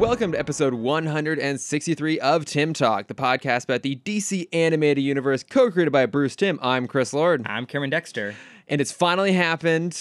[0.00, 5.70] Welcome to episode 163 of Timm Talk, the podcast about the DC animated universe co
[5.70, 6.58] created by Bruce Timm.
[6.62, 7.42] I'm Chris Lord.
[7.44, 8.34] I'm Cameron Dexter.
[8.66, 10.00] And it's finally happened.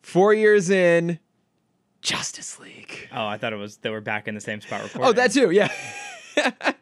[0.00, 1.18] Four years in,
[2.00, 3.10] Justice League.
[3.12, 5.06] Oh, I thought it was that we're back in the same spot recording.
[5.06, 5.70] Oh, that too, yeah.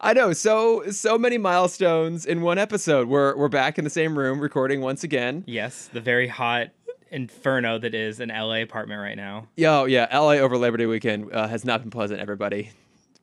[0.00, 0.32] I know.
[0.32, 3.06] So so many milestones in one episode.
[3.06, 5.44] We're we're back in the same room recording once again.
[5.46, 6.70] Yes, the very hot
[7.12, 9.48] inferno that is an LA apartment right now.
[9.56, 12.70] Yo, yeah, LA over Labor Day weekend uh, has not been pleasant, everybody.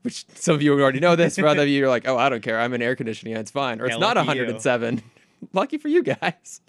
[0.03, 1.35] Which some of you already know this.
[1.35, 2.59] For other of you, you're like, oh, I don't care.
[2.59, 3.35] I'm in air conditioning.
[3.35, 3.81] It's fine.
[3.81, 4.45] Or it's Yeah, not lucky you.
[4.45, 5.01] 107.
[5.53, 6.61] lucky for you guys.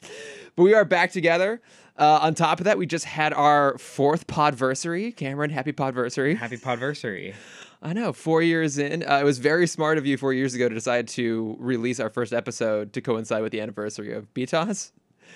[0.57, 1.61] But we are back together.
[1.97, 5.15] Uh, on top of that, we just had our fourth podversary.
[5.15, 6.37] Cameron, happy podversary.
[6.37, 7.35] Happy podversary.
[7.83, 9.03] I know, four years in.
[9.09, 12.11] Uh, it was very smart of you four years ago to decide to release our
[12.11, 14.93] first episode to coincide with the anniversary of BTAS.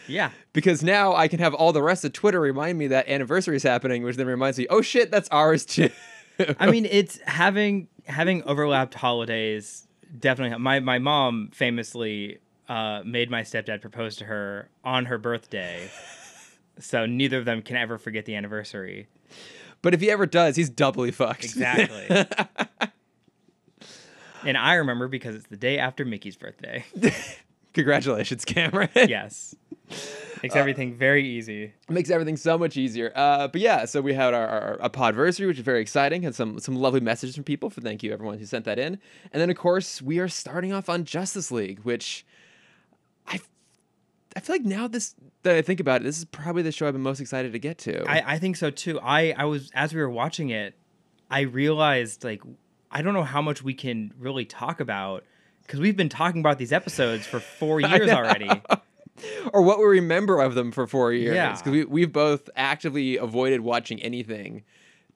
[0.07, 0.31] Yeah.
[0.53, 3.63] Because now I can have all the rest of Twitter remind me that anniversary is
[3.63, 5.91] happening, which then reminds me, oh shit, that's ours too.
[6.59, 9.87] I mean, it's having having overlapped holidays.
[10.19, 12.39] Definitely, my my mom famously
[12.69, 15.89] uh, made my stepdad propose to her on her birthday,
[16.79, 19.07] so neither of them can ever forget the anniversary.
[19.83, 21.45] but if he ever does, he's doubly fucked.
[21.45, 22.07] Exactly.
[24.45, 26.85] and I remember because it's the day after Mickey's birthday.
[27.75, 28.89] Congratulations, Cameron.
[28.95, 29.55] yes.
[30.43, 31.73] Makes everything very easy.
[31.89, 33.13] Makes everything so much easier.
[33.15, 36.23] Uh, but yeah, so we had our, our, our podversary, which is very exciting.
[36.23, 37.71] Had some some lovely messages from people.
[37.71, 38.99] For thank you everyone who sent that in.
[39.33, 42.27] And then of course we are starting off on Justice League, which
[43.27, 43.41] I
[44.37, 46.87] I feel like now this that I think about it, this is probably the show
[46.87, 48.05] I've been most excited to get to.
[48.07, 49.01] I, I think so too.
[49.01, 50.75] I, I was as we were watching it,
[51.31, 52.43] I realized like
[52.91, 55.25] I don't know how much we can really talk about
[55.63, 58.51] because we've been talking about these episodes for four years already.
[59.53, 61.35] or what we remember of them for four years.
[61.35, 61.53] Yeah.
[61.57, 64.65] Because we, we've both actively avoided watching anything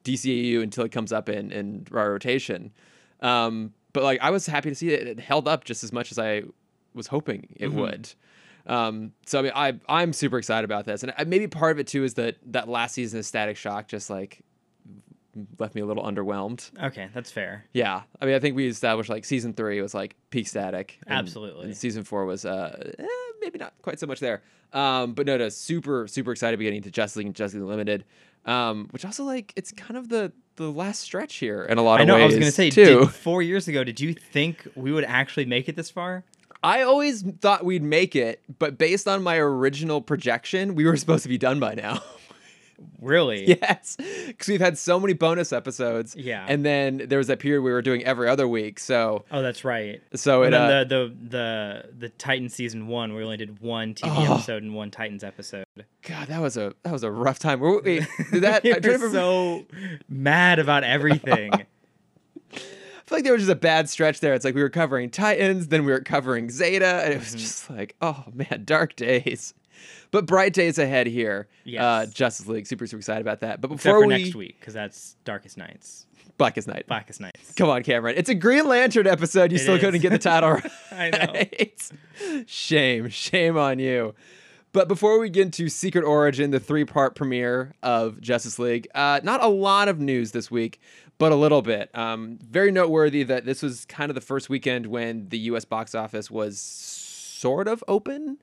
[0.05, 2.73] DCAU until it comes up in, in our rotation.
[3.21, 6.13] Um, but like I was happy to see that it held up just as much
[6.13, 6.43] as I
[6.95, 7.79] was hoping it Mm-hmm.
[7.81, 8.15] would.
[8.67, 11.87] Um, so I mean, I I'm super excited about this, and maybe part of it
[11.87, 14.43] too is that that last season of Static Shock just like
[15.59, 16.71] left me a little underwhelmed.
[16.83, 17.65] Okay, that's fair.
[17.73, 20.99] Yeah, I mean, I think we established like season three was like peak static.
[21.07, 21.67] and- Absolutely.
[21.67, 23.07] And season four was uh, eh,
[23.41, 24.43] maybe not quite so much there.
[24.73, 27.59] Um, but no, no, super, super excited to be getting to Justice League and Justice
[27.61, 28.05] League Limited,
[28.45, 32.01] um, which also like it's kind of the the last stretch here in a lot
[32.01, 32.15] of I know.
[32.15, 32.23] ways.
[32.23, 33.01] I was gonna say, too.
[33.01, 36.25] did, four years ago, did you think we would actually make it this far?
[36.63, 41.23] I always thought we'd make it, but based on my original projection, we were supposed
[41.23, 42.03] to be done by now.
[43.01, 43.47] Really?
[43.63, 43.97] yes,
[44.27, 46.15] because we've had so many bonus episodes.
[46.17, 46.45] Yeah.
[46.49, 48.79] and then there was that period we were doing every other week.
[48.81, 50.01] So, Oh, that's right.
[50.15, 53.61] so it And uh, then the, the the the Titan season one, we only did
[53.61, 54.35] one TV Oh.
[54.35, 55.65] episode and one Titans episode.
[56.03, 57.61] God, that was a that was a rough time.
[57.61, 58.65] Wait, wait, did that?
[58.65, 59.65] you were remember- so
[60.09, 61.53] mad about everything.
[62.53, 64.35] I feel like there was just a bad stretch there.
[64.35, 67.33] It's like we were covering Titans, then we were covering Zeta, and it Mm-hmm.
[67.33, 69.55] was just like, oh man, dark days.
[70.11, 71.49] But bright days ahead here.
[71.79, 73.61] Uh, Justice League, super super excited about that.
[73.61, 76.07] But before for we next week, because that's Darkest Nights,
[76.39, 76.87] Blackest Night.
[76.87, 77.53] Blackest Nights.
[77.55, 78.15] Come on, Cameron.
[78.17, 79.53] It's a Green Lantern episode.
[79.53, 79.81] You It still is.
[79.81, 80.51] couldn't get the title
[80.93, 81.15] right.
[81.15, 81.51] I
[82.31, 82.43] know.
[82.47, 84.15] Shame, shame on you.
[84.73, 89.21] But before we get into Secret Origin, the three part premiere of Justice League, uh,
[89.23, 90.79] not a lot of news this week,
[91.17, 91.91] but a little bit.
[91.97, 95.95] Um, very noteworthy that this was kind of the first weekend when the US box
[95.95, 98.39] office was sort of open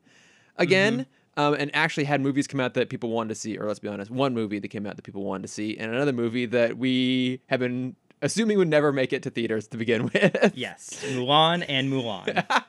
[0.57, 1.05] again.
[1.37, 3.89] Um, and actually had movies come out that people wanted to see, or let's be
[3.89, 6.77] honest, one movie that came out that people wanted to see, and another movie that
[6.77, 10.53] we have been assuming would never make it to theaters to begin with.
[10.55, 12.45] Yes, Mulan and Mulan.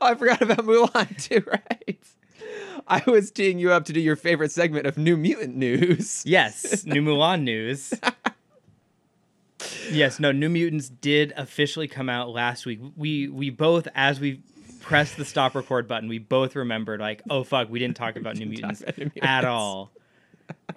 [0.00, 1.98] Oh, I forgot about Mulan too, right?
[2.86, 6.22] I was teeing you up to do your favorite segment of New Mutant news.
[6.24, 7.92] Yes, New Mulan news.
[9.90, 12.80] Yes, no, New Mutants did officially come out last week.
[12.96, 14.40] We we both, as we
[14.84, 18.36] pressed the stop record button, we both remembered like, oh fuck, we didn't talk about
[18.36, 19.90] New didn't talk Mutants about New at all.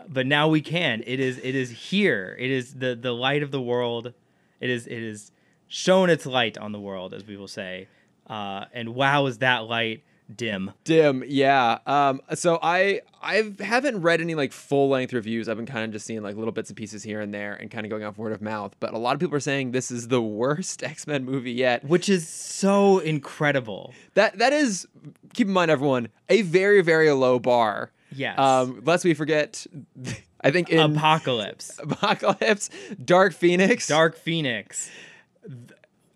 [0.08, 1.04] But now we can.
[1.06, 2.36] It is it is here.
[2.40, 4.14] It is the the light of the world.
[4.60, 5.32] It is it is
[5.68, 7.88] shown its light on the world, as we will say.
[8.26, 10.04] Uh, and wow, is that light
[10.36, 10.72] dim?
[10.84, 11.80] Dim, yeah.
[11.86, 15.50] Um, so I I haven't read any like full length reviews.
[15.50, 17.72] I've been kind of just seeing like little bits and pieces here and there, and
[17.72, 18.76] kind of going off word of mouth.
[18.80, 21.84] But a lot of people are saying this is the worst X Men movie yet.
[21.84, 23.94] Which is so incredible.
[24.14, 24.88] That that is
[25.34, 27.92] keep in mind, everyone, a very very low bar.
[28.12, 28.40] Yes.
[28.40, 29.66] Um, lest we forget,
[30.42, 31.80] I think in Apocalypse.
[31.84, 32.70] Apocalypse,
[33.04, 34.90] Dark Phoenix, Dark Phoenix,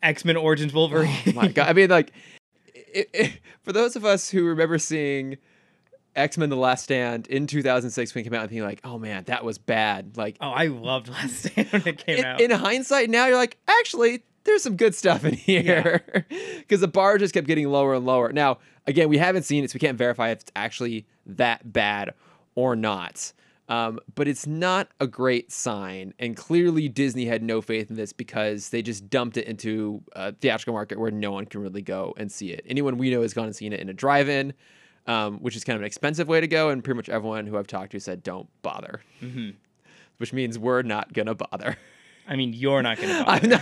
[0.02, 1.16] X Men Origins Wolverine.
[1.28, 1.68] Oh my god!
[1.68, 2.12] I mean, like,
[2.96, 5.38] i i for those of us who remember seeing
[6.16, 9.00] X Men: The Last Stand in 2006 when it came out, and thinking like, "Oh
[9.00, 12.42] man, that was bad." Like, Oh, I loved Last Stand when it came in, out.
[12.42, 16.26] in hindsight, now you're like, actually, there's some good stuff in here
[16.60, 18.34] because the bar just kept getting lower and lower.
[18.34, 18.58] Now,
[18.88, 22.14] again, we haven't seen it, so we can't verify if it's actually that bad
[22.56, 23.32] or not.
[23.70, 28.12] Um, but it's not a great sign, and clearly Disney had no faith in this
[28.12, 32.14] because they just dumped it into a theatrical market where no one can really go
[32.18, 32.66] and see it.
[32.68, 34.54] Anyone we know has gone and seen it in a drive-in,
[35.08, 37.58] um, which is kind of an expensive way to go, and pretty much everyone who
[37.58, 39.52] I've talked to said don't bother, hmm
[40.18, 41.78] which means we're not gonna bother.
[42.28, 43.24] I mean, you're not gonna.
[43.28, 43.62] I'm not.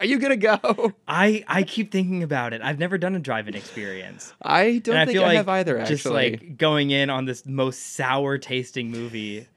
[0.00, 0.92] Are you gonna go?
[1.08, 2.62] I I keep thinking about it.
[2.62, 4.32] I've never done a drive-in experience.
[4.42, 5.78] I don't and I think feel I like have either.
[5.78, 9.48] Actually, just like going in on this most sour tasting movie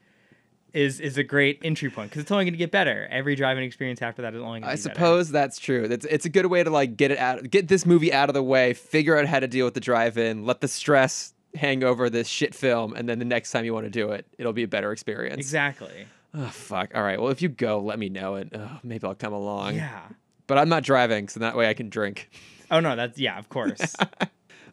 [0.72, 3.06] is is a great entry point because it's only going to get better.
[3.10, 4.94] Every driving experience after that is only going to I be better.
[4.94, 5.84] suppose that's true.
[5.84, 8.34] It's it's a good way to like get it out, get this movie out of
[8.34, 12.10] the way, figure out how to deal with the drive-in, let the stress hang over
[12.10, 14.62] this shit film, and then the next time you want to do it, it'll be
[14.62, 15.38] a better experience.
[15.38, 16.06] Exactly.
[16.40, 16.92] Oh fuck.
[16.94, 17.20] All right.
[17.20, 19.74] Well, if you go, let me know, and oh, maybe I'll come along.
[19.74, 20.02] Yeah.
[20.46, 22.30] But I'm not driving, so that way I can drink.
[22.70, 23.94] Oh no, that's yeah, of course.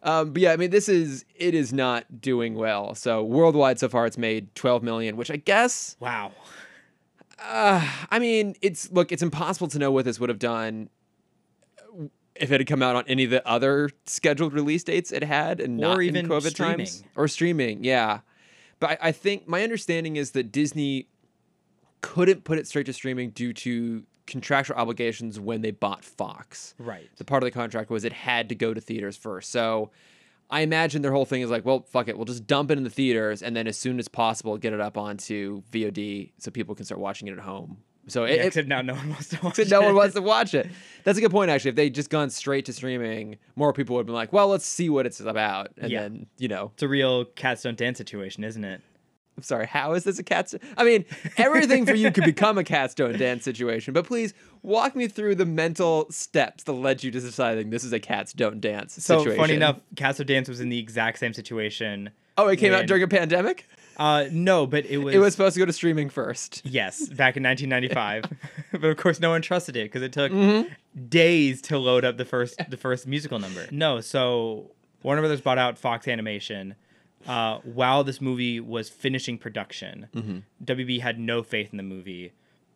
[0.03, 2.93] Um, but yeah, I mean, this is it is not doing well.
[2.93, 6.31] So worldwide so far, it's made 12 million, which I guess wow.
[7.43, 10.89] Uh, I mean, it's look, it's impossible to know what this would have done
[12.35, 15.59] if it had come out on any of the other scheduled release dates it had,
[15.59, 17.11] and Or not even in COVID times streaming.
[17.15, 17.83] or streaming.
[17.83, 18.19] Yeah,
[18.79, 21.07] but I, I think my understanding is that Disney
[22.01, 26.73] couldn't put it straight to streaming due to contractual obligations when they bought Fox.
[26.79, 27.09] Right.
[27.17, 29.51] The part of the contract was it had to go to theaters first.
[29.51, 29.91] So
[30.49, 32.83] I imagine their whole thing is like, well, fuck it, we'll just dump it in
[32.83, 36.75] the theaters, and then as soon as possible, get it up onto VOD so people
[36.75, 37.77] can start watching it at home.
[38.07, 39.71] So it, Yeah, except now no one wants to watch it.
[39.71, 40.69] no one wants to watch it.
[41.03, 41.69] That's a good point, actually.
[41.69, 44.65] If they just gone straight to streaming, more people would have been like, well, let's
[44.65, 46.01] see what it's about, and Yeah.
[46.01, 48.81] then you know, It's a real cats don't dance situation, isn't it?
[49.37, 50.53] I'm sorry, how is this a cat?
[50.77, 51.03] I mean,
[51.37, 54.33] everything for you could become a Cats Don't Dance situation, but please
[54.63, 58.31] walk me through the mental steps that led you to deciding this is a cats
[58.33, 59.37] don't dance So situation.
[59.37, 62.11] funny enough, Cats Don't Dance was in the exact same situation.
[62.37, 63.67] Oh, it came out during a pandemic?
[63.97, 65.15] Uh, no, but it was.
[65.15, 66.61] It was supposed to go to streaming first.
[66.65, 68.25] Yes, back in 1995,
[68.71, 70.69] but of course no one trusted it because it took Mm-hmm.
[71.07, 73.65] days to load up the first the first musical number.
[73.71, 74.71] No, so
[75.03, 76.75] Warner Brothers bought out Fox Animation
[77.27, 80.07] uh, while this movie was finishing production.
[80.13, 80.37] Mm-hmm.
[80.63, 82.33] WB had no faith in the movie,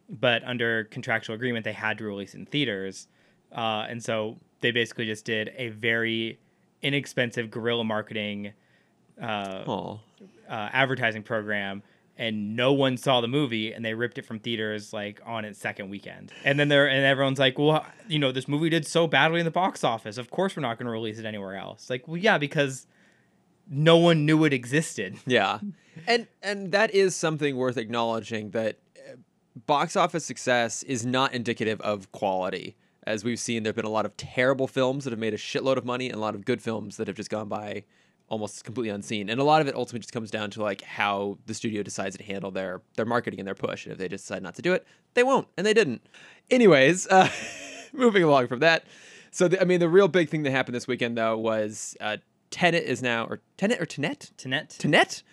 [0.10, 3.08] but under contractual agreement they had to release it in theaters,
[3.56, 6.40] uh, and so they basically just did a very
[6.82, 8.54] inexpensive guerrilla marketing.
[9.22, 9.64] Uh,
[10.50, 11.84] uh, advertising program
[12.20, 15.58] and no one saw the movie and they ripped it from theaters like on its
[15.58, 19.08] second weekend and then there and everyone's like well you know this movie did so
[19.08, 21.90] badly in the box office of course we're not going to release it anywhere else
[21.90, 22.86] like well yeah because
[23.70, 25.60] no one knew it existed Yeah.
[26.08, 29.16] And and that is something worth acknowledging that uh,
[29.66, 32.76] box office success is not indicative of quality.
[33.06, 35.38] As we've seen, there have been a lot of terrible films that have made a
[35.38, 37.84] shitload of money and a lot of good films that have just gone by
[38.30, 39.30] almost completely unseen.
[39.30, 42.16] And a lot of it ultimately just comes down to like how the studio decides
[42.18, 43.86] to handle their their marketing and their push.
[43.86, 46.02] And if they just decide not to do it, they won't, and they didn't.
[46.50, 47.30] Anyways, uh,
[47.94, 48.86] moving along from that.
[49.32, 52.18] So the, I mean, the real big thing that happened this weekend though was uh,
[52.52, 55.24] Tenet is now or Tenet or Tenet Tenet Tenet.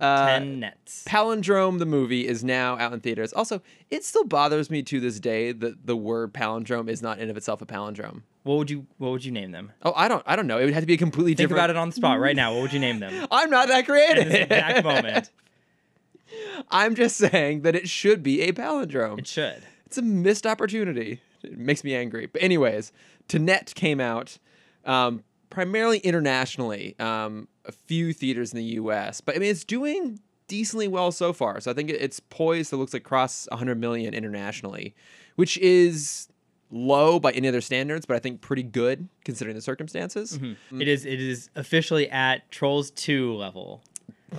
[0.00, 3.32] Uh, ten nets Palindrome, the movie, is now out in theaters.
[3.32, 3.60] Also,
[3.90, 7.36] it still bothers me to this day that the word palindrome is not in of
[7.36, 8.22] itself a palindrome.
[8.44, 10.58] what would you what would you name them Oh, I don't, I don't know.
[10.58, 11.58] It would have to be a completely think different.
[11.58, 13.80] about it on the spot right now what would you name them I'm not that
[13.80, 14.28] in creative.
[14.28, 15.30] this exact moment
[16.70, 19.18] I'm just saying that it should be a palindrome.
[19.18, 21.20] it should It's a missed opportunity.
[21.42, 22.26] It makes me angry.
[22.26, 22.92] But anyways,
[23.26, 24.38] Tenet came out
[24.84, 25.24] um,
[25.58, 26.94] primarily internationally.
[27.00, 31.32] Um, a few theaters in the U.S., but I mean it's doing decently well so
[31.32, 31.60] far.
[31.60, 34.94] So I think it's poised to looks like cross 100 million internationally,
[35.34, 36.28] which is
[36.70, 40.38] low by any other standards, but I think pretty good considering the circumstances.
[40.80, 43.82] it is it is officially at trolls 2 level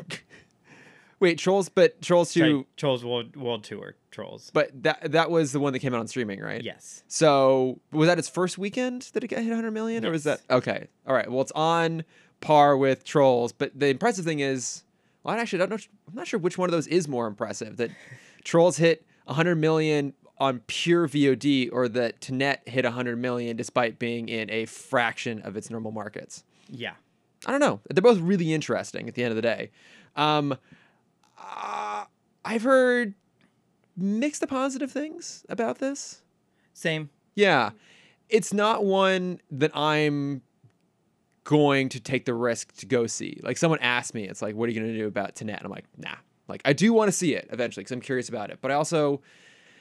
[1.19, 5.51] Wait, Trolls, but Trolls 2, Sorry, trolls world world tour trolls but that that was
[5.51, 6.63] the one that came out on streaming, right?
[6.63, 10.23] yes So was that its first weekend that it got hit 100 million, or was
[10.23, 10.87] that okay?
[11.07, 11.29] All right.
[11.29, 12.03] Well, it's on
[12.41, 14.83] par with Trolls, but the impressive thing is,
[15.23, 15.77] well, I actually don't know.
[16.07, 17.77] I'm not sure which one of those is more impressive.
[17.77, 17.91] That
[18.43, 24.29] Trolls hit 100 million on pure VOD, or that Tenet hit 100 million despite being
[24.29, 26.45] in a fraction of its normal markets.
[26.69, 26.93] yeah
[27.45, 27.79] I don't know.
[27.89, 29.71] They're both really interesting at the end of the day.
[30.17, 30.57] Um,
[31.39, 32.05] uh,
[32.45, 33.15] I've heard
[33.97, 36.21] mixed to positive things about this.
[36.73, 37.71] same Yeah.
[38.29, 40.41] It's not one that I'm
[41.43, 43.39] going to take the risk to go see.
[43.41, 45.57] Like someone asked me, it's like, what are you going to do about Tenet?
[45.57, 46.15] And I'm like, nah.
[46.47, 48.75] Like I do want to see it eventually because I'm curious about it, but I
[48.75, 49.21] also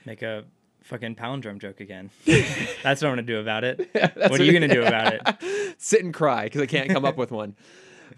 [0.04, 0.44] Make a
[0.84, 2.10] fucking palindrome joke again.
[2.24, 3.90] That's what I'm gonna do about it.
[3.92, 5.74] That's what are you gonna do about it?
[5.78, 7.56] Sit and cry because I can't come up with one.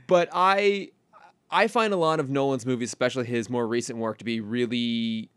[0.07, 0.91] But I
[1.51, 5.31] I find a lot of Nolan's movies, especially his more recent work, to be really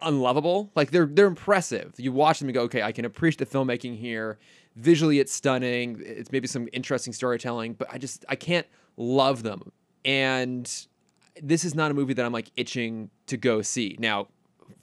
[0.00, 0.70] unlovable.
[0.74, 1.94] Like they're they're impressive.
[1.98, 4.38] You watch them and go, okay, I can appreciate the filmmaking here.
[4.76, 6.00] Visually, it's stunning.
[6.04, 9.72] It's maybe some interesting storytelling, but I just I can't love them.
[10.04, 10.70] And
[11.42, 13.96] this is not a movie that I'm like itching to go see.
[13.98, 14.28] Now,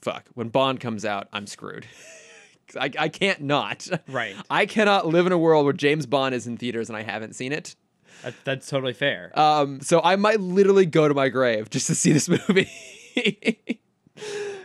[0.02, 1.88] fuck, when Bond comes out, I'm screwed.
[2.80, 3.88] I, I can't not.
[4.10, 4.36] Right.
[4.50, 7.34] I cannot live in a world where James Bond is in theaters and I haven't
[7.34, 7.76] seen it.
[8.24, 9.32] That, that's totally fair.
[9.40, 12.70] Um, so I might literally go to my grave just to see this movie.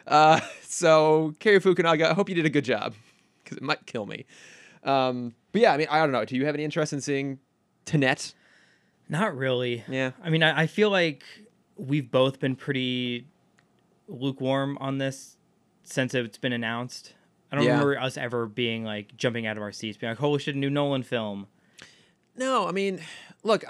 [0.07, 2.95] uh, so Cary Fukunaga, I hope you did a good job
[3.43, 4.25] because it might kill me.
[4.85, 6.25] Um, but yeah, I mean, I don't know.
[6.25, 7.39] Do you have any interest in seeing
[7.85, 8.35] Tenet?
[9.09, 9.85] Not really.
[9.89, 10.13] Yeah.
[10.23, 11.23] I mean, I, I feel like
[11.77, 13.27] we've both been pretty
[14.09, 15.37] lukewarm on this
[15.85, 17.15] since it's been announced.
[17.51, 17.73] I don't Yeah.
[17.73, 20.59] remember us ever being like jumping out of our seats, being like, "Holy shit, a
[20.59, 21.49] new Nolan film!"
[22.35, 23.01] No, I mean,
[23.43, 23.65] look,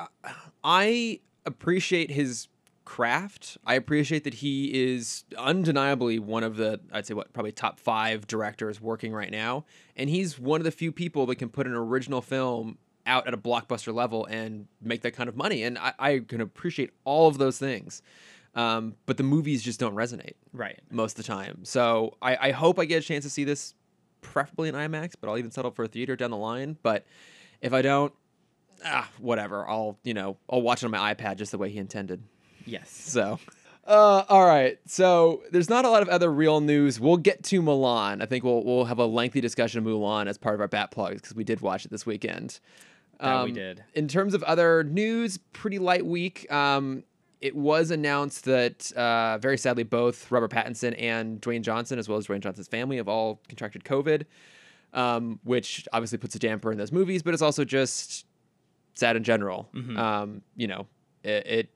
[0.65, 2.47] I- appreciate his
[2.85, 3.57] craft.
[3.67, 8.27] I appreciate that he is undeniably one of the, I'd say, what, probably top five
[8.27, 9.65] directors working right now.
[9.97, 13.35] And he's one of the few people that can put an original film out at
[13.35, 15.65] a blockbuster level and make that kind of money.
[15.65, 18.03] And I, I can appreciate all of those things.
[18.55, 20.79] Um, but the movies just don't resonate Right.
[20.91, 21.65] most of the time.
[21.65, 23.75] So I, I hope I get a chance to see this,
[24.21, 26.77] preferably in IMAX, but I'll even settle for a theater down the line.
[26.83, 27.05] But
[27.61, 28.13] if I don't,
[28.85, 29.69] ah, whatever.
[29.69, 32.23] I'll you know I'll watch it on my iPad just the way he intended.
[32.65, 32.91] Yes.
[32.91, 33.39] So.
[33.85, 34.79] Uh, all right.
[34.87, 37.01] So there's not a lot of other real news.
[37.01, 38.23] We'll get to Mulan.
[38.23, 40.93] I think we'll we'll have a lengthy discussion of Mulan as part of our bat
[40.93, 42.61] plugs because we did watch it this weekend.
[43.19, 43.83] That we Um, did.
[43.95, 46.51] In terms of other news, pretty light week.
[46.53, 47.03] Um,
[47.41, 52.17] it was announced that uh, very sadly both Robert Pattinson and Dwayne Johnson, as well
[52.19, 54.27] as Dwayne Johnson's family, have all contracted COVID,
[54.93, 58.27] um, which obviously puts a damper in those movies, but it's also just
[58.95, 59.69] sad in general.
[59.75, 59.97] Mhm.
[59.99, 60.87] Um, you know,
[61.23, 61.69] it, it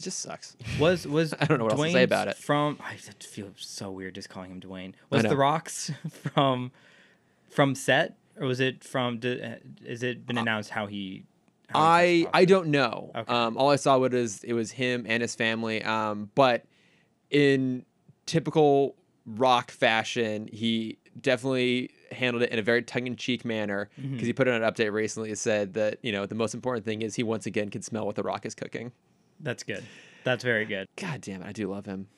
[0.00, 0.56] just sucks.
[0.80, 2.36] Was was I don't know what else to say about it.
[2.36, 4.94] From I feel so weird just calling him Dwayne.
[5.10, 5.90] Was the Rocks
[6.34, 6.70] from
[7.50, 9.20] from set or was it from?
[9.24, 11.24] uh, Is it been announced how he?
[11.68, 13.10] how I I don't know.
[13.14, 13.32] Okay.
[13.32, 15.82] Um, all I saw was it was him and his family.
[15.82, 16.64] Um, but
[17.30, 17.84] in
[18.26, 18.94] typical
[19.26, 24.24] rock fashion, he definitely handled it in a very tongue-in-cheek manner because Mhm.
[24.26, 25.30] he put in an update recently.
[25.30, 28.06] It said that you know the most important thing is he once again can smell
[28.06, 28.92] what the rock is cooking.
[29.40, 29.84] That's good.
[30.24, 30.86] That's very good.
[30.96, 32.08] God damn it, I do love him.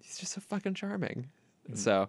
[0.00, 1.26] He's just so fucking charming.
[1.66, 1.74] Mm-hmm.
[1.76, 2.08] So,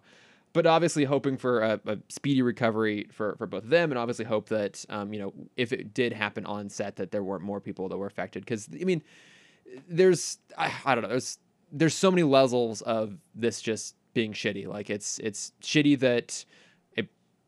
[0.53, 4.25] but obviously hoping for a, a speedy recovery for, for both of them, and obviously
[4.25, 7.59] hope that um, you know if it did happen on set that there weren't more
[7.59, 8.43] people that were affected.
[8.45, 9.01] Because I mean,
[9.87, 11.37] there's I, I don't know there's
[11.71, 14.67] there's so many levels of this just being shitty.
[14.67, 16.45] Like it's it's shitty that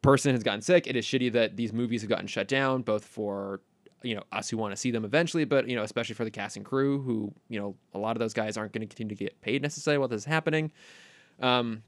[0.02, 0.88] person has gotten sick.
[0.88, 3.62] It is shitty that these movies have gotten shut down, both for
[4.04, 6.32] you know us who want to see them eventually, but you know especially for the
[6.32, 9.16] cast and crew who you know a lot of those guys aren't going to continue
[9.16, 10.72] to get paid necessarily while this is happening.
[11.40, 11.84] Um,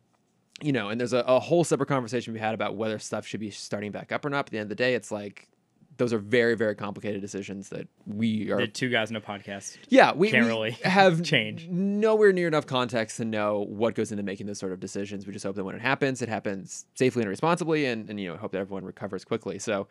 [0.61, 3.39] you know, and there's a, a whole separate conversation we had about whether stuff should
[3.39, 4.45] be starting back up or not.
[4.45, 5.49] But at the end of the day, it's like
[5.97, 9.77] those are very very complicated decisions that we are The two guys in a podcast.
[9.89, 11.67] yeah, we, Can't we really have change.
[11.67, 15.25] nowhere near enough context to know what goes into making those sort of decisions.
[15.27, 18.29] We just hope that when it happens, it happens safely and responsibly, and, and you
[18.29, 19.59] know hope that everyone recovers quickly.
[19.59, 19.87] So,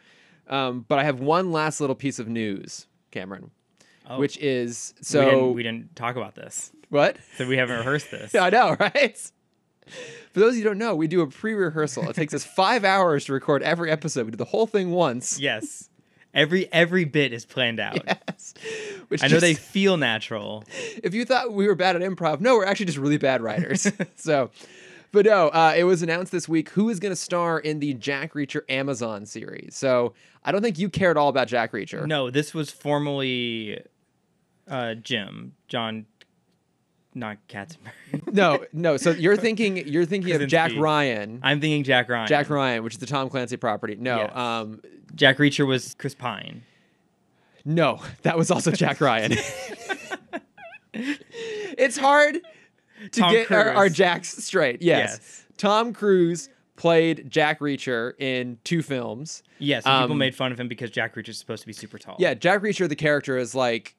[0.48, 3.50] um, but I have one last little piece of news, Cameron,
[4.08, 7.16] Oh, which is we so didn't, we didn't talk about this, what?
[7.36, 8.34] so we haven't rehearsed this.
[8.34, 9.16] I know, right?
[10.32, 12.08] For those of you who don't know, we do a pre-rehearsal.
[12.08, 14.24] It takes us five hours to record every episode.
[14.26, 15.38] We do the whole thing once.
[15.38, 15.88] Yes,
[16.34, 18.02] every every bit is planned out.
[18.06, 18.54] Yes.
[19.08, 20.64] Which I know they feel natural.
[21.02, 23.90] if you thought we were bad at improv, no, we're actually just really bad writers.
[24.16, 24.50] so,
[25.12, 27.94] but no, uh, it was announced this week who is going to star in the
[27.94, 29.76] Jack Reacher Amazon series.
[29.76, 32.06] So I don't think you cared all about Jack Reacher.
[32.06, 33.80] No, this was formerly
[34.68, 36.06] uh, Jim John,
[37.14, 37.92] not Katzenberg.
[38.32, 38.96] no, no.
[38.96, 40.72] So you're thinking you're thinking of Jack.
[40.76, 41.40] Ryan.
[41.42, 42.28] I'm thinking Jack Ryan.
[42.28, 43.96] Jack Ryan, which is the Tom Clancy property.
[43.98, 44.36] No, Yes.
[44.36, 44.80] um,
[45.14, 46.62] Jack Reacher was Chris Pine.
[47.64, 49.32] no, that was also Jack Ryan.
[50.94, 52.40] it's hard
[53.12, 54.82] to Tom get our, our Jacks straight.
[54.82, 55.10] Yes.
[55.20, 55.46] Yes.
[55.58, 59.42] Tom Cruise played Jack Reacher in two films.
[59.58, 61.72] Yes, and people Um, made fun of him because Jack Reacher is supposed to be
[61.72, 62.16] super tall.
[62.18, 63.94] Yeah, Jack Reacher, the character, is like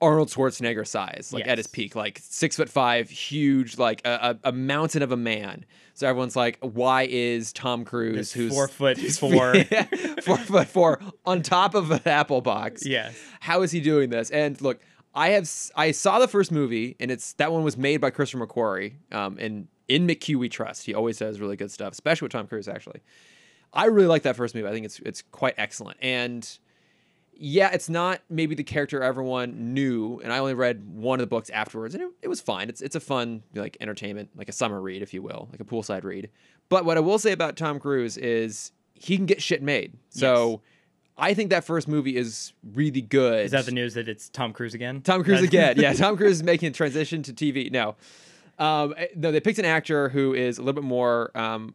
[0.00, 4.48] Arnold Schwarzenegger size, like at his peak, like six foot five, huge, like a, a,
[4.50, 5.64] a mountain of a man.
[5.94, 9.54] So everyone's like, why is Tom Cruise, This who's four foot four.
[10.22, 12.84] four foot four, on top of an apple box?
[12.84, 13.18] yes.
[13.40, 14.30] How is he doing this?
[14.30, 14.80] And look,
[15.14, 18.46] I have I saw the first movie, and it's that one was made by Christopher
[18.46, 18.94] McQuarrie.
[19.12, 20.84] Um, and in McQ we trust.
[20.84, 22.68] He always does really good stuff, especially with Tom Cruise.
[22.68, 23.00] Actually,
[23.72, 24.68] I really like that first movie.
[24.68, 25.96] I think it's it's quite excellent.
[26.02, 26.46] And
[27.38, 31.28] yeah, it's not maybe the character everyone knew, and I only read one of the
[31.28, 32.68] books afterwards, and it, it was fine.
[32.68, 35.64] It's it's a fun like entertainment, like a summer read, if you will, like a
[35.64, 36.30] poolside read.
[36.68, 39.92] But what I will say about Tom Cruise is he can get shit made.
[40.10, 40.60] So Yes.
[41.18, 43.46] I think that first movie is really good.
[43.46, 45.00] Is that the news that it's Tom Cruise again?
[45.00, 45.76] Tom Cruise again.
[45.78, 47.70] Yeah, Tom Cruise is making a transition to TV.
[47.70, 47.96] No,
[48.58, 51.74] um, eh, no, they picked an actor who is a little bit more um,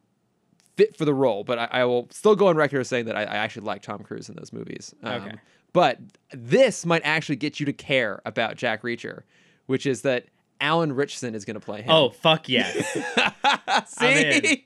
[0.82, 3.22] fit for the role, but I, I will still go on record saying that I,
[3.22, 4.94] I actually like Tom Cruise in those movies.
[5.04, 5.36] Um, Okay.
[5.74, 6.00] But
[6.34, 9.22] this might actually get you to care about Jack Reacher,
[9.68, 10.26] which is that
[10.60, 11.90] Alan Ritchson is going to play him.
[11.90, 12.70] Oh fuck yeah!
[13.88, 14.66] see,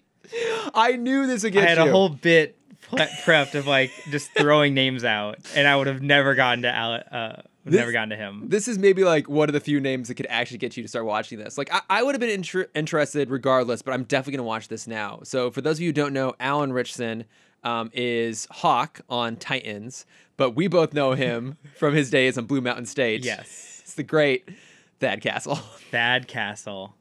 [0.74, 1.90] I knew this would get I had you.
[1.90, 2.58] a whole bit
[2.92, 7.02] prepped of like just throwing names out, and I would have never gotten to Alan.
[7.02, 8.44] uh, would This- never gotten to him.
[8.48, 10.88] this is maybe like one of the few names that could actually get you to
[10.90, 11.58] start watching this.
[11.58, 14.88] Like I, I would have been inter- interested regardless, but I'm definitely gonna watch this
[14.88, 15.20] now.
[15.24, 17.26] So for those of you who don't know, Alan Ritchson
[17.64, 20.06] um, is Hawk on Titans,
[20.38, 23.26] but we both know him from his days on Blue Mountain State.
[23.26, 24.48] Yes, it's the great
[25.00, 25.56] Thad Castle,
[25.92, 26.94] Thad Castle.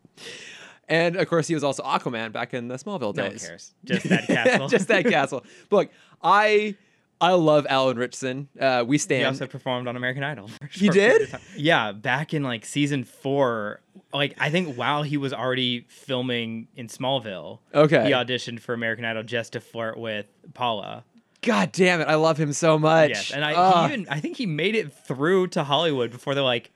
[0.89, 3.47] and of course he was also Aquaman back in the Smallville No one days.
[3.47, 3.75] cares.
[3.85, 4.69] Just Thad Castle.
[4.69, 5.45] Just that castle.
[5.69, 5.91] But look,
[6.23, 6.77] I
[7.25, 8.49] I love Alan Ritchson.
[8.59, 9.21] Uh, we stand.
[9.21, 10.51] He also performed on American Idol.
[10.71, 11.33] He did?
[11.57, 13.81] Yeah, back in like season four.
[14.13, 18.05] Like I think while he was already filming in Smallville, okay.
[18.05, 21.05] he auditioned for American Idol just to flirt with Paula.
[21.43, 23.11] God damn it, I love him so much.
[23.11, 26.43] Yes, and I he even I think he made it through to Hollywood before they're
[26.43, 26.73] like,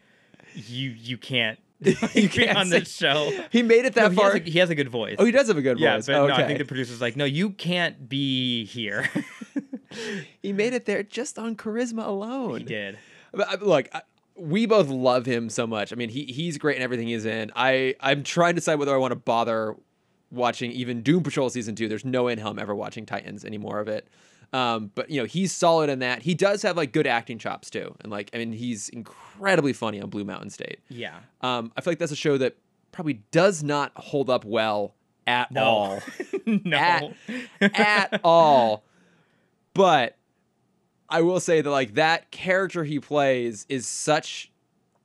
[0.55, 1.59] you you can't
[2.15, 3.31] You can't on this show.
[3.51, 4.33] he made it that No, he, far.
[4.33, 5.17] has a, he has a good voice.
[5.19, 6.07] oh, he does have a good yeah, voice.
[6.07, 6.29] but okay.
[6.29, 9.09] no, I think the producer's like, no, you can't be here.
[10.43, 12.59] he made it there just on charisma alone.
[12.59, 12.99] he did.
[13.33, 14.03] But, uh, look, I-
[14.37, 15.93] we both love him so much.
[15.93, 17.51] I mean, he he's great in everything he's in.
[17.57, 19.75] I I'm trying to decide whether I want to bother
[20.31, 21.89] watching even Doom Patrol season two.
[21.89, 24.07] There's no way in hell I'm ever watching Titans anymore of it.
[24.53, 26.23] Um, but you know he's solid in that.
[26.23, 30.01] He does have like good acting chops too, and like I mean he's incredibly funny
[30.01, 30.81] on Blue Mountain State.
[30.89, 31.19] Yeah.
[31.43, 32.57] Um, I feel like that's a show that
[32.93, 34.95] probably does not hold up well
[35.27, 35.63] at No.
[35.65, 36.03] all.
[36.47, 37.13] no.
[37.61, 38.85] At- at all.
[39.75, 40.17] But
[41.11, 44.51] I will say that like that character he plays is such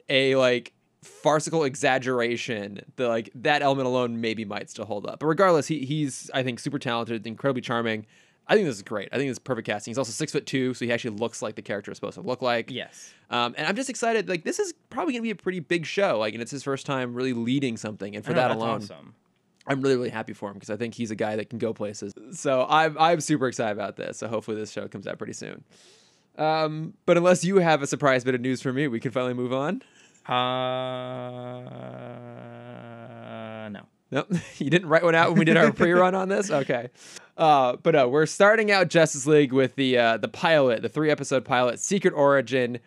[0.09, 5.19] a like farcical exaggeration that like that element alone maybe might still hold up.
[5.19, 8.05] But regardless, he he's I think super talented, incredibly charming.
[8.47, 9.09] I think this is great.
[9.11, 9.91] I think this is perfect casting.
[9.91, 12.21] He's also six foot two, so he actually looks like the character is supposed to
[12.21, 12.69] look like.
[12.69, 13.13] yes.
[13.29, 14.27] Um, and I'm just excited.
[14.27, 16.19] Like this is probably gonna be a pretty big show.
[16.19, 18.15] Like, and it's his first time really leading something.
[18.15, 19.15] And for know, that alone, awesome.
[19.65, 21.73] I'm really, really happy for him because I think he's a guy that can go
[21.73, 22.13] places.
[22.33, 24.17] So I'm, I'm super excited about this.
[24.17, 25.63] So hopefully this show comes out pretty soon.
[26.37, 29.33] Um, but unless you have a surprise bit of news for me, we can finally
[29.33, 29.81] move on.
[30.27, 30.39] Uh,
[33.69, 33.81] no.
[34.11, 36.51] Nope, you didn't write one out when we did our pre-run on this.
[36.51, 36.89] Okay,
[37.37, 41.09] uh, but uh, we're starting out Justice League with the uh, the pilot, the three
[41.09, 42.79] episode pilot, Secret Origin.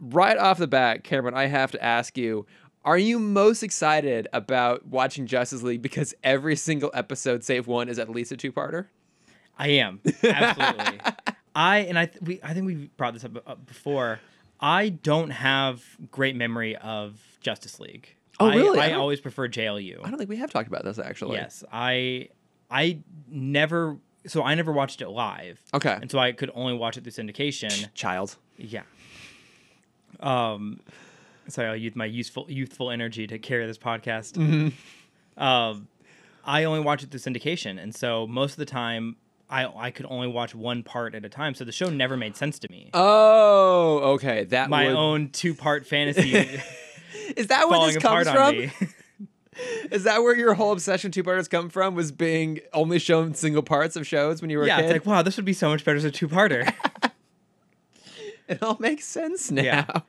[0.00, 2.46] Right off the bat, Cameron, I have to ask you:
[2.84, 7.98] Are you most excited about watching Justice League because every single episode, save one, is
[7.98, 8.86] at least a two-parter?
[9.56, 11.00] I am absolutely.
[11.54, 14.18] I and I th- we I think we brought this up, up before.
[14.60, 18.08] I don't have great memory of Justice League.
[18.40, 18.80] Oh, I- really?
[18.80, 20.00] I I, don't- always prefer JLU.
[20.04, 21.36] I don't think we have talked about this actually.
[21.36, 22.28] Yes, I
[22.70, 22.98] I
[23.28, 23.96] never
[24.26, 25.98] so I never watched it live, Okay.
[26.00, 27.92] and so I could only watch it through syndication.
[27.94, 28.36] Child.
[28.56, 28.82] Yeah.
[30.20, 30.80] Um,
[31.48, 34.32] sorry, I'll use my useful youthful energy to carry this podcast.
[34.34, 35.42] Mm-hmm.
[35.42, 35.88] Um,
[36.44, 39.16] I only watch it through syndication, and so most of the time,
[39.50, 41.54] I I could only watch one part at a time.
[41.54, 42.90] So the show never made sense to me.
[42.94, 44.44] Oh, okay.
[44.44, 46.34] That my would- own two part fantasy
[47.36, 48.70] Is that where this comes from?
[49.90, 51.94] Is that where your whole obsession two parters come from?
[51.94, 54.84] Was being only shown single parts of shows when you were yeah, a kid?
[54.84, 56.72] it's like wow, this would be so much better as a two parter.
[58.48, 59.62] it all makes sense now.
[59.62, 60.00] Yeah.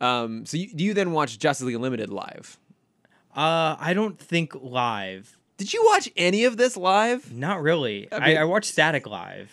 [0.00, 2.58] Um, so you, do you then watch Justice League Unlimited live?
[3.34, 5.38] uh, I don't think live.
[5.56, 7.32] Did you watch any of this live?
[7.32, 8.10] Not really.
[8.10, 9.52] I I, mean- I, watched Static live,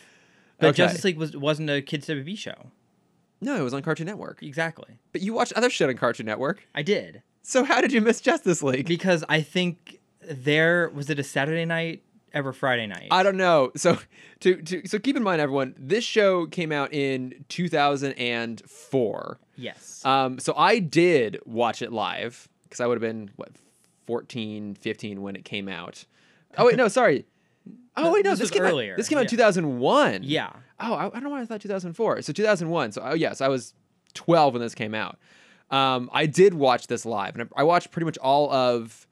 [0.60, 0.78] but Okay.
[0.78, 2.72] Justice League was wasn't a kids TV show.
[3.42, 4.44] No, it was on Cartoon Network.
[4.44, 5.00] Exactly.
[5.14, 6.68] But you watched other shit on Cartoon Network.
[6.76, 8.88] I did So how did you miss Justice League?
[8.88, 13.08] because I think there was it a Saturday night ever Friday night?
[13.12, 13.72] I don't know.
[13.76, 13.98] So
[14.42, 19.40] to, to so keep in mind, everyone, this show came out in 2004.
[19.56, 20.06] yes.
[20.06, 23.50] Um, so I did watch it live because I would have been what
[24.08, 26.06] 14, 15 when it came out.
[26.58, 27.26] Oh wait, no, sorry.
[27.98, 29.52] Oh wait, no, This this, came earlier, Out, this came out in yeah.
[29.52, 30.22] 2001.
[30.24, 30.52] yeah.
[30.80, 32.22] Oh, I, I don't know why I thought 2004.
[32.22, 32.94] So 2001.
[32.94, 33.74] So oh yes, I was
[34.14, 35.18] 12 when this came out.
[35.72, 39.06] Um, I did watch this live, and I, I watched pretty much all of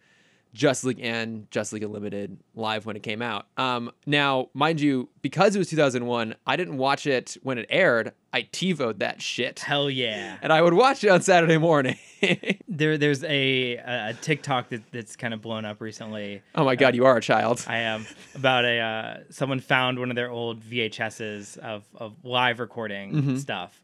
[0.53, 3.45] Just League and Justice League Unlimited live when it came out.
[3.57, 8.13] Um, now, mind you, because it was 2001, I didn't watch it when it aired.
[8.33, 10.37] I TiVoed that shit, Hell yeah.
[10.41, 11.97] and I would watch it on Saturday morning.
[12.69, 16.41] There, there's a, a TikTok that, that's kind of blown up recently.
[16.53, 17.63] oh my god, you are a child.
[17.67, 22.59] I am about a uh, someone found one of their old VHSs of, of live
[22.59, 23.35] recording Mm-hmm.
[23.37, 23.81] stuff,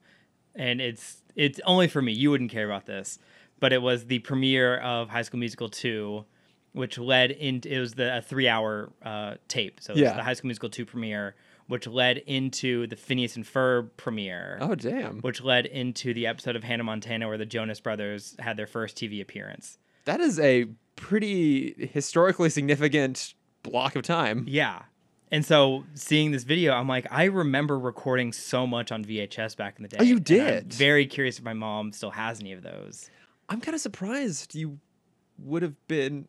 [0.56, 2.12] and it's it's only for me.
[2.14, 3.20] You wouldn't care about this,
[3.60, 6.26] but it was the premiere of High School Musical two,
[6.74, 9.80] which led into it was the a three hour uh, tape.
[9.82, 10.14] So it was Yeah.
[10.16, 11.36] the High School Musical two premiere,
[11.68, 14.58] which led into the Phineas and Ferb premiere.
[14.62, 18.58] Oh damn, Which led into the episode of Hannah Montana where the Jonas Brothers had
[18.58, 19.78] their first TV appearance.
[20.06, 24.46] that is a pretty historically significant block of time.
[24.48, 24.84] Yeah.
[25.34, 29.78] And so seeing this video, I'm like, I remember recording so much on VHS back
[29.78, 29.98] in the day.
[30.00, 30.72] Oh, you did?
[30.72, 33.10] very curious if my mom still has any of those.
[33.50, 34.78] I'm kind of surprised you
[35.40, 36.28] would have been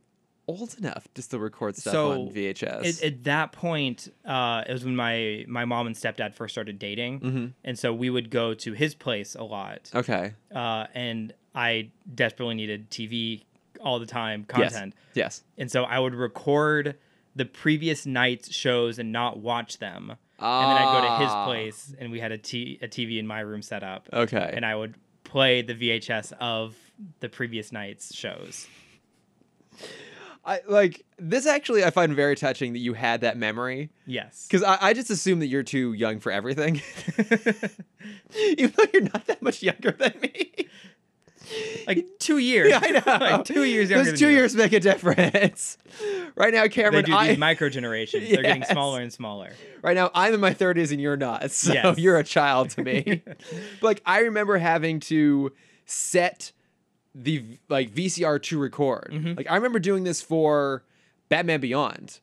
[0.48, 2.98] old enough to still record stuff So, on VHS.
[2.98, 6.78] At, at that point, uh, it was when my my mom and stepdad first started
[6.78, 7.46] dating, Mm-hmm.
[7.62, 9.90] and so we would go to his place a lot.
[9.94, 10.32] okay.
[10.54, 13.42] Uh, and I desperately needed TV
[13.82, 14.72] all the time Yes.
[14.72, 15.44] content, Yes.
[15.58, 16.96] and so I would record
[17.36, 20.10] the previous night's shows and not watch them.
[20.38, 21.44] and then I'd go to his Ah.
[21.46, 24.50] place, and we had a, t- a TV in my room set up, Okay.
[24.54, 24.94] and I would
[25.24, 26.76] play the VHS of
[27.20, 28.66] the previous night's shows.
[30.46, 33.88] I like this actually I find very touching that you had that memory.
[34.06, 36.82] Yes, Because I, I just assume that you're too young for everything.
[38.36, 40.68] Even though you're not that much younger than me.
[41.86, 42.70] like two years.
[42.70, 43.02] Yeah, I know.
[43.06, 44.10] like two years younger.
[44.10, 45.78] Those two years make a difference.
[46.36, 48.28] Right now, Cameron, They do I, these micro generations.
[48.30, 49.52] They're getting smaller and smaller.
[49.82, 51.50] right now I'm in my 30s and you're not.
[51.50, 51.98] So Yes.
[51.98, 53.22] you're a child to me.
[53.24, 53.36] but
[53.82, 55.52] like I remember having to
[55.86, 56.52] set
[57.14, 59.10] the like VCR to record.
[59.12, 59.36] Mhm.
[59.36, 60.82] Like I remember doing this for
[61.28, 62.20] Batman Beyond.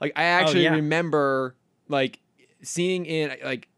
[0.00, 0.76] Like I actually Oh, yeah.
[0.76, 1.54] remember
[1.88, 2.20] like
[2.62, 3.68] seeing in like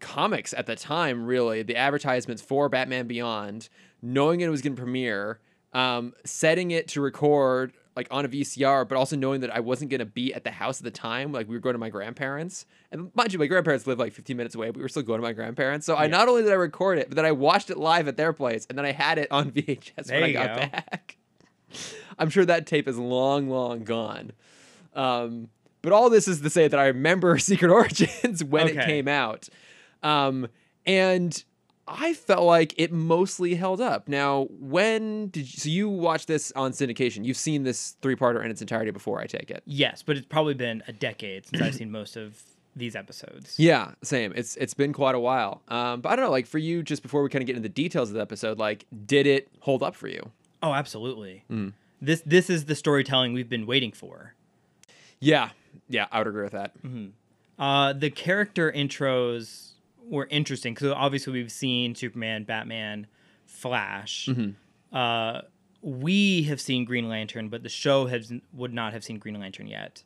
[0.00, 3.68] comics at the time really the advertisements for Batman Beyond,
[4.02, 5.40] knowing it was going to premiere,
[5.72, 9.90] um, setting it to record like on a VCR, but also knowing that I wasn't
[9.90, 11.32] going to be at the house at the time.
[11.32, 14.36] Like we were going to my grandparents, and mind you, my grandparents live like 15
[14.36, 14.68] minutes away.
[14.68, 15.86] But we were still going to my grandparents.
[15.86, 18.16] So I not only did I record it, but then I watched it live at
[18.18, 20.60] their place, and then I had it on VHS There when I got go.
[20.60, 21.16] back.
[22.18, 24.32] I'm sure that tape is long, long gone.
[24.94, 25.48] Um,
[25.82, 29.48] but all this is to say that I remember Secret Origins when it came out.
[30.02, 30.48] Um,
[30.84, 31.42] and
[31.88, 34.08] I felt like it mostly held up.
[34.08, 37.24] Now, when did you, so you watched this on syndication?
[37.24, 39.62] You've seen this three-parter in its entirety before, I take it.
[39.66, 42.42] Yes, but it's probably been a decade since I've seen most of
[42.74, 43.56] these episodes.
[43.58, 44.32] Yeah, same.
[44.36, 45.62] It's it's been quite a while.
[45.68, 47.68] Um, but I don't know, like for you, just before we kind of get into
[47.68, 50.30] the details of the episode, like did it hold up for you?
[50.62, 51.44] Oh, absolutely.
[51.50, 51.72] Mm.
[52.02, 54.34] This this is the storytelling we've been waiting for.
[55.20, 55.50] Yeah,
[55.88, 56.74] yeah, I would agree with that.
[57.58, 59.70] Uh, the character intros
[60.08, 63.06] were interesting because obviously we've seen Superman, Batman,
[63.46, 64.26] Flash.
[64.30, 64.96] Mm-hmm.
[64.96, 65.42] Uh,
[65.82, 69.66] we have seen Green Lantern, but the show has would not have seen Green Lantern
[69.66, 70.02] yet.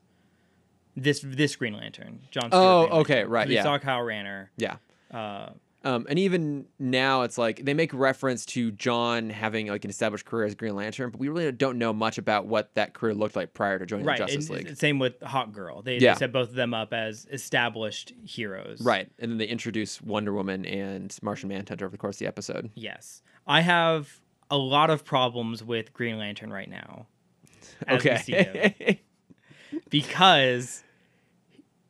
[0.96, 2.50] This this Green Lantern, John.
[2.50, 2.54] Stewart
[2.92, 3.62] Oh, okay, right, We yeah.
[3.62, 4.50] saw Kyle Rayner.
[4.56, 4.76] Yeah.
[5.10, 5.50] Uh,
[5.82, 10.26] Um, and even now, it's like they make reference to John having like an established
[10.26, 13.34] career as Green Lantern, but we really don't know much about what that career looked
[13.34, 14.18] like prior to joining right.
[14.18, 14.76] the Justice and League.
[14.76, 15.80] Same with Hawk Girl.
[15.80, 16.14] They, Yeah.
[16.14, 18.82] they set both of them up as established heroes.
[18.82, 22.26] Right, and then they introduce Wonder Woman and Martian Manhunter over the course of the
[22.26, 22.70] episode.
[22.74, 23.22] Yes.
[23.46, 27.06] I have a lot of problems with Green Lantern right now.
[27.86, 28.56] as we see him.
[28.56, 29.00] okay.
[29.90, 30.84] because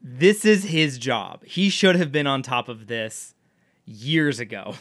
[0.00, 1.44] this is his job.
[1.44, 3.34] He should have been on top of this
[3.90, 4.74] years ago.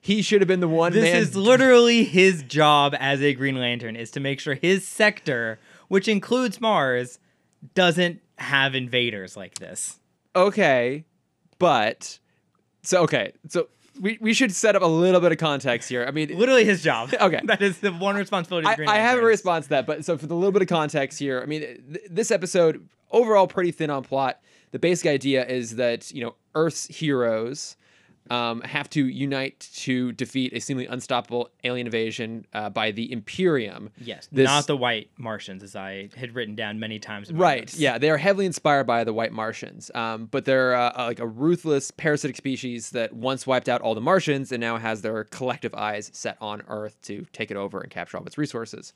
[0.00, 1.16] he should have been the one This man.
[1.16, 6.08] is literally his job as a Green Lantern is to make sure his sector, which
[6.08, 7.18] includes Mars,
[7.74, 9.98] doesn't have invaders like this.
[10.34, 11.04] okay,
[11.58, 12.18] but
[12.82, 13.68] so okay, so
[14.00, 16.04] we, we should set up a little bit of context here.
[16.06, 17.10] I mean, Literally his job.
[17.20, 17.40] Okay.
[17.44, 20.18] That is the one responsibility I, Green I have a response to that, but so
[20.18, 23.88] for the little bit of context here, I mean, th- this episode overall pretty thin
[23.90, 24.40] on plot.
[24.72, 27.76] The basic idea is that you know Earth's heroes
[28.30, 33.90] um, have to unite to defeat a seemingly unstoppable alien invasion uh, by the Imperium.
[34.00, 37.32] Yes, This- not the white Martians, as I had written down many times.
[37.32, 37.60] Right.
[37.60, 37.78] notes.
[37.78, 41.20] Yeah, they are heavily inspired by the White Martians, um, but they're uh, uh, like
[41.20, 45.24] a ruthless parasitic species that once wiped out all the Martians and now has their
[45.24, 48.92] collective eyes set on Earth to take it over and capture all of its resources.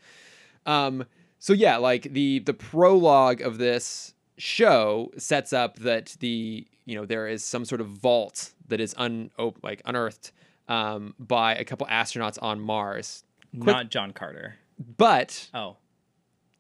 [0.67, 1.05] Um,
[1.39, 7.05] so yeah, like the the prologue of this show sets up that the you know
[7.05, 9.31] there is some sort of vault that is un
[9.63, 10.33] like unearthed
[10.69, 13.25] um, by a couple astronauts on Mars.
[13.53, 14.57] not John Carter.
[14.97, 15.77] But Oh,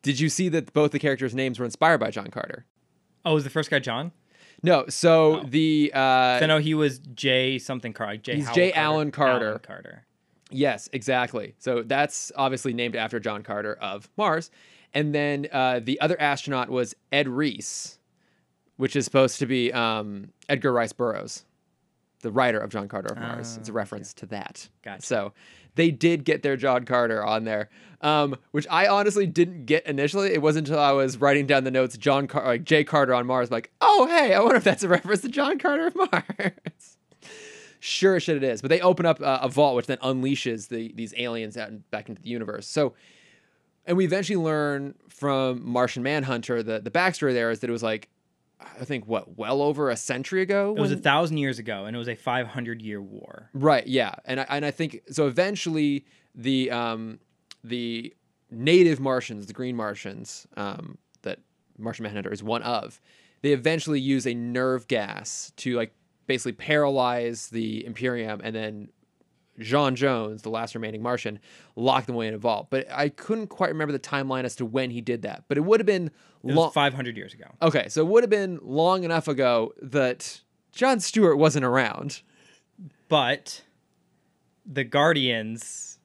[0.02, 2.66] did you see that both the characters' names were inspired by John Carter?
[3.24, 4.12] oh, was the first guy John?
[4.62, 5.44] No, so Oh.
[5.44, 5.98] the uh,
[6.42, 8.18] I know he was J something Carter.
[8.18, 8.36] J.
[8.36, 8.72] He's Howell J.
[8.72, 8.80] Carter.
[8.86, 9.58] Allen Carter.
[9.62, 10.04] Carter.
[10.50, 11.54] yes, exactly.
[11.58, 14.50] So that's obviously named after John Carter of Mars,
[14.94, 17.98] and then uh, the other astronaut was Ed Reese,
[18.76, 21.44] which is supposed to be um, Edgar Rice Burroughs,
[22.22, 23.57] the writer of John Carter of Mars.
[23.57, 24.68] It's a Ah, reference to that.
[24.85, 25.03] Gotcha.
[25.07, 25.33] So
[25.76, 30.33] they did get their John Carter on there, um, which I honestly didn't get initially.
[30.33, 33.26] It wasn't until I was writing down the notes, John Car- like Jay Carter on
[33.26, 33.50] Mars.
[33.50, 36.96] Like, oh hey, I wonder if that's a reference to John Carter of Mars.
[37.79, 38.61] sure as shit it is.
[38.61, 41.88] But they open up uh, a vault, which then unleashes the these aliens out and
[41.90, 42.66] back into the universe.
[42.66, 42.94] So.
[43.86, 47.82] And we eventually learn from Martian Manhunter that the backstory there is that it was
[47.82, 48.08] like,
[48.60, 50.74] I think what well over a century ago.
[50.76, 53.48] It was a thousand years ago, and it was a 500 year war.
[53.54, 53.86] Right.
[53.86, 54.14] Yeah.
[54.26, 55.26] And I, and I think so.
[55.26, 57.20] Eventually, the um,
[57.64, 58.14] the
[58.50, 61.38] native Martians, the Green Martians, um, that
[61.78, 63.00] Martian Manhunter is one of,
[63.42, 65.94] they eventually use a nerve gas to like
[66.26, 68.88] basically paralyze the Imperium, and then
[69.60, 71.38] J'onn J'onzz, the last remaining Martian,
[71.76, 72.68] locked them away in a vault.
[72.70, 75.44] But I couldn't quite remember the timeline as to when he did that.
[75.48, 76.10] But it would have been
[76.42, 76.70] long.
[76.72, 77.46] 500 years ago.
[77.62, 80.40] Okay, so it would have been long enough ago that
[80.72, 82.22] John Stewart wasn't around.
[83.08, 83.62] But
[84.64, 85.98] the Guardians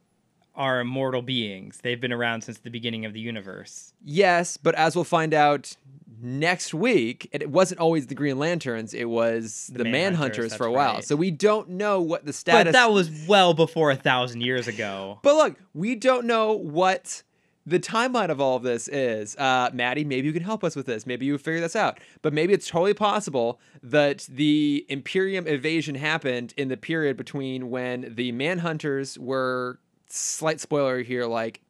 [0.55, 1.79] are immortal beings.
[1.83, 3.93] They've been around since the beginning of the universe.
[4.03, 5.75] Yes, but as we'll find out
[6.21, 10.65] next week, it wasn't always the Green Lanterns, it was the, The Manhunters, Manhunters, for
[10.65, 10.95] a while.
[10.95, 11.04] right.
[11.04, 14.67] So we don't know what the status But that was well before a thousand years
[14.67, 15.19] ago.
[15.23, 17.23] But look, we don't know what
[17.65, 19.36] the timeline of all of this is.
[19.38, 21.08] Uh, Maddie, maybe you can help us with this.
[21.08, 21.99] Maybe you figure this out.
[22.21, 28.13] But maybe it's totally possible that the Imperium invasion happened in the period between when
[28.15, 31.62] the Manhunters were slight spoiler here, like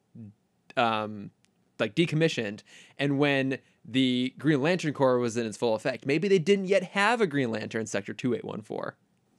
[0.75, 1.31] um,
[1.79, 2.62] like decommissioned,
[2.99, 6.05] and when the Green Lantern Corps was in its full effect.
[6.05, 8.95] Maybe they didn't yet have a Green Lantern Sector Two Eight One Four.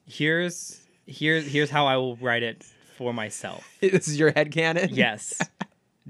[0.06, 2.64] Here's here here's how I will write it
[2.96, 3.68] for myself.
[3.80, 4.90] This is your head canon.
[4.92, 5.40] Yes.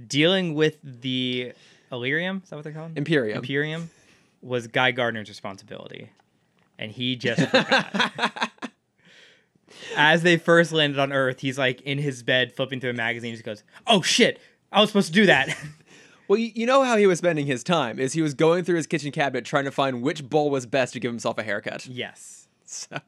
[0.06, 1.52] Dealing with the
[1.90, 2.96] Illyrium, is that what they're called?
[2.96, 3.38] Imperium.
[3.38, 3.90] Imperium
[4.42, 6.10] was Guy Gardner's responsibility.
[6.78, 8.50] And he just forgot.
[9.96, 13.30] As they first landed on Earth, he's like in his bed flipping through a magazine.
[13.30, 14.38] He just goes, Oh shit,
[14.70, 15.48] I was supposed to do that.
[16.28, 18.76] Well, you, you know how he was spending his time is he was going through
[18.76, 21.86] his kitchen cabinet trying to find which bowl was best to give himself a haircut.
[21.86, 22.42] yes.
[22.68, 22.98] So,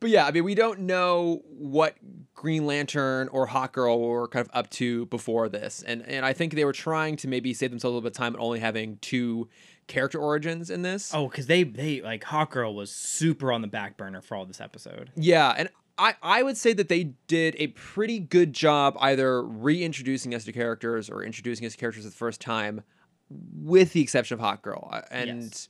[0.00, 1.96] but yeah, I mean, we don't know what
[2.34, 6.32] Green Lantern or Hawk Girl were kind of up to before this, and and I
[6.32, 8.60] think they were trying to maybe save themselves a little bit of time and only
[8.60, 9.48] having two
[9.86, 11.12] character origins in this.
[11.14, 14.60] Oh, because they they like Hawkgirl was super on the back burner for all this
[14.60, 15.10] episode.
[15.16, 20.34] Yeah, and I, I would say that they did a pretty good job either reintroducing
[20.34, 22.82] us to characters or introducing us to characters for the first time,
[23.30, 25.04] with the exception of Hawkgirl.
[25.10, 25.68] And Yes.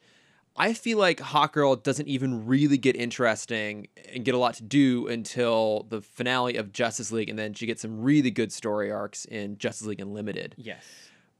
[0.58, 5.06] I feel like Hawkgirl doesn't even really get interesting and get a lot to do
[5.06, 9.26] until the finale of Justice League, and then she gets some really good story arcs
[9.26, 10.54] in Justice League Unlimited.
[10.56, 10.82] Yes.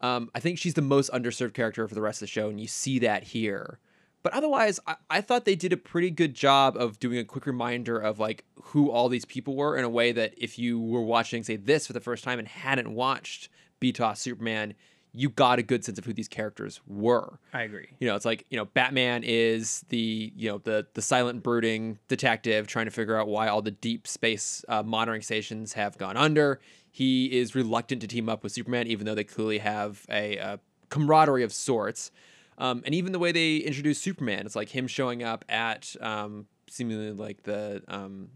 [0.03, 2.61] Um, I think she's the most underserved character for the rest of the show, and
[2.61, 3.79] you see that here.
[4.27, 7.47] But otherwise, I, I thought they did a pretty good job of doing a quick
[7.47, 11.01] reminder of like who all these people were in a way that if you were
[11.01, 13.49] watching, say, this for the first time and hadn't watched
[13.81, 14.75] BTOS Superman,
[15.13, 17.39] you got a good sense of who these characters were.
[17.55, 17.91] I agree.
[18.01, 22.01] You know, it's like you know, Batman is the you know the the silent brooding
[22.09, 26.17] detective trying to figure out why all the deep space uh, monitoring stations have gone
[26.17, 26.61] under.
[26.91, 30.59] He is reluctant to team up with Superman, even though they clearly have a, a
[30.89, 32.11] camaraderie of sorts.
[32.59, 36.47] Um, and even the way they introduce Superman, it's like him showing up at um,
[36.69, 38.29] seemingly like the um,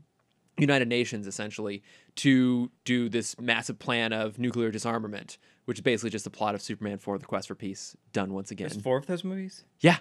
[0.59, 1.83] United Nations essentially
[2.17, 6.63] to do this massive plan of nuclear disarmament, which is basically just the plot of
[6.63, 8.69] Superman for the Quest for Peace done once again.
[8.69, 9.65] There's four of those movies.
[9.81, 9.99] Yeah.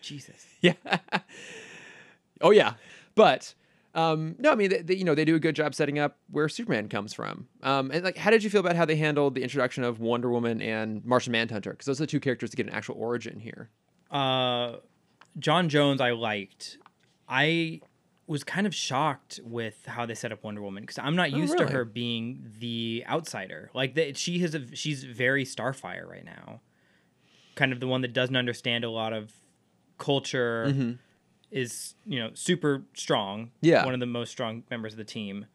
[0.00, 0.46] Jesus.
[0.60, 0.72] Yeah.
[2.40, 2.74] oh yeah.
[3.14, 3.54] But
[3.96, 6.18] um, no, I mean, they, they, you know, they do a good job setting up
[6.30, 7.48] where Superman comes from.
[7.62, 10.30] Um, and like, how did you feel about how they handled the introduction of Wonder
[10.30, 11.70] Woman and Martian Manhunter?
[11.70, 13.70] Because those are the two characters to get an actual origin here.
[14.10, 14.76] Uh,
[15.40, 16.78] J'onn J'onzz, I liked.
[17.28, 17.80] I
[18.28, 21.36] was kind of shocked with how they set up Wonder Woman because I'm not Oh,
[21.36, 21.66] used really?
[21.66, 23.70] to her being the outsider.
[23.72, 26.60] Like that, she has a she's very Starfire right now,
[27.54, 29.32] kind of the one that doesn't understand a lot of
[29.98, 30.66] culture.
[30.68, 30.98] Mhm.
[31.56, 33.50] Is you know super strong.
[33.62, 33.84] Yeah.
[33.84, 35.46] one of the most strong members of the team.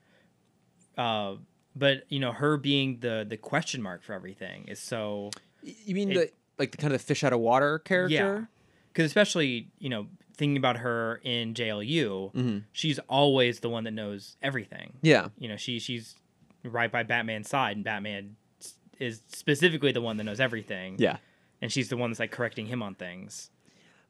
[0.97, 1.35] Uh,
[1.75, 5.29] but you know her being the the question mark for everything is so
[5.63, 8.13] You mean It- the like the kind of the fish out of water character?
[8.13, 8.45] Yeah.
[8.89, 12.63] because especially you know thinking about her in JLU, Mhm.
[12.71, 14.93] she's always the one that knows everything.
[15.03, 15.27] Yeah.
[15.37, 16.15] You know, she she's
[16.63, 18.37] right by Batman's side, and Batman
[18.99, 20.95] is specifically the one that knows everything.
[20.97, 21.17] Yeah.
[21.63, 23.51] and she's the one that's like correcting him on things.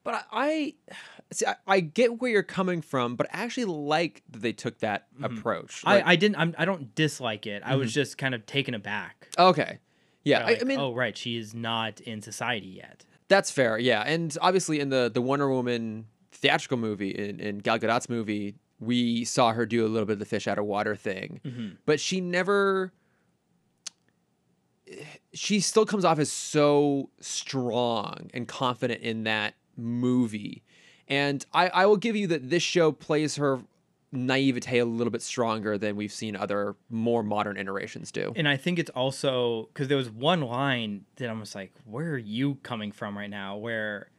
[0.03, 0.73] But I, I
[1.31, 1.45] see.
[1.45, 5.07] I, I get where you're coming from, but I actually like that they took that
[5.21, 5.83] approach.
[5.83, 6.09] Like- Mm-hmm.
[6.09, 7.61] I I didn't I'm, I don't dislike it.
[7.65, 9.27] I was just kind of taken aback.
[9.37, 9.79] okay.
[10.23, 13.05] Yeah, I, Like, I mean oh right, she is not in society yet.
[13.27, 13.77] that's fair.
[13.79, 18.55] Yeah, and obviously in the the Wonder Woman theatrical movie in, in Gal Gadot's movie,
[18.79, 21.77] we saw her do a little bit of the fish out of water thing, Mhm.
[21.85, 22.91] but she never.
[25.33, 30.63] She still comes off as so strong and confident in that movie,
[31.07, 33.61] and I, I will give you that this show plays her
[34.13, 38.33] naivete a little bit stronger than we've seen other more modern iterations do.
[38.35, 42.11] And I think it's also because there was one line that I'm just like, where
[42.11, 43.57] are you coming from right now?
[43.57, 44.09] Where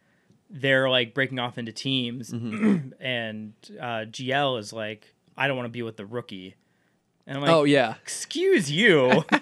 [0.48, 2.92] they're like breaking off into teams, Mm-hmm.
[3.00, 6.56] and uh, GL is like, I don't want to be with the rookie.
[7.26, 9.24] And I'm like, oh yeah, excuse you.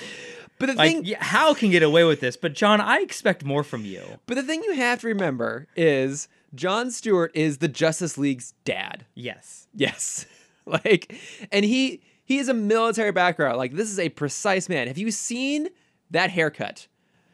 [0.58, 3.44] but the like, thing yeah, Hal can get away with this, but John, I expect
[3.44, 4.02] more from you.
[4.26, 9.06] But the thing you have to remember is John Stewart is the Justice League's dad.
[9.14, 9.68] Yes.
[9.74, 10.26] Yes.
[10.66, 11.14] like
[11.52, 13.56] and he he is a military background.
[13.56, 14.86] Like this is a precise man.
[14.86, 15.68] Have you seen
[16.10, 16.86] that haircut?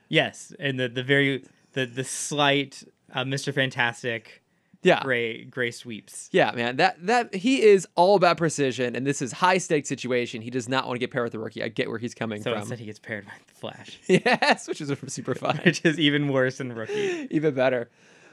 [0.08, 0.52] Yes.
[0.60, 3.52] And the, the very, the, the slight uh, Mr.
[3.52, 4.42] Fantastic
[4.84, 5.02] Yeah.
[5.02, 6.28] gray, gray sweeps.
[6.32, 6.76] Yeah, man.
[6.76, 10.42] That that he is all about precision and this is high stakes situation.
[10.42, 11.62] He does not want to get paired with the rookie.
[11.62, 12.60] I get where he's coming So from.
[12.60, 15.60] instead he gets paired with the Flash, yes, which is super fun.
[15.64, 17.26] which is even worse than the rookie.
[17.30, 17.90] even better.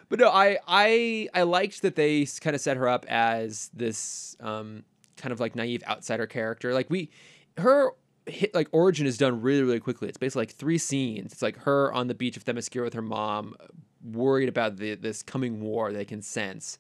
[0.10, 4.36] But no, I I I liked that they kind of set her up as this
[4.42, 4.84] um,
[5.16, 6.74] kind of like naive outsider character.
[6.74, 7.10] Like we,
[7.58, 7.92] her
[8.26, 10.10] hit like origin is done really really quickly.
[10.10, 11.32] It's basically like three scenes.
[11.32, 13.56] It's like her on the beach of Themyscira with her mom,
[14.04, 16.78] worried about the this coming war they can sense,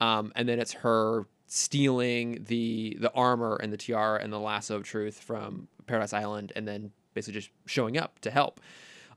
[0.00, 4.76] um, and then it's her stealing the the armor and the tiara and the lasso
[4.76, 8.60] of truth from Paradise Island, and then basically just showing up to help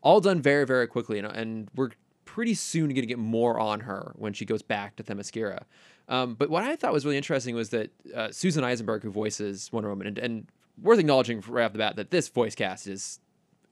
[0.01, 1.91] all done very very quickly and, and we're
[2.25, 5.63] pretty soon going to get more on her when she goes back to Themyscira.
[6.09, 9.71] Um, but what I thought was really interesting was that uh, Susan Eisenberg, who voices
[9.71, 10.47] Wonder Woman, and, and
[10.81, 13.19] worth acknowledging right off the bat that this voice cast is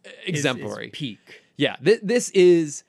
[0.06, 0.90] Is- is exemplary.
[0.94, 1.20] peak.
[1.58, 2.84] yeah, th- this is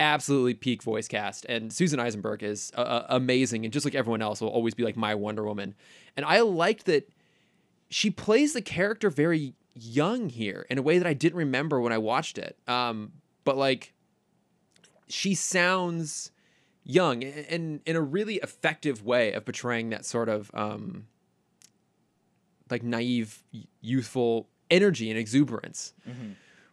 [0.00, 4.22] absolutely peak voice cast, and Susan Eisenberg is uh, uh, amazing, and just like everyone
[4.22, 5.74] else, will always be like my Wonder Woman.
[6.16, 7.08] And I liked that
[7.90, 11.92] she plays the character very young here in a way that I didn't remember when
[11.92, 12.56] I watched it.
[12.66, 13.12] Um,
[13.44, 13.92] but like,
[15.08, 16.32] she sounds
[16.84, 21.06] young and in, a really effective way of portraying that sort of um,
[22.70, 23.42] like naive,
[23.80, 25.92] youthful energy and exuberance,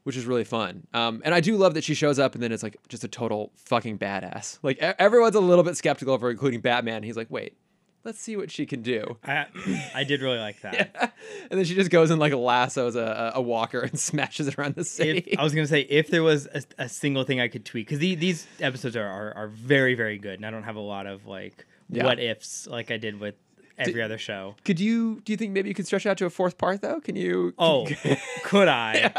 [0.07, 0.87] which is really fun.
[0.93, 3.09] Um, and I do love that she shows up and then it's like just a
[3.09, 4.57] total fucking badass.
[4.63, 7.03] Like everyone's a little bit skeptical of her, including Batman.
[7.03, 7.57] He's like, wait,
[8.05, 9.17] let's see what she can do.
[9.25, 9.47] I
[9.93, 11.13] I did really like that.
[11.51, 14.75] and then she just goes and like lassos a, a walker and smashes it around
[14.75, 15.25] the city.
[15.27, 17.87] If, I was gonna say if there was a, a single thing I could tweak
[17.87, 20.79] because the, these episodes are, are are very very good and I don't have a
[20.79, 22.05] lot of like Yeah.
[22.05, 23.35] what ifs like I did with
[23.77, 24.55] every other show.
[24.63, 25.21] could you?
[25.25, 27.01] Do you think maybe you could stretch it out to a fourth part though?
[27.01, 27.53] Can you?
[27.59, 27.87] Oh,
[28.43, 29.13] could I?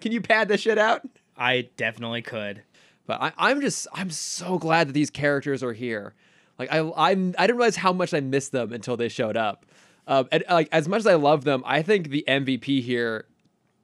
[0.00, 1.02] Can you pad this shit out?
[1.36, 2.62] I definitely could.
[3.06, 6.14] But I, I'm just I'm so glad that these characters are here.
[6.58, 9.66] Like I I'm I didn't realize how much I missed them until they showed up.
[10.08, 13.26] Um, and like as much as I love them, I think the MVP here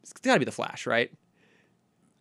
[0.02, 1.12] it's got to be the Flash, right?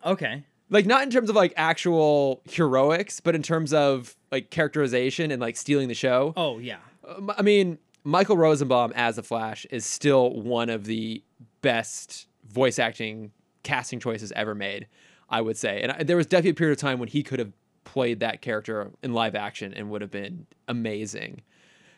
[0.06, 0.44] Okay.
[0.70, 5.42] Like not in terms of like actual heroics, but in terms of like characterization and
[5.42, 6.34] like stealing the show.
[6.38, 6.78] Oh yeah.
[7.08, 11.24] Um, I mean, Michael Rosenbaum as the Flash is still one of the
[11.62, 13.32] best voice acting
[13.64, 14.88] casting choices ever made,
[15.30, 15.82] I would say.
[15.82, 17.52] And I, there was definitely a period of time when he could have
[17.84, 21.42] played that character in live action and would have been amazing.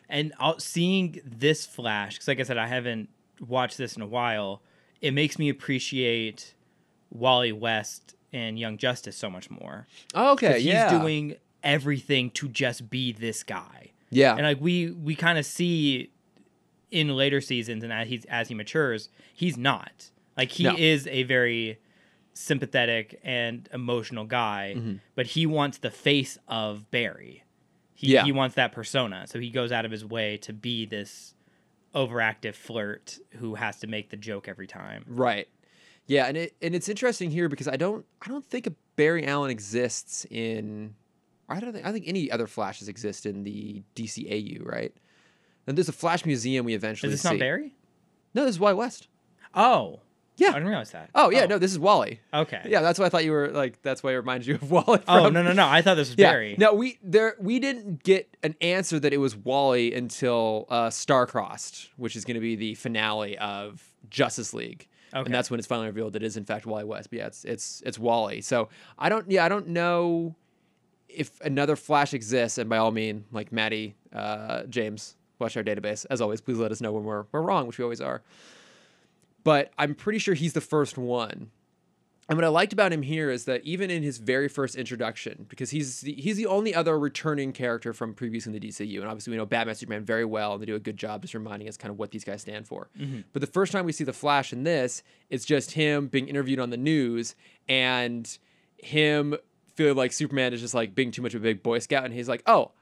[0.08, 3.08] And I'll, seeing this Flash, because like I said, I haven't
[3.46, 4.62] watched this in a while.
[5.00, 6.54] It makes me appreciate
[7.10, 9.86] Wally West and Young Justice so much more.
[10.14, 13.90] Oh, okay, 'Cause yeah, He's doing everything to just be this guy.
[14.10, 16.10] yeah, and like we we kind of see
[16.90, 20.74] in later seasons and as he's as he matures he's not like he No.
[20.76, 21.78] is a very
[22.32, 24.94] sympathetic and emotional guy Mm-hmm.
[25.14, 27.44] but he wants the face of barry
[27.94, 28.24] He Yeah.
[28.24, 31.34] he wants that persona, so he goes out of his way to be this
[31.94, 35.04] overactive flirt who has to make the joke every time.
[35.06, 35.46] Right.
[36.06, 39.24] Yeah, and it and it's interesting here because I don't I don't think a Barry
[39.26, 40.96] Allen exists in
[41.48, 44.92] I don't think I think any other flashes exist in the DCAU, right?
[45.68, 47.36] And there's a Flash museum we eventually Is this see.
[47.36, 47.74] not Barry?
[48.34, 49.06] No, this is Wally West.
[49.54, 50.00] Oh,
[50.36, 50.48] Yeah.
[50.48, 51.10] I didn't realize that.
[51.14, 52.20] Oh yeah, no, this is Wally.
[52.32, 52.62] Okay.
[52.66, 55.00] Yeah, that's why I thought you were like that's why it reminded you of Wally.
[55.06, 55.66] Oh no no no!
[55.68, 56.32] I thought this was Yeah.
[56.32, 56.56] Barry.
[56.58, 61.88] No, we there we didn't get an answer that it was Wally until uh, Starcrossed,
[61.96, 64.88] which is going to be the finale of Justice League.
[65.14, 65.26] Okay.
[65.26, 67.10] And that's when it's finally revealed that it is in fact Wally West.
[67.10, 68.40] But yeah, it's it's it's Wally.
[68.40, 68.68] So
[68.98, 70.34] I don't yeah I don't know
[71.08, 72.58] if another Flash exists.
[72.58, 76.04] And by all means, like Maddie uh, James, watch our database.
[76.10, 78.22] As always, please let us know when we're we're wrong, which we always are.
[79.44, 81.50] But I'm pretty sure he's the first one.
[82.26, 85.44] And what I liked about him here is that even in his very first introduction,
[85.50, 89.08] because he's the, he's the only other returning character from previous in the DCU, and
[89.08, 91.68] obviously we know Batman, Superman very well, and they do a good job just reminding
[91.68, 92.88] us kind of what these guys stand for.
[92.98, 93.20] Mm-hmm.
[93.34, 96.60] But the first time we see the Flash in this, it's just him being interviewed
[96.60, 97.34] on the news
[97.68, 98.38] and
[98.78, 99.36] him
[99.74, 102.14] feeling like Superman is just like being too much of a big Boy Scout, and
[102.14, 102.72] he's like, oh,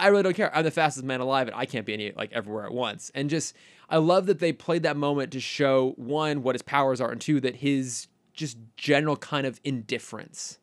[0.00, 0.54] I really don't care.
[0.54, 3.10] I'm the fastest man alive, and I can't be any like everywhere at once.
[3.14, 3.54] And just,
[3.88, 7.20] I love that they played that moment to show one what his powers are, and
[7.20, 10.58] two that his just general kind of indifference.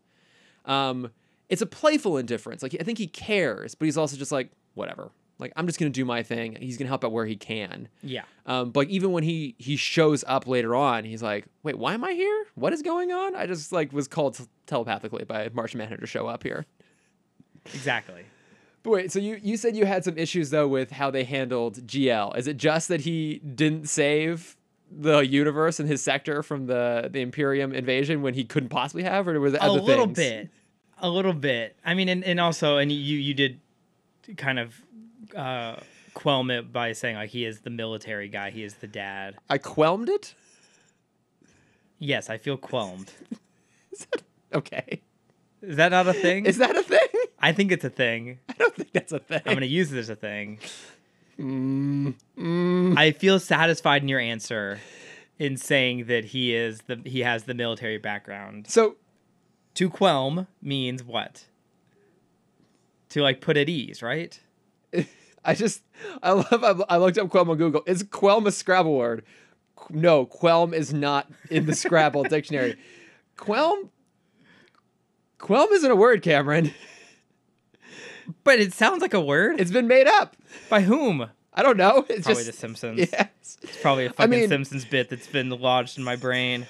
[0.65, 1.11] Um,
[1.49, 2.63] it's a playful indifference.
[2.63, 5.11] Like I think he cares, but he's also just like whatever.
[5.39, 6.57] Like I'm just gonna do my thing.
[6.59, 7.87] He's gonna help out where he can.
[8.01, 8.23] Yeah.
[8.45, 12.03] Um, but even when he he shows up later on, he's like, "Wait, why am
[12.03, 12.45] I here?
[12.55, 16.27] What is going on?" I just like was called telepathically by Martian Manhunter to show
[16.27, 16.65] up here.
[17.73, 18.25] Exactly.
[18.87, 21.85] But wait, so you you said you had some issues though with how they handled
[21.85, 22.37] GL.
[22.37, 24.55] Is it just that he didn't save
[24.89, 29.27] the universe and his sector from the the Imperium invasion when he couldn't possibly have,
[29.27, 30.15] or was it a little things?
[30.15, 30.49] bit
[30.99, 33.59] a little bit i mean and, and also and you you did
[34.37, 34.81] kind of
[35.35, 35.75] uh
[36.13, 39.57] quell it by saying like he is the military guy he is the dad I
[39.57, 40.33] quelmed it.
[41.99, 43.11] yes i feel quelled
[44.53, 45.01] Okay,
[45.61, 46.99] is that not a thing is that a thing?
[47.39, 49.41] I think it's a thing I don't think that's a thing.
[49.45, 50.59] i'm gonna use it as a thing
[51.39, 52.97] Mm, mm.
[52.97, 54.79] i feel satisfied in your answer
[55.37, 58.95] in saying that he is the he has the military background So
[59.75, 61.45] to quelm means what
[63.09, 64.39] to like put at ease right
[65.45, 65.83] I just
[66.21, 67.81] I love I, looked up Quelm on Google.
[67.85, 69.23] Is Quelm a Scrabble word?
[69.89, 72.75] No, Quelm is not in the Scrabble dictionary.
[73.37, 73.89] Quelm
[75.39, 76.73] Quelm isn't a word, Cameron.
[78.43, 80.35] But it sounds like a word It's been made up.
[80.69, 82.05] by whom I don't know.
[82.09, 82.99] It's Probably just The Simpsons.
[83.11, 83.57] yes.
[83.63, 86.67] It's probably a fucking mean- Simpsons bit that's been lodged in my brain.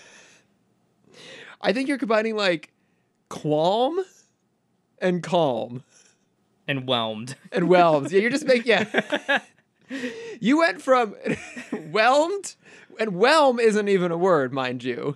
[1.62, 2.72] I think you're combining like
[3.30, 4.00] qualm
[5.00, 5.84] and calm
[6.68, 7.36] And whelmed.
[7.52, 8.12] and whelmed.
[8.12, 9.40] yeah, you're just making yeah.
[10.42, 11.12] You went from
[11.92, 12.56] whelmed
[13.00, 15.16] and whelm isn't even a word, mind you.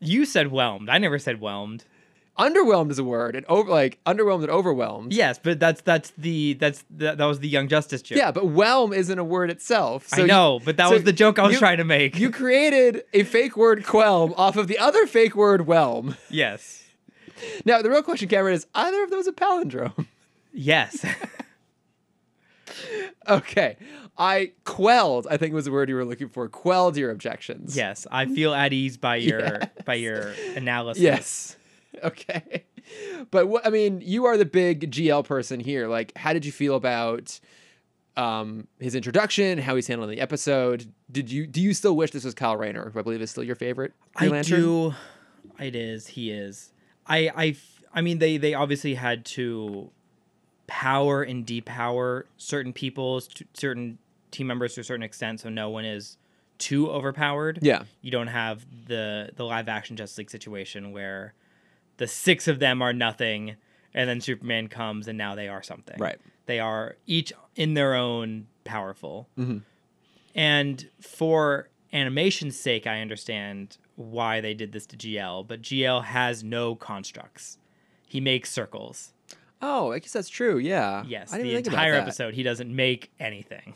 [0.00, 0.88] You said whelmed.
[0.88, 1.84] I never said whelmed.
[2.38, 5.12] Underwhelmed is a word, and over like underwhelmed and overwhelmed.
[5.12, 8.18] Yes, but that's that's the that's that, that was the Young Justice joke.
[8.18, 10.08] Yeah, but whelm isn't a word itself.
[10.08, 11.84] So I you- know, but that so was the joke I was you- trying to
[11.84, 12.18] make.
[12.18, 16.16] You created a fake word quelm off of the other fake word whelm.
[16.28, 16.82] yes.
[17.64, 20.06] Now the real question, Cameron, is either of those a palindrome?
[20.56, 21.04] Yes.
[23.28, 23.76] okay,
[24.16, 25.26] I quelled.
[25.30, 26.48] I think was the word you were looking for.
[26.48, 27.76] Quelled your objections.
[27.76, 28.06] yes.
[28.10, 29.68] I feel at ease by your Yes.
[29.84, 31.02] by your analysis.
[31.02, 31.56] Yes.
[32.04, 32.64] Okay.
[33.30, 35.88] But what I mean, you are the big GL person here.
[35.88, 37.40] Like, how did you feel about
[38.16, 40.92] um his introduction, how he's handling the episode?
[41.10, 43.44] Did you do you still wish this was Kyle Rayner, who I believe is still
[43.44, 44.60] your favorite Green I Lantern?
[44.60, 44.94] do.
[45.58, 46.08] It is.
[46.08, 46.72] He is.
[47.06, 47.56] I I
[47.94, 48.36] I mean, they.
[48.36, 49.90] They obviously had to
[50.66, 53.22] power and depower certain people,
[53.54, 53.98] certain
[54.30, 56.16] team members to a certain extent, so no one is
[56.58, 57.60] too overpowered.
[57.62, 57.84] Yeah.
[58.02, 61.34] You don't have the the live action Justice League situation where
[61.96, 63.56] the six of them are nothing,
[63.94, 65.96] and then Superman comes and now they are something.
[65.98, 66.18] Right.
[66.46, 69.28] They are each in their own powerful.
[69.38, 69.62] Mhm.
[70.34, 76.42] And for animation's sake, I understand why they did this to GL, but GL has
[76.42, 77.58] no constructs.
[78.08, 79.12] He makes circles.
[79.62, 80.58] Oh, I guess that's true.
[80.58, 81.04] Yeah.
[81.06, 82.02] Yes, I didn't the think about entire that.
[82.02, 83.74] episode he doesn't make anything.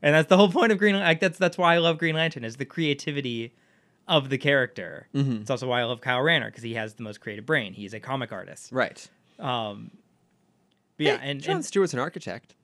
[0.00, 2.42] And that's the whole point of Green Like that's that's why I love Green Lantern
[2.44, 3.54] is the creativity
[4.08, 5.08] of the character.
[5.14, 5.42] Mhm.
[5.42, 7.72] It's also why I love Kyle Rayner because he has the most creative brain.
[7.72, 8.70] He's a comic artist.
[8.72, 9.06] Right.
[9.38, 9.90] Um,
[10.96, 12.54] but yeah, Hey, and, John and Stewart's an architect.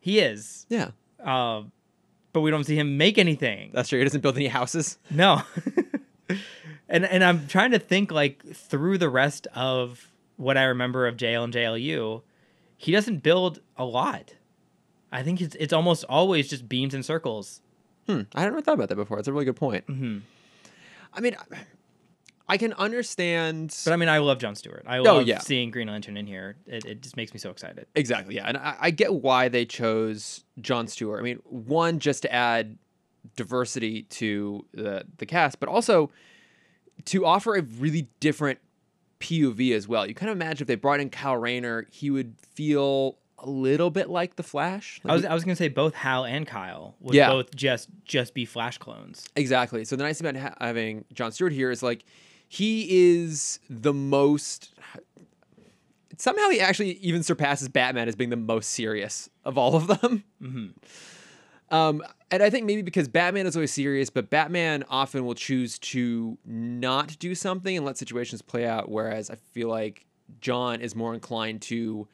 [0.00, 0.66] he is.
[0.68, 0.90] Yeah.
[1.24, 1.62] Uh,
[2.32, 3.70] but we don't see him make anything.
[3.74, 3.98] That's true.
[3.98, 4.98] He doesn't build any houses.
[5.10, 5.42] No.
[6.88, 11.16] and and I'm trying to think like through the rest of what I remember of
[11.16, 12.22] JL and JLU,
[12.76, 14.34] he doesn't build a lot.
[15.12, 17.62] I think it's it's almost always just beams and circles.
[18.06, 18.22] Hmm.
[18.34, 19.18] I hadn't really thought about that before.
[19.18, 19.84] It's a really good point.
[19.86, 20.18] hmm
[21.12, 21.36] I mean,
[22.48, 23.76] I can understand.
[23.84, 24.84] But I mean, I love John Stewart.
[24.86, 25.38] I oh, love Oh, yeah.
[25.38, 26.56] seeing Green Lantern in here.
[26.66, 27.86] It, it just makes me so excited.
[27.94, 28.46] Exactly, yeah.
[28.46, 31.20] And I, I get why they chose John Stewart.
[31.20, 32.76] I mean, one, just to add
[33.36, 36.10] diversity to the, the cast, but also
[37.06, 38.58] to offer a really different
[39.20, 40.06] POV as well.
[40.06, 43.90] You kind of imagine if they brought in Kyle Rayner, he would feel a little
[43.90, 45.00] bit like the Flash.
[45.04, 47.28] Like I was I was gonna say both Hal and Kyle would Yeah.
[47.30, 49.26] both just just be Flash clones.
[49.36, 49.84] Exactly.
[49.84, 52.04] So the nice thing about ha- having John Stewart here is like
[52.48, 52.86] he
[53.20, 54.74] is the most.
[56.18, 60.24] Somehow he actually even surpasses Batman as being the most serious of all of them.
[60.40, 60.66] hmm
[61.70, 65.78] Um, and I think maybe because Batman is always serious, but Batman often will choose
[65.78, 68.90] to not do something and let situations play out.
[68.90, 70.04] Whereas I feel like
[70.40, 72.06] John is more inclined to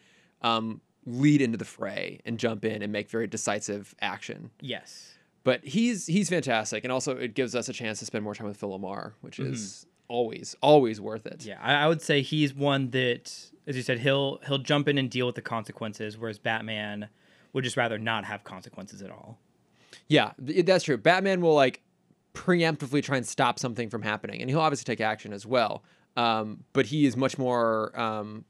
[0.42, 4.50] um, lead into the fray and jump in and make very decisive action.
[4.60, 5.14] Yes.
[5.44, 8.48] But he's he's fantastic, and also it gives us a chance to spend more time
[8.48, 11.44] with Phil Lamar, which is always always worth it.
[11.44, 13.32] Yeah, I, I would say he's one that,
[13.66, 17.08] as you said, he'll he'll jump in and deal with the consequences, whereas Batman
[17.52, 19.38] would just rather not have consequences at all.
[20.08, 20.96] Yeah, that's true.
[20.96, 21.80] Batman will like
[22.34, 25.84] preemptively try and stop something from happening, and he'll obviously take action as well.
[26.16, 28.44] Um, but he is much more um,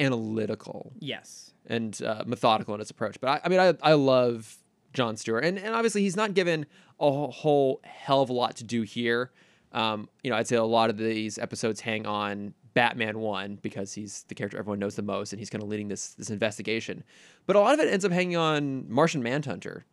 [0.00, 1.52] analytical Yes.
[1.66, 3.20] and uh, methodical in his approach.
[3.20, 4.56] But I, I mean, I, I love
[4.94, 6.66] John Stewart, and, and obviously he's not given
[7.00, 9.30] a whole hell of a lot to do here.
[9.72, 13.92] Um, you know, I'd say a lot of these episodes hang on Batman one because
[13.92, 17.04] he's the character everyone knows the most, and he's kind of leading this this investigation.
[17.46, 19.84] But a lot of it ends up hanging on Martian Manhunter,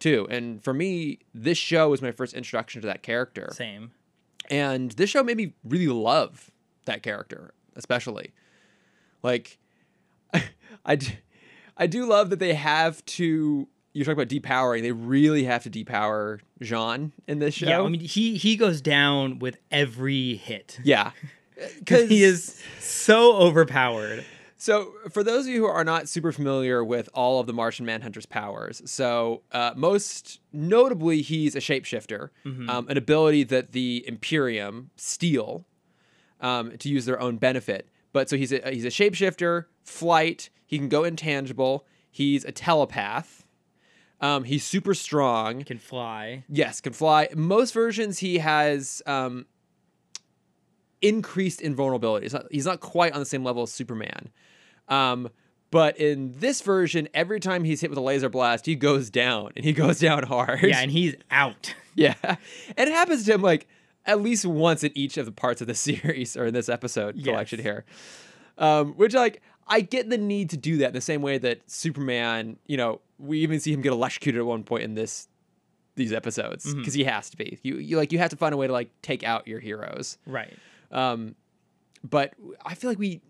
[0.00, 0.26] too.
[0.30, 3.50] And for me, this show was my first introduction to that character.
[3.52, 3.90] Same.
[4.50, 6.50] And this show made me really love
[6.86, 8.32] that character, especially.
[9.22, 9.58] Like,
[10.84, 11.08] I, do,
[11.76, 13.68] I do love that they have to.
[13.92, 14.82] You're talking about depowering.
[14.82, 17.66] They really have to depower J'onn in this show.
[17.68, 20.78] Yeah, I mean he he goes down with every hit.
[20.84, 21.12] yeah,
[21.78, 24.24] Because he is so overpowered.
[24.60, 27.86] So, for those of you who are not super familiar with all of the Martian
[27.86, 34.90] Manhunter's powers, so uh, most notably, he's a shapeshifter, um, an ability that the Imperium
[34.96, 35.64] steal
[36.40, 37.88] um, to use their own benefit.
[38.18, 40.50] But so he's a he's a shapeshifter, flight.
[40.66, 41.86] He can go intangible.
[42.10, 43.46] He's a telepath.
[44.20, 45.62] Um, he's super strong.
[45.62, 46.42] Can fly.
[46.48, 47.28] Yes, can fly.
[47.36, 49.46] Most versions he has um,
[51.00, 52.24] increased invulnerability.
[52.24, 54.30] He's not, he's not quite on the same level as Superman.
[54.88, 55.28] Um,
[55.70, 59.52] but in this version, every time he's hit with a laser blast, he goes down
[59.54, 60.64] and he goes down hard.
[60.64, 61.72] Yeah, and he's out.
[61.94, 62.16] yeah.
[62.24, 63.68] And it happens to him like
[64.08, 67.22] at least once in each of the parts of the series or in this episode
[67.22, 67.64] collection Yes.
[67.64, 67.84] here.
[68.58, 71.60] Um, which like I get the need to do that in the same way that
[71.70, 75.28] Superman, you know, we even see him get electrocuted at one point in this
[75.94, 77.58] these episodes because he has to be.
[77.62, 80.16] You, you like you have to find a way to like take out your heroes.
[80.26, 80.56] Right.
[80.90, 81.34] Um,
[82.08, 82.34] but
[82.64, 83.20] I feel like we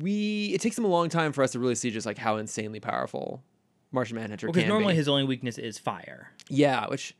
[0.00, 2.36] we it takes them a long time for us to really see just like how
[2.36, 3.42] insanely powerful
[3.92, 4.98] Martian Manhunter Because can normally be.
[4.98, 6.30] his only weakness is fire.
[6.48, 7.14] Yeah, which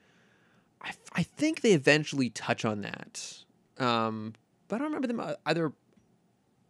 [0.85, 3.39] I, I think they eventually touch on that.
[3.79, 4.35] Um,
[4.69, 5.73] but I don't remember them uh, either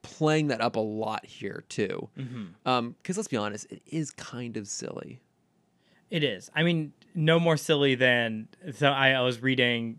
[0.03, 2.09] playing that up a lot here too.
[2.19, 2.45] Mm-hmm.
[2.69, 5.21] Um, because let's be honest, it is kind of silly.
[6.11, 6.51] It is.
[6.55, 8.89] I mean, no more silly than so.
[8.91, 9.99] I, I was reading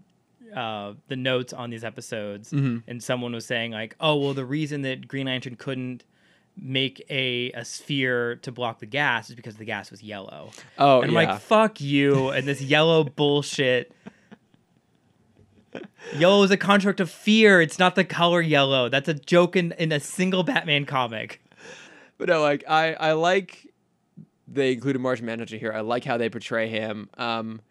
[0.55, 2.89] uh, the notes on these episodes, Mm-hmm.
[2.89, 6.03] and someone was saying like, "Oh, well, the reason that Green Lantern couldn't
[6.57, 11.01] make a a sphere to block the gas is because the gas was yellow." Oh,
[11.01, 11.31] and I'm yeah.
[11.31, 13.91] like, "Fuck you!" And this yellow bullshit.
[16.15, 17.59] Yellow is a construct of fear.
[17.59, 18.87] It's not the color yellow.
[18.87, 21.41] That's a joke in, in a single Batman comic.
[22.17, 23.73] but no, like I, I like
[24.47, 25.73] they included Martian Manhunter here.
[25.73, 27.09] I like how they portray him.
[27.17, 27.61] Um,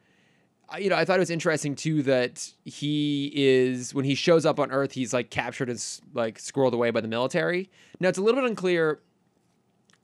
[0.78, 4.58] you know, I thought it was interesting too that he is when he shows up
[4.60, 7.70] on Earth, he's like captured and like squirreled away by the military.
[8.00, 9.00] Now it's a little bit unclear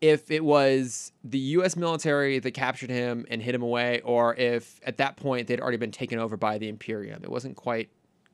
[0.00, 1.76] if it was the U.S.
[1.76, 5.76] military that captured him and hid him away, or if at that point they'd already
[5.76, 7.22] been taken over by the Imperium.
[7.22, 7.90] It wasn't quite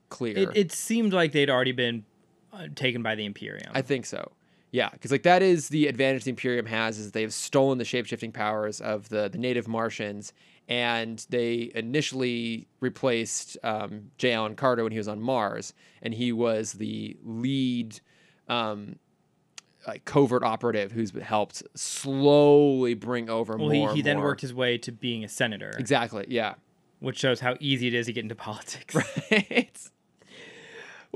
[0.09, 0.37] clear.
[0.37, 2.05] It, it seemed like they'd already been
[2.53, 3.72] uh, taken by the Imperium.
[3.74, 4.32] I think so.
[4.70, 7.84] Yeah, because like that is the advantage the Imperium has is they have stolen the
[7.84, 10.32] shapeshifting powers of the the native Martians,
[10.69, 14.33] and they initially replaced um, J.
[14.33, 18.01] Allen Carter when he was on Mars, and he was the lead.
[18.49, 18.97] Um,
[19.87, 23.91] like covert operative who's helped slowly bring over well, more.
[23.91, 24.27] he, he then more.
[24.27, 26.27] worked his way to being a senator, exactly.
[26.29, 26.55] Yeah.
[26.99, 28.95] which shows how easy it is to get into politics.
[28.95, 29.79] Right.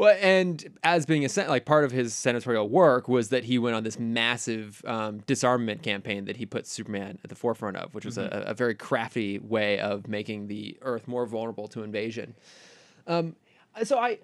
[0.01, 3.59] Well, and as being a sen- like part of his senatorial work was that he
[3.59, 7.95] went on this massive um, disarmament campaign that he put Superman at the forefront of,
[7.95, 12.35] which was a, a very crafty way of making the Earth more vulnerable to invasion.
[13.07, 13.37] Um,
[13.83, 14.21] so I,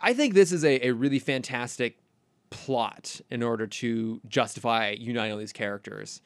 [0.00, 1.96] I think this is a, a really fantastic
[2.50, 6.20] plot in order to justify uniting all these characters.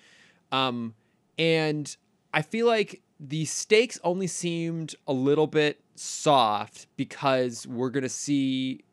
[0.53, 0.95] Um,
[1.39, 1.95] and
[2.33, 8.09] I feel like the stakes only seemed a little bit soft because we're going to
[8.09, 8.84] see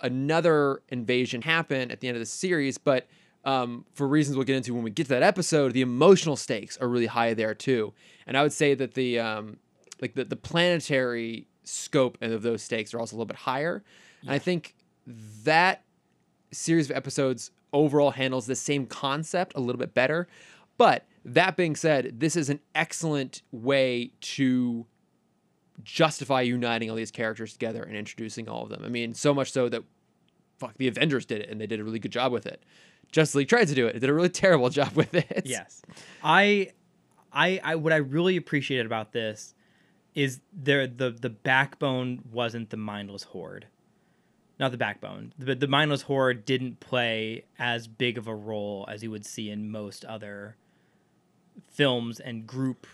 [0.00, 2.78] another invasion happen at the end of the series.
[2.78, 3.06] But
[3.44, 6.76] um, for reasons we'll get into when we get to that episode, the emotional stakes
[6.78, 7.92] are really high there too.
[8.26, 9.58] And I would say that the um,
[10.00, 13.82] like the, the planetary scope of those stakes are also a little bit higher.
[14.22, 14.74] And I think
[15.44, 15.82] that
[16.50, 20.28] series of episodes overall handles the same concept a little bit better.
[20.76, 24.86] But that being said, this is an excellent way to
[25.84, 28.82] justify uniting all these characters together and introducing all of them.
[28.84, 29.82] I mean, so much so that
[30.58, 32.62] fuck the Avengers did it and they did a really good job with it.
[33.12, 33.96] Justice League tried to do it.
[33.96, 35.42] It did a really terrible job with it.
[35.44, 35.82] Yes.
[36.22, 36.70] I
[37.32, 39.54] I I what I really appreciated about this
[40.14, 43.66] is there the the backbone wasn't the mindless horde.
[44.58, 45.32] Not the backbone.
[45.38, 49.50] The, the mindless horde didn't play as big of a role as you would see
[49.50, 50.56] in most other
[51.68, 52.86] films and group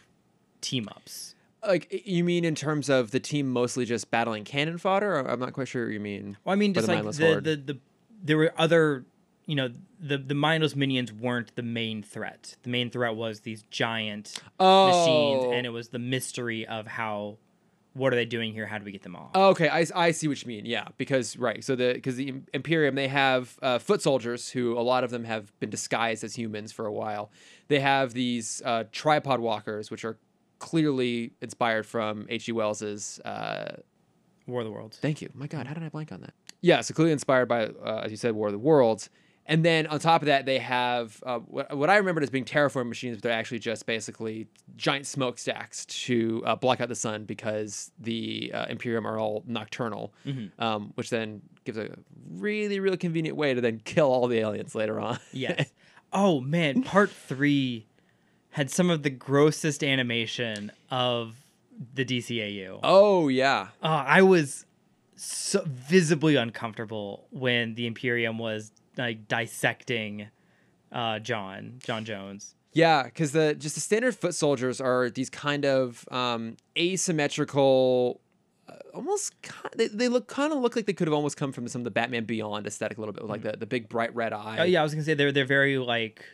[0.61, 1.34] team ups.
[1.67, 5.17] Like you mean in terms of the team mostly just battling cannon fodder?
[5.17, 6.37] Or I'm not quite sure what you mean.
[6.45, 7.79] Well, I mean just the like the, the the
[8.23, 9.05] there were other
[9.47, 12.57] you know the the mindless minions weren't the main threat.
[12.63, 14.89] The main threat was these giant oh.
[14.89, 17.39] machines and it was the mystery of how
[17.95, 18.67] what are they doing here?
[18.67, 19.35] How do we get them off?
[19.35, 20.67] Okay, I, I see what you mean.
[20.67, 24.83] Yeah, because right, so the because the Imperium they have uh, foot soldiers who a
[24.83, 27.31] lot of them have been disguised as humans for a while.
[27.69, 30.19] They have these uh, tripod walkers, which are
[30.65, 32.53] clearly inspired from H.G.
[32.53, 33.21] Wells's.
[33.21, 33.77] Uh,
[34.47, 34.99] War of the Worlds.
[34.99, 35.31] thank you.
[35.35, 36.35] My God, how did I blank on that?
[36.61, 39.09] Yeah, so clearly inspired by, uh, as you said, War of the Worlds.
[39.47, 42.45] And then on top of that, they have uh, what, what I remembered as being
[42.47, 47.25] terraform machines, but they're actually just basically giant smokestacks to uh, block out the sun
[47.25, 50.15] because the uh, Imperium are all nocturnal,
[50.59, 51.91] um, which then gives a
[52.37, 55.19] really, really convenient way to then kill all the aliens later on.
[55.33, 55.71] Yes.
[56.13, 57.87] oh man, part three
[58.55, 61.35] had some of the grossest animation of
[61.93, 62.79] the DCAU.
[62.85, 63.69] oh, yeah.
[63.83, 64.65] Uh, I was
[65.17, 70.29] so visibly uncomfortable when the Imperium was like dissecting
[70.93, 72.55] uh, John J'onn J'onzz.
[72.73, 78.21] Yeah, because the just the standard foot soldiers are these kind of um, asymmetrical,
[78.69, 81.51] uh, almost ki they, they look kind of look like they could have almost come
[81.51, 83.89] from some of the Batman Beyond aesthetic a little bit, with like the, the big
[83.89, 84.59] bright red eye.
[84.61, 86.25] Oh yeah, I was gonna say they're they're very like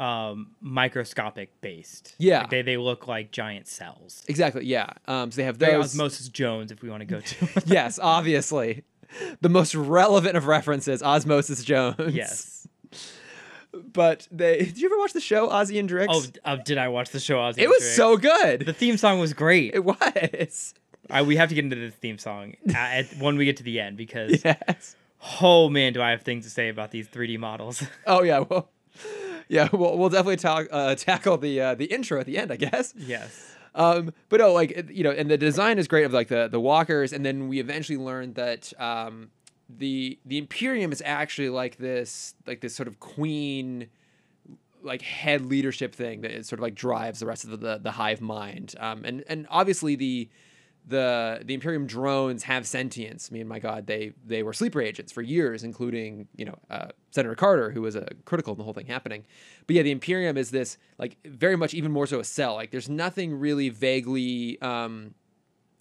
[0.00, 2.14] um, microscopic based.
[2.18, 2.40] Yeah.
[2.40, 4.24] Like, they they look like giant cells.
[4.28, 4.64] exactly.
[4.64, 4.88] Yeah.
[5.06, 5.74] Um, so they have Very.
[5.76, 7.62] Osmosis Jones, if we want to go to.
[7.66, 8.84] yes, obviously,
[9.40, 12.14] the most relevant of references, Osmosis Jones.
[12.14, 12.66] yes.
[13.72, 16.06] But they did you ever watch the show Ozzy and Drix?
[16.10, 17.36] Oh, uh, did I watch the show?
[17.36, 17.94] Ozzy it was Drix?
[17.94, 18.66] so good.
[18.66, 19.74] The theme song was great.
[19.74, 20.74] it was.
[21.08, 23.80] I, we have to get into the theme song at, when we get to the
[23.80, 24.96] end because Yes.
[25.40, 27.82] oh man, do I have things to say about these 3D models?
[28.06, 28.40] Oh yeah.
[28.40, 28.70] Well.
[29.50, 32.56] Yeah, we'll, we'll definitely talk, uh, tackle the uh, the intro at the end, I
[32.56, 32.94] guess.
[32.96, 33.56] yes.
[33.74, 36.60] Um, but no, like you know, and the design is great of like the the
[36.60, 39.30] walkers, and then we eventually learned that um,
[39.68, 43.88] the the Imperium is actually like this like this sort of queen
[44.82, 47.90] like head leadership thing that it sort of like drives the rest of the the
[47.92, 48.74] hive mind.
[48.80, 50.28] Um, and and obviously the
[50.86, 53.28] the the Imperium drones have sentience.
[53.30, 56.88] I mean, my God, they they were sleeper agents for years, including you know uh,
[57.10, 59.24] Senator Carter, who was a critical in the whole thing happening.
[59.66, 62.54] But yeah, the Imperium is this like very much even more so a cell.
[62.54, 65.14] Like there's nothing really vaguely um,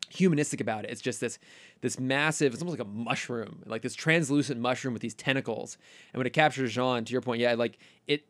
[0.10, 0.92] humanistic about it.
[0.92, 1.40] It's just this
[1.82, 2.54] this massive.
[2.54, 5.78] It's almost like a mushroom, like this translucent mushroom with these tentacles.
[6.14, 8.26] And when it captures J'onn, to your point, yeah, like it,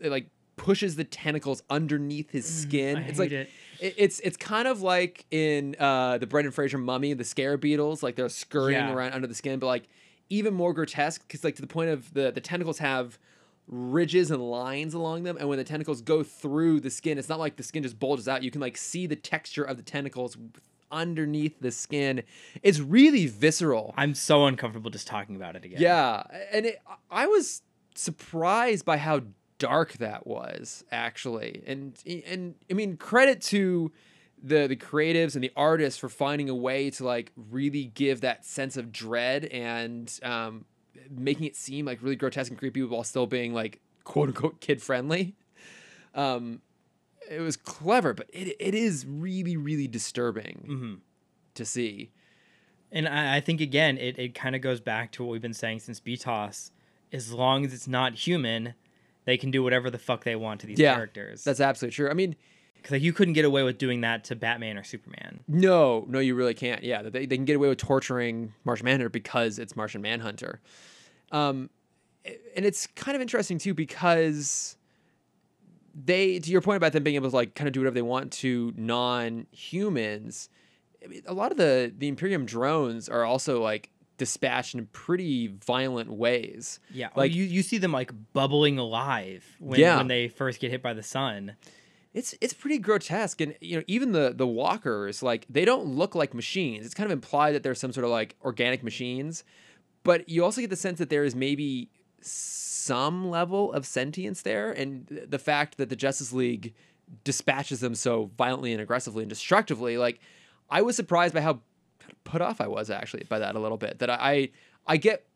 [0.00, 0.28] it like
[0.58, 2.98] pushes the tentacles underneath his skin.
[2.98, 3.48] I it's like it-
[3.80, 8.16] it's it's kind of like in uh, the Brendan Fraser Mummy, the scarab beetles, like
[8.16, 8.92] they're scurrying Yeah.
[8.92, 9.84] around under the skin, but like
[10.28, 13.18] even more grotesque because like to the point of the the tentacles have
[13.68, 17.38] ridges and lines along them, and when the tentacles go through the skin, it's not
[17.38, 18.42] like the skin just bulges out.
[18.42, 20.36] You can like see the texture of the tentacles
[20.90, 22.22] underneath the skin.
[22.62, 23.94] It's really visceral.
[23.96, 25.80] I'm so uncomfortable just talking about it again.
[25.80, 26.80] Yeah, and it,
[27.10, 27.62] I was
[27.94, 29.20] surprised by how
[29.58, 33.92] dark that was actually, and and I mean credit to
[34.42, 38.44] the the creatives and the artists for finding a way to like really give that
[38.44, 40.64] sense of dread and um,
[41.10, 44.80] making it seem like really grotesque and creepy while still being like quote unquote kid
[44.82, 45.34] friendly.
[46.14, 46.62] Um,
[47.30, 50.94] it was clever, but it it is really really disturbing hmm
[51.54, 52.12] to see.
[52.90, 55.52] And I, I think again, it, it kind of goes back to what we've been
[55.52, 56.70] saying since BTAS.
[57.12, 58.74] As long as it's not human,
[59.28, 61.44] they can do whatever the fuck they want to these Yeah, characters.
[61.44, 62.08] That's absolutely true.
[62.08, 62.34] I mean,
[62.76, 65.40] Because like, you couldn't get away with doing that to Batman or Superman.
[65.46, 66.82] no, no, you really can't.
[66.82, 70.60] Yeah, they, they can get away with torturing Martian Manhunter because it's Martian Manhunter.
[71.30, 71.68] Um,
[72.56, 74.76] and it's kind of interesting too because
[75.94, 78.02] they, to your point about them being able to like kind of do whatever they
[78.02, 80.48] want to non-humans.
[81.04, 85.46] I mean, a lot of the the Imperium drones are also like dispatched in pretty
[85.46, 86.78] violent ways.
[86.92, 89.96] Yeah, like Like- you, you see them like bubbling alive when, Yeah.
[89.96, 91.56] when they first get hit by the sun.
[92.14, 96.14] it's it's pretty grotesque and you know even the the walkers like they don't look
[96.14, 99.44] like machines it's kind of implied that there's some sort of like organic machines
[100.04, 101.90] but you also get the sense that there is maybe
[102.22, 106.72] some level of sentience there and the fact that the justice league
[107.24, 110.18] dispatches them so violently and aggressively and destructively like
[110.70, 111.60] i was surprised by how
[112.24, 114.48] put off i was actually by that a little bit that i
[114.86, 115.26] i get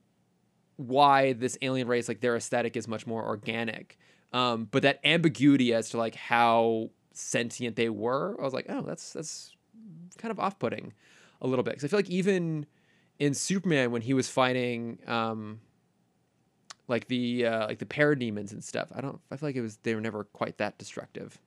[0.76, 3.98] why this alien race like their aesthetic is much more organic
[4.34, 8.82] um, but that ambiguity as to like how sentient they were i was like oh
[8.82, 9.54] that's that's
[10.18, 10.92] kind of off-putting
[11.40, 11.72] a little bit.
[11.74, 12.66] Because i feel like even
[13.18, 15.60] in superman when he was fighting um,
[16.88, 19.76] like the uh, like the parademons and stuff i don't i feel like it was
[19.82, 21.38] they were never quite that destructive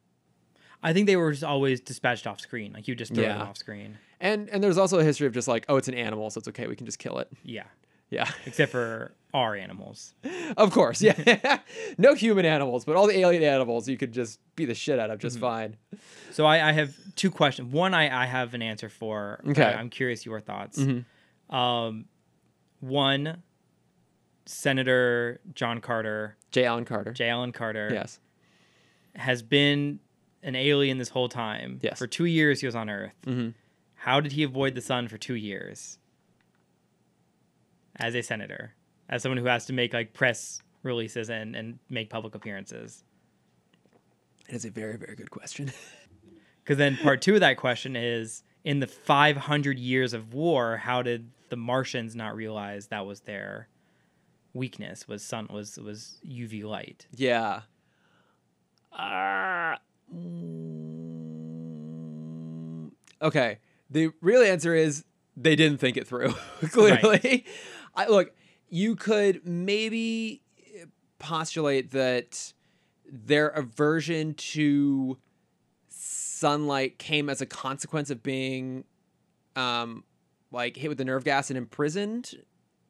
[0.86, 2.72] I think they were just always dispatched off screen.
[2.72, 3.98] Like you just throw them off screen.
[4.22, 6.48] and and there's also a history of just like oh it's an animal so it's
[6.48, 7.64] okay we can just kill it Yeah,
[8.10, 10.14] yeah except for our animals.
[10.58, 11.60] of course yeah
[11.98, 15.10] no human animals but all the alien animals you could just beat the shit out
[15.10, 15.76] of just fine
[16.32, 17.74] So I, I have two questions.
[17.74, 19.42] One, I, I have an answer for.
[19.50, 19.64] Okay.
[19.64, 20.78] I, am curious your thoughts.
[20.78, 21.04] Mhm.
[21.50, 22.06] Um,
[22.82, 23.42] one,
[24.46, 27.30] Senator John Carter, j allen carter J.
[27.30, 28.20] Allen Carter, yes
[29.16, 30.00] has been
[30.46, 31.80] an alien this whole time.
[31.84, 31.98] Yes.
[32.00, 33.14] For two years, he was on Earth.
[33.26, 33.50] hmm
[33.96, 35.98] How did he avoid the sun for two years?
[37.98, 38.74] As a senator,
[39.10, 43.04] as someone who has to make like press releases and, and make public appearances.
[44.48, 45.72] It is a very, very good question.
[46.64, 51.04] Because then part two of that question is in the 500 years of war, how
[51.04, 53.68] did the Martians not realize that was their
[54.56, 55.08] weakness?
[55.08, 57.06] Was sun was was UV light?
[57.16, 57.62] yeah.
[58.91, 59.76] Uh,
[61.95, 62.91] mm,
[63.22, 63.60] okay.
[63.89, 65.06] The real answer is
[65.38, 66.32] they didn't think it through.
[66.72, 67.45] Clearly,
[67.95, 68.34] I look.
[68.70, 70.41] You could maybe
[71.20, 72.53] postulate that
[73.10, 75.18] their aversion to
[75.88, 78.84] sunlight came as a consequence of being
[79.56, 80.03] um
[80.51, 82.34] like hit with the nerve gas and imprisoned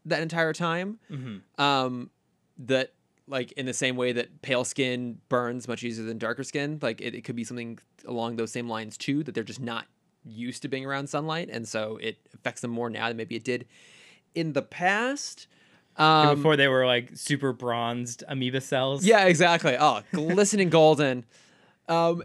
[0.06, 1.62] that entire time Mm-hmm.
[1.62, 2.10] um
[2.58, 2.94] that
[3.28, 7.02] like in the same way that pale skin burns much easier than darker skin like
[7.02, 9.86] it, it could be something along those same lines too that they're just not
[10.24, 13.44] used to being around sunlight and so it affects them more now than maybe it
[13.44, 13.66] did
[14.34, 15.48] in the past.
[15.98, 19.06] Um Before they were like super bronzed amoeba cells.
[19.06, 19.78] yeah exactly.
[19.80, 21.26] Oh glistening golden.
[21.88, 22.24] Um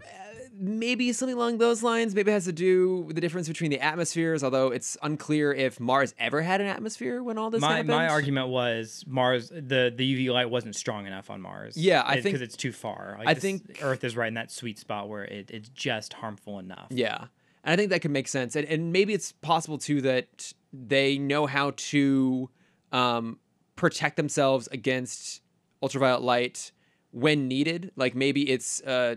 [0.53, 3.79] maybe something along those lines maybe it has to do with the difference between the
[3.79, 7.87] atmospheres although it's unclear if mars ever had an atmosphere when all this My, happened
[7.87, 11.77] my argument was Mars the, the UV light wasn't strong enough on Mars.
[11.77, 13.15] Yeah, I think- because it's too far.
[13.19, 16.59] Like I think- Earth is right in that sweet spot where it, it's just harmful
[16.59, 16.87] enough.
[16.89, 17.25] Yeah.
[17.63, 18.55] And I think that could make sense.
[18.55, 22.49] And, and maybe it's possible too that they know how to
[22.91, 23.39] um,
[23.75, 25.41] protect themselves against
[25.83, 26.71] ultraviolet light
[27.11, 27.91] when needed.
[27.95, 29.15] Like maybe it's uh,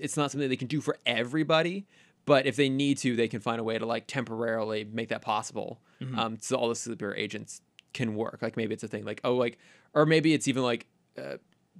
[0.00, 1.86] it's not something they can do for everybody,
[2.24, 5.22] but if they need to, they can find a way to like temporarily make that
[5.22, 5.80] possible.
[6.18, 7.62] Um, so all the sleeper agents
[7.94, 8.40] can work.
[8.42, 9.58] Like maybe it's a thing like oh like
[9.94, 10.86] or maybe it's even like
[11.18, 11.36] uh,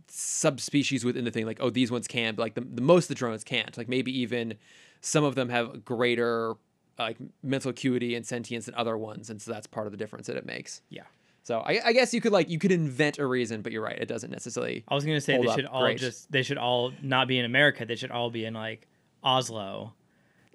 [0.08, 3.08] subspecies within the thing like oh these ones can but like the, the most of
[3.08, 4.54] the drones can't like maybe even
[5.00, 6.54] some of them have greater
[6.98, 10.26] like mental acuity and sentience than other ones and so that's part of the difference
[10.26, 11.02] that it makes Yeah.
[11.46, 13.96] So I, I guess you could like you could invent a reason but you're right
[13.98, 15.98] it doesn't necessarily I was gonna say they should all great.
[15.98, 17.84] just they should all not be in America.
[17.86, 18.86] They should all be in like
[19.22, 19.94] Oslo,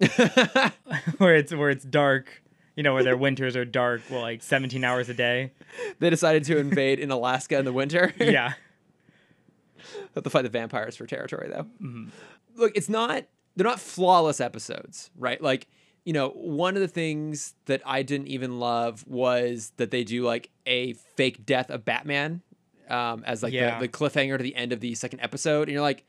[1.18, 2.42] where it's where it's dark.
[2.76, 5.52] You know, where their winters are dark, well, like 17 hours a day.
[5.98, 8.52] they decided to invade in alaska in the winter Yeah.
[10.14, 12.08] have to fight the vampires for territory though Mhm.
[12.56, 13.24] look it's not
[13.56, 15.66] they're not flawless episodes right like
[16.04, 20.22] you know one of the things that i didn't even love was that they do
[20.24, 22.42] like a fake death of batman
[22.88, 23.78] um, as like Yeah.
[23.78, 26.04] the, the cliffhanger to the end of the second episode and you're like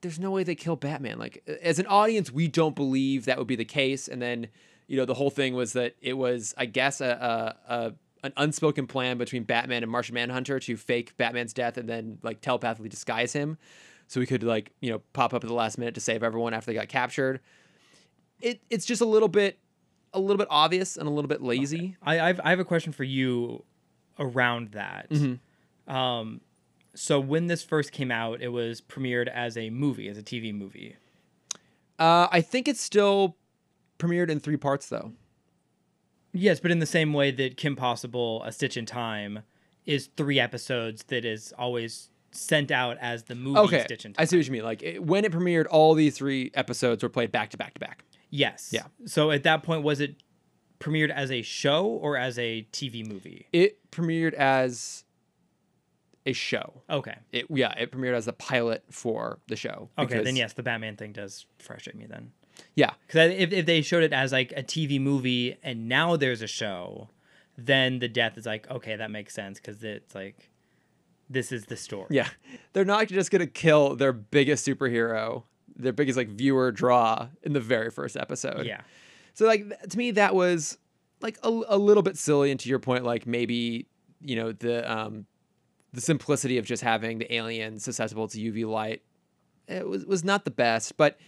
[0.00, 3.46] there's no way they kill batman like as an audience we don't believe that would
[3.46, 4.48] be the case and then
[4.86, 8.32] you know the whole thing was that it was i guess a, a, a an
[8.36, 12.88] unspoken plan between batman and martian manhunter to fake batman's death and then like telepathically
[12.88, 13.56] disguise him
[14.08, 16.52] so we could like you know pop up at the last minute to save everyone
[16.54, 17.40] after they got captured.
[18.40, 19.58] It it's just a little bit
[20.12, 21.96] a little bit obvious and a little bit lazy.
[22.02, 23.64] I I've, I have a question for you
[24.18, 25.10] around that.
[25.10, 25.94] Mm-hmm.
[25.94, 26.40] Um,
[26.94, 30.52] so when this first came out, it was premiered as a movie, as a TV
[30.52, 30.96] movie.
[31.98, 33.36] Uh, I think it's still
[33.98, 35.12] premiered in three parts though.
[36.32, 39.40] Yes, but in the same way that Kim Possible, A Stitch in Time,
[39.86, 44.22] is three episodes that is always sent out as the movie Okay, Stitch in Time.
[44.22, 44.62] I see what you mean.
[44.62, 47.80] Like it, when it premiered, all these three episodes were played back to back to
[47.80, 48.04] back.
[48.30, 48.70] Yes.
[48.72, 48.84] Yeah.
[49.06, 50.16] So at that point, was it
[50.80, 53.46] premiered as a show or as a TV movie?
[53.52, 55.04] It premiered as
[56.26, 56.82] a show.
[56.90, 57.16] Okay.
[57.32, 59.88] It yeah, it premiered as the pilot for the show.
[59.98, 62.32] Okay, then yes, the Batman thing does frustrate me then.
[62.74, 66.42] Yeah, Because if, if they showed it as like a TV movie and now there's
[66.42, 67.08] a show,
[67.56, 70.50] then the death is like, okay, that makes sense because it's like,
[71.30, 72.08] this is the story.
[72.10, 72.28] yeah.
[72.72, 75.44] They're not just gonna kill their biggest superhero,
[75.78, 78.66] their biggest like viewer draw in the very first episode.
[78.66, 78.80] Yeah.
[79.34, 80.78] So like to me that was
[81.20, 83.86] like a, a little bit silly and to your point like maybe
[84.20, 85.26] you know the um
[85.92, 89.02] the simplicity of just having the alien susceptible to UV light
[89.66, 91.18] it was was not the best but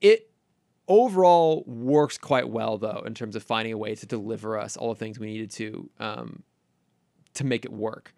[0.00, 0.30] it
[0.88, 4.88] overall works quite well though in terms of finding a way to deliver us all
[4.88, 6.42] the things we needed to um
[7.34, 8.14] to make it work.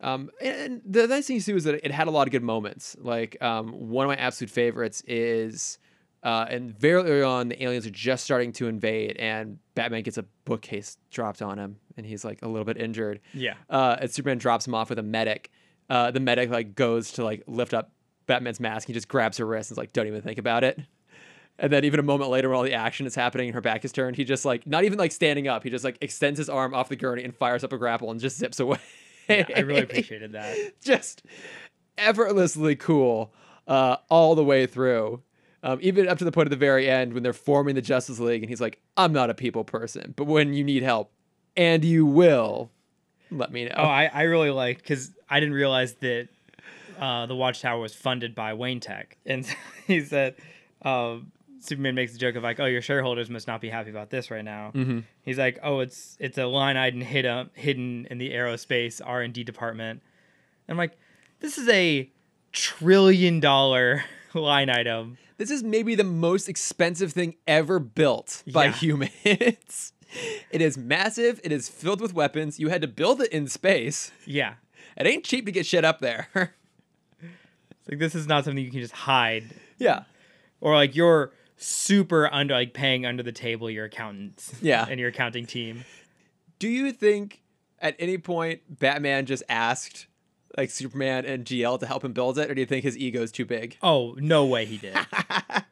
[0.00, 2.96] Um, and the nice thing too is that it had a lot of good moments.
[2.98, 5.78] Like um, one of my absolute favorites is,
[6.22, 10.18] uh, and very early on, the aliens are just starting to invade, and Batman gets
[10.18, 13.20] a bookcase dropped on him, and he's like a little bit injured.
[13.34, 13.54] Yeah.
[13.68, 15.50] Uh, and Superman drops him off with a medic.
[15.88, 17.92] Uh, the medic like goes to like lift up
[18.26, 18.86] Batman's mask.
[18.86, 20.78] He just grabs her wrist and is like, "Don't even think about it."
[21.58, 23.84] And then even a moment later, when all the action is happening and her back
[23.84, 25.62] is turned, he just like not even like standing up.
[25.62, 28.18] He just like extends his arm off the gurney and fires up a grapple and
[28.18, 28.78] just zips away.
[29.30, 30.56] Yeah, I really appreciated that.
[30.80, 31.22] just
[31.98, 33.32] effortlessly cool
[33.66, 35.22] uh, all the way through.
[35.62, 38.18] Um, even up to the point at the very end when they're forming the Justice
[38.18, 41.12] League, and he's like, "I'm not a people person, but when you need help,
[41.54, 42.70] and you will,
[43.30, 46.28] let me know." Oh, I, I really liked because I didn't realize that
[46.98, 49.46] uh, the Watchtower was funded by Wayne Tech, and
[49.86, 50.36] he said
[50.80, 51.30] um,
[51.60, 54.30] Superman makes the joke of like, "Oh, your shareholders must not be happy about this
[54.30, 55.04] right now." Mhm.
[55.22, 59.32] He's like, "Oh, it's it's a line item hidden hidden in the aerospace R and
[59.34, 60.02] D department."
[60.68, 60.96] And I'm like,
[61.40, 62.10] "This is a
[62.52, 64.04] trillion dollar
[64.34, 68.72] line item." This is maybe the most expensive thing ever built by Yeah.
[68.72, 69.92] humans.
[70.50, 71.40] it is massive.
[71.42, 72.60] It is filled with weapons.
[72.60, 74.12] You had to build it in space.
[74.26, 74.54] Yeah,
[74.98, 76.28] It ain't cheap to get shit up there.
[77.22, 79.44] it's like this is not something you can just hide,
[79.78, 80.02] yeah.
[80.60, 81.32] or like you're
[81.62, 84.86] super under like paying under the table your accountants, Yeah.
[84.88, 85.84] and your accounting team.
[86.58, 87.42] Do you think
[87.78, 90.06] at any point Batman just asked
[90.56, 93.22] like Superman and GL to help him build it, or do you think his ego
[93.22, 93.76] is too big?
[93.82, 94.96] Oh, no way he did.
[94.96, 95.62] I,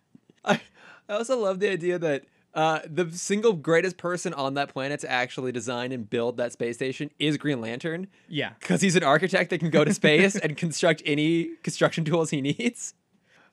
[0.44, 0.60] I
[1.08, 2.24] also love the idea that
[2.54, 6.76] uh, the single greatest person on that planet to actually design and build that space
[6.76, 8.52] station is Green Lantern yeah.
[8.60, 12.40] because he's an architect that can go to space and construct any construction tools he
[12.40, 12.94] needs.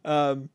[0.04, 0.50] Um,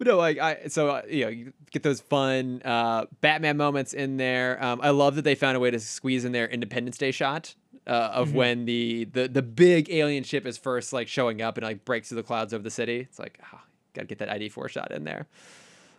[0.00, 3.92] but no, like I so uh, you know you get those fun uh, Batman moments
[3.92, 4.56] in there.
[4.64, 7.54] Um, I love that they found a way to squeeze in their Independence Day shot
[7.86, 11.64] uh, of when the, the the big alien ship is first like showing up and
[11.64, 13.00] like breaks through the clouds over the city.
[13.00, 15.26] It's like ah, gotta get that ID four shot in there.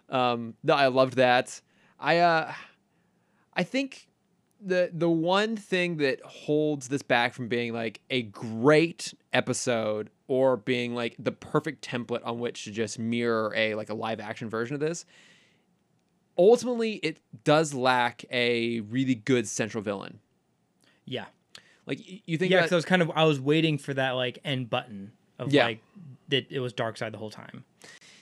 [0.10, 1.62] Um, no, I loved that.
[2.00, 2.54] I uh,
[3.54, 4.08] I think
[4.64, 10.56] the the one thing that holds this back from being like a great episode or
[10.58, 14.50] being like the perfect template on which to just mirror a like a live action
[14.50, 15.06] version of this
[16.38, 20.20] ultimately it does lack a really good central villain
[21.06, 21.26] Yeah.
[21.86, 24.40] like you think Yeah, because I was kind of I was waiting for that like
[24.46, 25.66] end button of Yeah.
[25.66, 25.84] like
[26.30, 27.64] that it was Darkseid the whole time.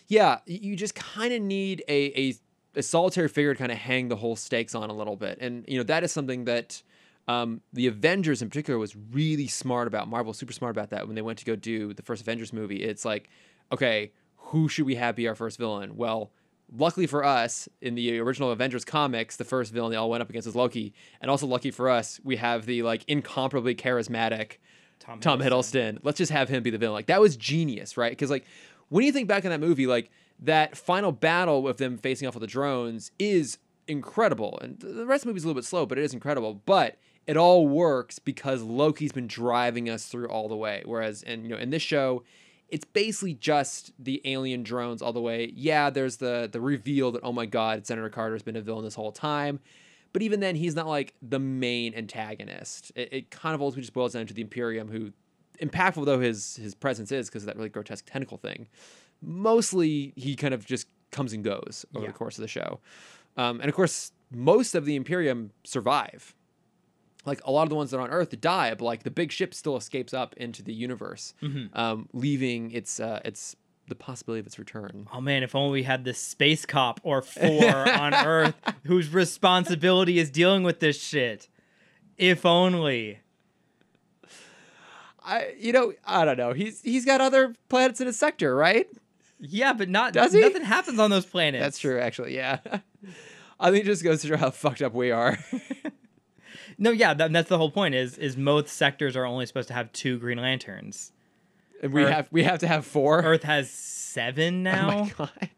[0.08, 2.34] yeah you just kind of need a, a
[2.76, 5.66] a solitary figure to kind of hang the whole stakes on a little bit and
[5.68, 6.82] you know that is something that
[7.28, 11.08] um, the avengers in particular was really smart about marvel was super smart about that
[11.08, 13.30] when they went to go do the first avengers movie it's like
[13.72, 16.32] okay who should we have be our first villain well
[16.72, 20.30] luckily for us in the original avengers comics the first villain they all went up
[20.30, 24.58] against was loki and also lucky for us we have the like incomparably charismatic
[25.00, 26.00] Tom, Tom Hiddleston.
[26.04, 26.94] Let's just have him be the villain.
[26.94, 28.12] Like that was genius, right?
[28.12, 28.46] Because like
[28.90, 32.36] when you think back on that movie, like that final battle with them facing off
[32.36, 35.86] with the drones is incredible, and the rest of the movie's a little bit slow,
[35.86, 36.62] but it is incredible.
[36.66, 40.82] But it all works because Loki's been driving us through all the way.
[40.86, 42.24] Whereas, and you know, in this show,
[42.70, 45.52] it's basically just the alien drones all the way.
[45.56, 48.96] Yeah, there's the the reveal that oh my god, Senator Carter's been a villain this
[48.96, 49.60] whole time.
[50.12, 52.92] But even then, he's not like the main antagonist.
[52.96, 55.12] It, it kind of ultimately just boils down to the Imperium, who,
[55.62, 58.68] impactful though his his presence is because of that really grotesque tentacle thing,
[59.22, 62.12] mostly he kind of just comes and goes over Yeah.
[62.12, 62.80] the course of the show.
[63.38, 66.36] Um, and of course, most of the Imperium survive.
[67.26, 69.32] Like a lot of the ones that are on Earth die, but like the big
[69.32, 71.34] ship still escapes up into the universe,
[71.74, 73.56] um, leaving its uh, its
[73.88, 75.08] the possibility of its return.
[75.14, 77.66] Oh man, if only we had this space cop or four
[78.00, 78.56] on Earth
[78.86, 81.50] whose responsibility is dealing with this shit.
[82.18, 83.20] If only.
[85.24, 86.54] I you know I don't know.
[86.54, 88.88] He's he's got other planets in his sector, right?
[89.40, 90.42] Yeah, but not Does he?
[90.42, 91.64] nothing happens on those planets.
[91.64, 92.36] That's true, actually.
[92.36, 92.60] Yeah.
[93.60, 95.38] I think it just goes to show how fucked up we are.
[96.82, 97.94] No, yeah, that, that's the whole point.
[97.94, 101.12] Is is most sectors are only supposed to have two Green Lanterns.
[101.84, 103.20] and we Earth- have we have to have four.
[103.22, 105.04] Earth has seven oh now.
[105.04, 105.50] my god.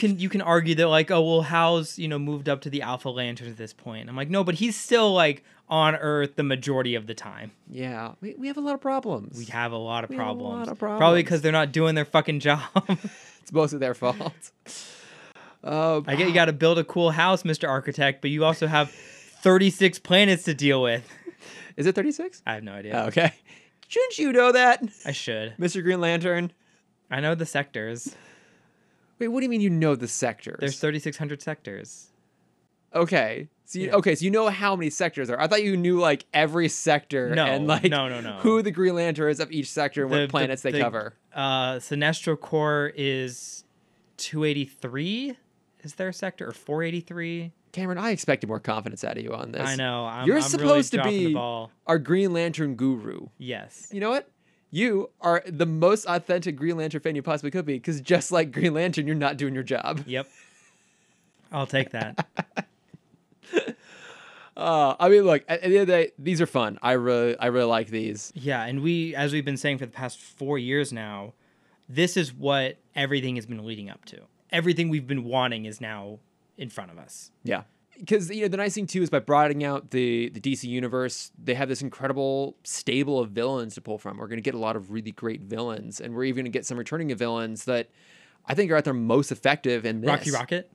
[0.00, 2.82] Can you can argue that like oh well Hal's you know moved up to the
[2.82, 4.08] Alpha Lantern at this point.
[4.08, 5.44] I'm like no, but he's still like
[5.74, 7.50] on Earth the majority of the time.
[7.68, 9.36] Yeah, we, we have a lot of problems.
[9.36, 11.00] We have a lot of We have a lot of problems.
[11.00, 12.62] Probably because they're not doing their fucking job.
[13.42, 14.52] It's mostly their fault.
[15.62, 17.68] Uh, I get you got to build a cool house, Mr.
[17.68, 21.06] Architect, but you also have 36 planets to deal with.
[21.76, 22.40] is it 36?
[22.46, 22.98] I have no idea.
[22.98, 23.34] Oh, okay.
[23.88, 25.54] Shouldn't you know that, I should.
[25.58, 25.82] Mr.
[25.82, 26.52] Green Lantern?
[27.10, 28.16] I know the sectors.
[29.18, 30.56] Wait, what do you mean you know the sectors?
[30.58, 32.08] There's 3,600 sectors.
[32.94, 33.48] Okay.
[33.66, 33.94] So you, Yeah.
[33.96, 35.40] okay, so you know how many sectors are.
[35.40, 38.34] I thought you knew like every sector No, and like no, no, no.
[38.40, 40.80] who the Green Lantern is of each sector and The- what the- planets they the-
[40.80, 41.14] cover.
[41.34, 43.64] Uh, Sinestro Corps is
[44.18, 45.36] 283.
[45.82, 47.52] Is there a sector or 483?
[47.72, 49.66] Cameron, I expected more confidence out of you on this.
[49.66, 50.04] I know.
[50.06, 53.26] I'm, You're I'm supposed to really dropping be- Our Green Lantern guru.
[53.38, 53.88] Yes.
[53.90, 54.28] You know what?
[54.70, 58.52] You are the most authentic Green Lantern fan you possibly could be because just like
[58.52, 60.02] Green Lantern, you're not doing your job.
[60.06, 60.28] Yep.
[61.52, 62.26] I'll take that.
[64.56, 66.78] Uh, I mean, look, at, the end of the day, these are fun.
[66.80, 68.32] I really, I really like these.
[68.36, 71.34] Yeah, and we, as we've been saying for the past four years now,
[71.88, 74.20] this is what everything has been leading up to.
[74.50, 76.20] Everything we've been wanting is now
[76.56, 77.32] in front of us.
[77.42, 77.62] Yeah.
[77.98, 81.30] Because you know the nice thing too is by broadening out the the DC universe,
[81.40, 84.18] they have this incredible stable of villains to pull from.
[84.18, 86.56] We're going to get a lot of really great villains, and we're even going to
[86.56, 87.90] get some returning villains that
[88.46, 90.08] I think are at their most effective in this.
[90.08, 90.70] Roxy Rocket?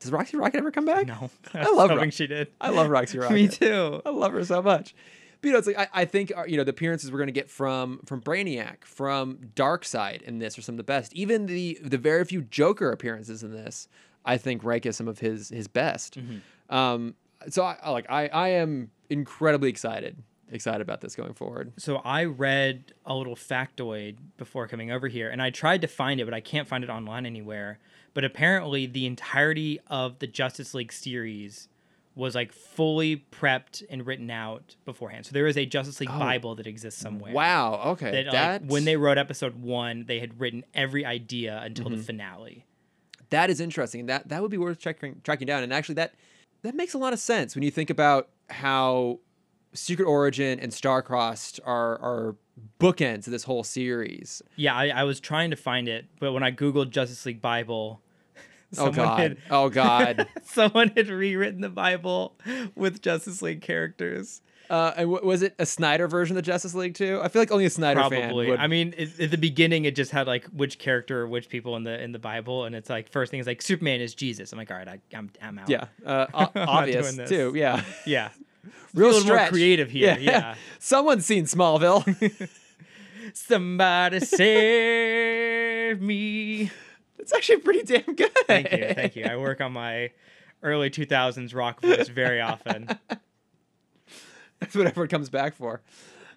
[0.00, 1.06] Does Roxy Rocket ever come back?
[1.06, 2.48] No, I love hoping she did.
[2.60, 3.34] I love Roxy Rocket.
[3.34, 4.00] Me too.
[4.06, 4.94] I love her so much.
[5.40, 7.28] But you know, it's like I, I think uh, you know the appearances we're going
[7.28, 11.12] to get from from Brainiac, from Darkseid in this are some of the best.
[11.14, 13.88] Even the the very few Joker appearances in this,
[14.24, 16.18] I think rank as some of his his best.
[16.18, 16.74] Mm-hmm.
[16.74, 17.14] Um,
[17.48, 20.16] so I I like I I am incredibly excited
[20.50, 21.72] excited about this going forward.
[21.78, 26.20] So I read a little factoid before coming over here, and I tried to find
[26.20, 27.78] it, but I can't find it online anywhere.
[28.14, 31.68] But apparently, the entirety of the Justice League series
[32.14, 35.24] was like fully prepped and written out beforehand.
[35.24, 36.18] So there is a Justice League Oh.
[36.18, 37.32] Bible that exists somewhere.
[37.32, 37.80] Wow.
[37.92, 38.24] Okay.
[38.24, 41.96] That, like, when they wrote episode one, they had written every idea until Mm-hmm.
[41.96, 42.64] the finale.
[43.30, 44.06] that is interesting.
[44.06, 45.62] That that would be worth checking tracking down.
[45.62, 46.14] And actually, that
[46.62, 49.20] that makes a lot of sense when you think about how
[49.74, 52.36] Secret Origin and Starcrossed are are
[52.80, 54.42] bookends of this whole series.
[54.56, 58.00] Yeah, I, I was trying to find it, but when I googled Justice League Bible,
[58.78, 59.18] Oh God.
[59.20, 60.26] had Oh God.
[60.44, 62.36] someone had rewritten the Bible
[62.74, 64.40] with Justice League characters.
[64.70, 67.20] Uh, and w- was it a Snyder version of Justice League too?
[67.22, 68.54] I feel like only a Snyder fan Probably.
[68.54, 71.74] I mean, it, at the beginning, it just had like which character, or which people
[71.76, 74.52] in the in the Bible, and it's like first thing is like Superman is Jesus.
[74.52, 75.70] I'm like, all right, I, I'm I'm out.
[75.70, 77.30] yeah, uh, o- obvious doing this.
[77.30, 77.52] too.
[77.56, 78.28] Yeah, yeah.
[78.94, 79.50] Real more stretch.
[79.50, 80.54] creative here, yeah.
[80.78, 82.48] Someone's seen Smallville.
[83.34, 86.70] Somebody save me.
[87.16, 88.30] That's actually pretty damn good.
[88.46, 89.24] Thank you, thank you.
[89.24, 90.10] I work on my
[90.62, 92.88] early 2000s rock voice very often.
[94.60, 95.82] That's what everyone comes back for.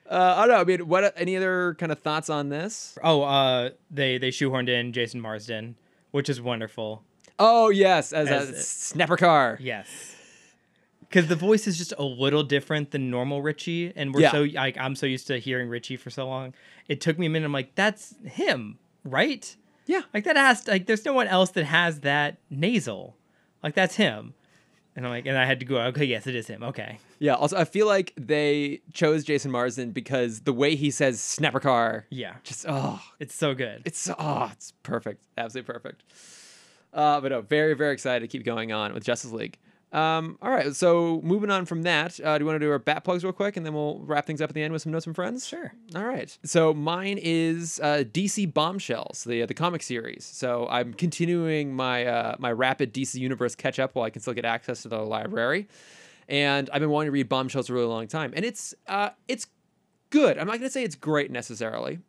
[0.10, 0.62] Uh, I don't know.
[0.62, 2.98] I mean, what any other kind of thoughts on this?
[3.04, 5.76] Oh, uh, they they shoehorned in Jason Marsden,
[6.12, 7.04] which is wonderful.
[7.40, 9.58] Oh yes, as, As a it- Snapper Carr.
[9.62, 9.88] Yes.
[11.12, 14.32] Because the voice is just a little different than normal Richie, and we're Yeah.
[14.32, 16.54] so like I'm so used to hearing Richie for so long.
[16.88, 17.46] It took me a minute.
[17.46, 19.54] I'm like, that's him, right?
[19.88, 20.04] Yeah.
[20.14, 23.18] Like that has like there's no one else that has that nasal.
[23.62, 24.36] Like that's him.
[24.96, 26.64] And I'm like, and I had to go, okay, yes, it is him.
[26.64, 26.98] Okay.
[27.20, 27.34] Yeah.
[27.36, 32.06] Also, I feel like they chose Jason Marsden because the way he says Snapper Carr,
[32.10, 32.36] Yeah.
[32.44, 33.82] just oh, It's so good.
[33.84, 36.04] it's oh, it's perfect, absolutely perfect.
[36.94, 39.58] Uh, but no, very very excited to keep going on with Justice League.
[39.92, 42.80] Um, all right, so moving on from that, uh, do you want to do our
[42.80, 44.92] bat plugs real quick, and then we'll wrap things up at the end with some
[44.92, 45.46] notes from friends?
[45.46, 45.74] Sure.
[45.96, 46.38] All right.
[46.44, 50.24] So mine is uh, DC Bombshells, the the comic series.
[50.24, 54.34] So I'm continuing my uh, my rapid DC Universe catch up while I can still
[54.34, 55.68] get access to the library,
[56.30, 59.10] and I've been wanting to read Bombshells for a really long time, and it's uh,
[59.28, 59.48] it's
[60.10, 60.38] good.
[60.38, 62.00] I'm not going to say it's great necessarily,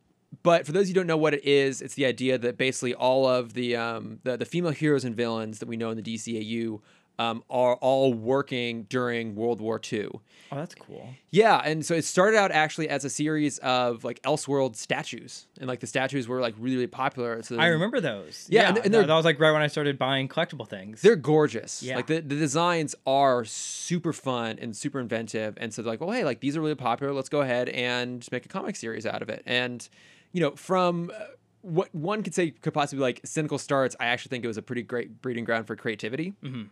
[0.44, 3.26] but for those who don't know what it is, it's the idea that basically all
[3.26, 6.80] of the um, the, the female heroes and villains that we know in the DCAU
[7.18, 10.08] um, are all working during World War II.
[10.50, 11.08] Oh, that's cool.
[11.30, 15.66] Yeah, and so it started out actually as a series of like Elseworld statues, and
[15.68, 17.42] like the statues were like really, really popular.
[17.42, 18.46] So I remember those.
[18.50, 21.00] Yeah, Yeah, and- and, they're- that was like right when I started buying collectible things.
[21.00, 21.82] They're gorgeous.
[21.82, 21.96] Yeah.
[21.96, 25.54] Like the, the designs are super fun and super inventive.
[25.58, 27.12] And so they're like, well, hey, like these are really popular.
[27.14, 29.42] Let's go ahead and make a comic series out of it.
[29.46, 29.88] And,
[30.32, 31.24] you know, from uh,
[31.62, 34.62] what one could say could possibly like cynical starts, I actually think it was a
[34.62, 36.34] pretty great breeding ground for creativity.
[36.42, 36.68] Mhm.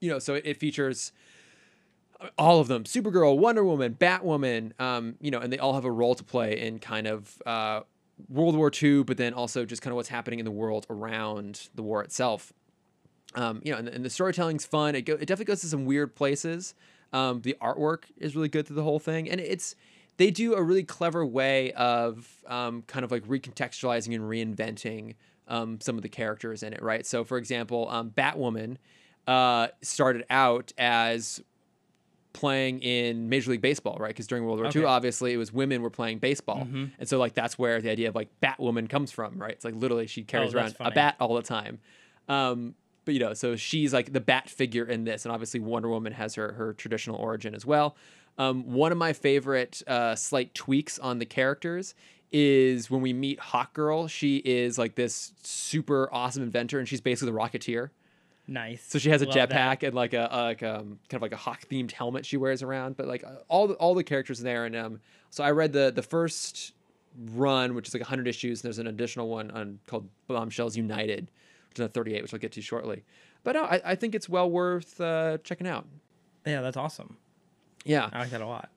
[0.00, 1.12] You know, so it, it features
[2.38, 5.90] all of them Supergirl, Wonder Woman, Batwoman, um, you know, and they all have a
[5.90, 7.80] role to play in kind of uh,
[8.28, 11.68] World War II, but then also just kind of what's happening in the world around
[11.74, 12.52] the war itself.
[13.34, 14.94] Um, you know, and, and the storytelling's fun.
[14.94, 16.74] It, go, it definitely goes to some weird places.
[17.12, 19.76] Um, the artwork is really good through the whole thing, and it's
[20.16, 25.14] they do a really clever way of um, kind of like recontextualizing and reinventing
[25.48, 27.04] um, some of the characters in it, right?
[27.04, 28.78] So, for example, um, Batwoman
[29.26, 31.40] uh, started out as
[32.32, 34.08] playing in Major League Baseball, right?
[34.10, 36.90] Because during World War II, obviously, it was women were playing baseball, Mhm.
[36.98, 39.52] and so like that's where the idea of like Batwoman comes from, right?
[39.52, 41.78] It's like literally she carries Oh, around that's a bat all the time.
[42.28, 42.74] Um,
[43.06, 46.12] but you know, so she's like the bat figure in this, and obviously Wonder Woman
[46.12, 47.96] has her her traditional origin as well.
[48.38, 51.94] Um, one of my favorite uh, slight tweaks on the characters
[52.30, 54.08] is when we meet Hawk Girl.
[54.08, 57.90] She is like this super awesome inventor, and she's basically the Rocketeer.
[58.46, 58.84] Nice.
[58.86, 61.36] So she has a jetpack and like a, a like um kind of like a
[61.36, 62.96] hawk themed helmet she wears around.
[62.96, 65.72] But like uh, all the, all the characters in there, and um, so I read
[65.72, 66.72] the the first
[67.32, 71.30] run, which is like 100 issues, and there's an additional one on called Bombshells United,
[71.70, 73.04] which is a 38, which I'll get to shortly.
[73.42, 75.86] But no, I, I think it's well worth uh, checking out.
[76.44, 77.16] Yeah, that's awesome.
[77.84, 78.70] Yeah, I like that a lot.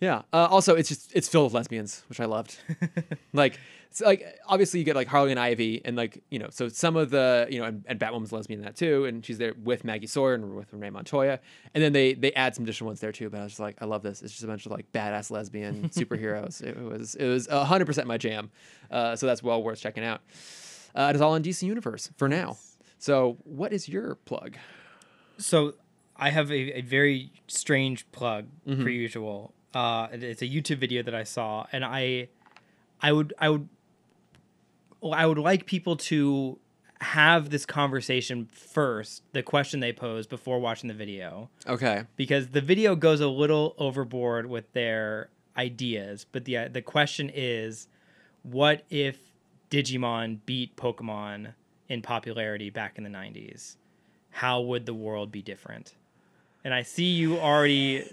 [0.00, 0.22] yeah.
[0.32, 2.56] Uh, also, it's just it's filled with lesbians, which I loved.
[3.32, 3.58] like,
[3.90, 6.96] it's like obviously you get like Harley and Ivy, and like you know, so some
[6.96, 9.84] of the you know, and, and Batwoman's lesbian in that too, and she's there with
[9.84, 11.40] Maggie Sawyer and with Renee Montoya,
[11.74, 13.28] and then they they add some additional ones there too.
[13.28, 14.22] But I was just like, I love this.
[14.22, 16.62] It's just a bunch of like badass lesbian superheroes.
[16.62, 18.50] It was it was hundred percent my jam.
[18.90, 20.20] Uh, so that's well worth checking out.
[20.94, 22.56] Uh, it is all in DC Universe for now.
[22.98, 24.56] So, what is your plug?
[25.38, 25.74] So
[26.16, 28.82] I have a, a very strange plug Mm-hmm.
[28.82, 29.54] per usual.
[29.74, 32.28] Uh, it- it's a YouTube video that I saw, and I,
[33.00, 33.68] I would, I would,
[35.02, 36.58] I would like people to
[37.00, 39.22] have this conversation first.
[39.32, 42.04] The question they pose before watching the video, Okay.
[42.16, 46.26] because the video goes a little overboard with their ideas.
[46.30, 47.88] But the uh, the question is,
[48.42, 49.18] what if
[49.70, 51.54] Digimon beat Pokemon
[51.88, 53.76] in popularity back in the '90s?
[54.30, 55.94] How would the world be different?
[56.62, 58.04] And I see you already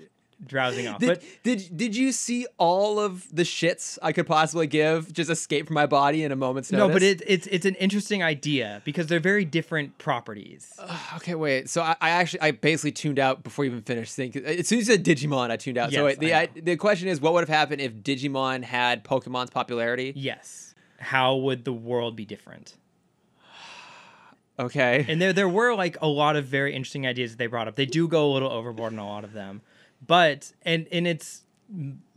[0.46, 4.68] drowsing off, Did, but did did you see all of the shits I could possibly
[4.68, 6.88] give just escape from my body in a moment's notice?
[6.88, 10.80] no, but it, it's it's an interesting idea because they're very different properties.
[11.16, 11.70] okay, wait.
[11.70, 14.46] So I, I actually I basically tuned out before you even finished thinking.
[14.46, 15.92] As soon as you said Digimon, I tuned out.
[15.92, 19.04] so wait, the I I, the question is, what would have happened if Digimon had
[19.04, 20.14] Pokemon's popularity?
[20.16, 20.76] Yes.
[21.00, 22.76] How would the world be different?
[24.60, 25.06] Okay.
[25.08, 27.76] and there there were like a lot of very interesting ideas that they brought up.
[27.76, 29.62] They do go a little overboard in a lot of them,
[30.06, 31.44] but and in its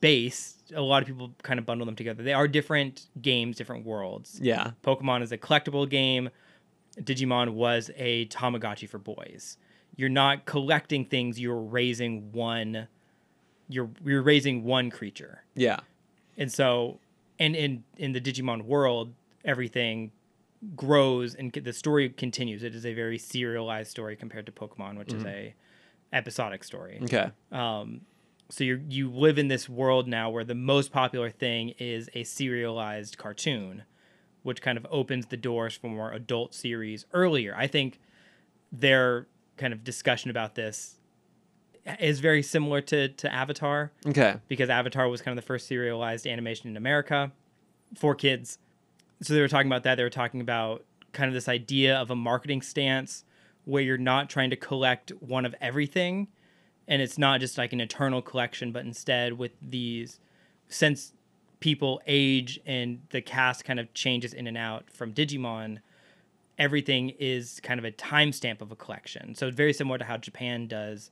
[0.01, 2.23] base, a lot of people kind of bundle them together.
[2.23, 4.39] They are different games, different worlds.
[4.41, 4.73] yeah.
[4.83, 6.31] Pokemon is a collectible game.
[6.99, 9.57] Digimon was a Tamagotchi for boys.
[9.97, 11.39] You're not collecting things.
[11.39, 12.89] You're raising one.
[13.69, 15.45] You're you're raising one creature.
[15.55, 15.81] Yeah.
[16.37, 16.99] And so,
[17.39, 19.13] and in in the Digimon world,
[19.45, 20.13] everything
[20.77, 22.63] grows and the story continues.
[22.63, 25.29] It is a very serialized story compared to Pokemon, which is mm-hmm.
[25.29, 25.55] a
[26.13, 26.99] episodic story.
[27.05, 27.31] Okay.
[27.53, 28.03] Um,
[28.49, 32.25] so you you live in this world now where the most popular thing is a
[32.25, 33.85] serialized cartoon,
[34.43, 37.55] which kind of opens the doors for more adult series earlier.
[37.57, 38.01] I think
[38.73, 40.97] their kind of discussion about this
[42.01, 44.37] is very similar to to Avatar Okay.
[44.49, 47.33] because Avatar was kind of the first serialized animation in America
[47.95, 48.59] for kids.
[49.23, 49.95] So they were talking about that.
[49.97, 53.25] They were talking about kind of this idea of a marketing stance
[53.65, 56.29] where you're not trying to collect one of everything
[56.91, 60.19] and it's not just like an eternal collection, but instead with these
[60.69, 61.13] since
[61.61, 65.79] people age and the cast kind of changes in and out from Digimon,
[66.59, 69.35] everything is kind of a timestamp of a collection.
[69.37, 71.11] So very similar to how Japan does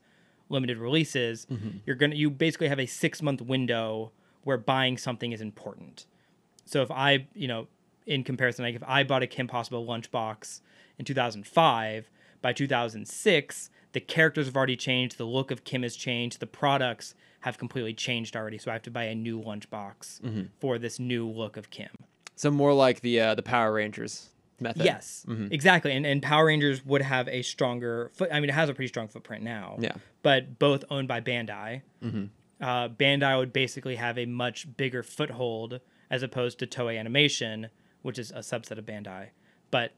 [0.48, 1.46] limited releases.
[1.46, 1.78] Mm-hmm.
[1.86, 4.10] You're gonna you basically have a six month window
[4.42, 6.06] where buying something is important.
[6.64, 7.68] So if I, you know,
[8.06, 10.60] in comparison, like if I bought a Kim Possible lunchbox
[10.98, 16.40] in 2005, by 2006, the characters have already changed, the look of Kim has changed,
[16.40, 18.58] the products have completely changed already.
[18.58, 21.90] So I have to buy a new lunchbox for this new look of Kim.
[22.36, 24.28] So more like the uh, the Power Rangers
[24.60, 24.84] method.
[24.84, 25.92] Yes, exactly.
[25.92, 28.30] And and Power Rangers would have a stronger foot.
[28.32, 29.76] I mean, it has a pretty strong footprint now.
[29.80, 29.94] Yeah.
[30.22, 31.82] But both owned by Bandai.
[32.60, 37.68] Uh, Bandai would basically have a much bigger foothold as opposed to Toei Animation,
[38.02, 39.28] which is a subset of Bandai.
[39.70, 39.92] But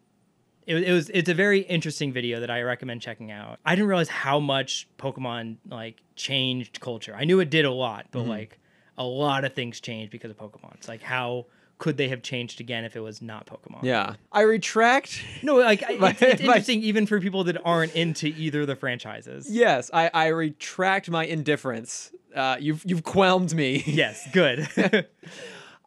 [0.70, 3.59] it, it was it's a very interesting video that I recommend checking out.
[3.64, 7.14] I didn't realize how much Pokemon like changed culture.
[7.16, 8.59] I knew it did a lot, but like
[8.97, 10.74] a lot of things changed because of Pokemon.
[10.74, 11.47] It's like how
[11.78, 13.82] could they have changed again if it was not Pokemon?
[13.84, 14.16] Yeah.
[14.30, 15.22] I retract.
[15.42, 18.60] No, like I- My- it's, it's my- interesting even for people that aren't into either
[18.62, 19.47] of the franchises.
[19.51, 22.12] Yes, I, I retract my indifference.
[22.36, 23.82] Uh, you've you've qualmed me.
[23.86, 24.68] Yes, good.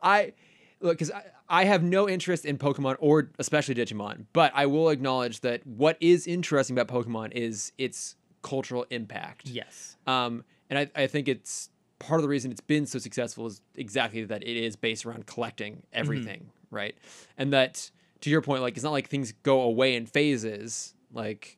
[0.01, 0.33] I
[0.81, 1.11] look because
[1.49, 5.97] I, have no interest in Pokemon or especially Digimon, but I will acknowledge that what
[5.99, 9.47] is interesting about Pokemon is its cultural impact.
[9.47, 9.97] yes.
[10.05, 13.61] Um, and I, I think it's part of the reason it's been so successful is
[13.75, 16.95] exactly that it is based around collecting everything, right?
[17.37, 17.89] And that
[18.21, 20.93] to your point, like it's not like things go away in phases.
[21.13, 21.57] Like,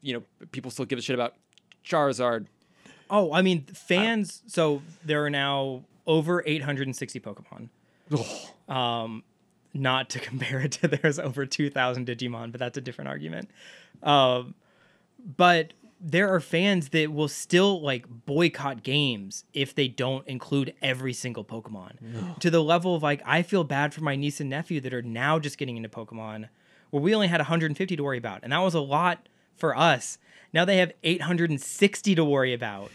[0.00, 1.34] you know, people still give a shit about
[1.84, 2.46] Charizard.
[3.10, 4.42] Oh, I mean, fans.
[4.46, 7.68] so there are now over 860 Pokemon.
[8.68, 9.24] Um,
[9.74, 13.50] not to compare it to there's over 2,000 Digimon, but that's a different argument.
[14.02, 14.54] Um,
[15.36, 15.72] but
[16.04, 21.44] there are fans that will still like boycott games if they don't include every single
[21.44, 21.92] Pokemon.
[22.40, 25.02] To the level of like, I feel bad for my niece and nephew that are
[25.02, 26.48] now just getting into Pokemon,
[26.90, 30.18] where we only had 150 to worry about, and that was a lot for us.
[30.52, 32.90] Now they have 860 to worry about.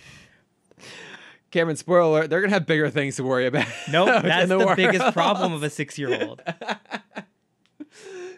[1.52, 3.68] Cameron, spoiler alert, they're gonna have bigger things to worry about.
[3.92, 4.76] Nope, that's the, world.
[4.76, 6.42] biggest problem of a six-year-old.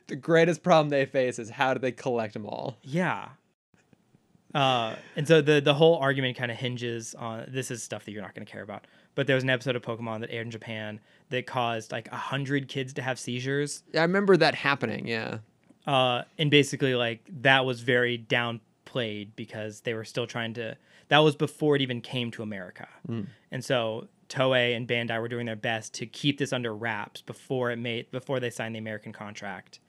[0.07, 2.77] the greatest problem they face is how do they collect them all?
[2.83, 3.29] Yeah.
[4.53, 8.11] Uh, and so the the whole argument kind of hinges on this is stuff that
[8.11, 8.85] you're not going to care about.
[9.15, 10.99] But there was an episode of Pokemon that aired in Japan
[11.29, 13.83] that caused like a hundred kids to have seizures.
[13.93, 15.07] I remember that happening.
[15.07, 15.39] Yeah.
[15.85, 20.77] Uh, and basically like that was very downplayed because they were still trying to.
[21.09, 22.87] That was before it even came to America,
[23.51, 27.71] and so Toei and Bandai were doing their best to keep this under wraps before
[27.71, 29.79] it made before they signed the American contract.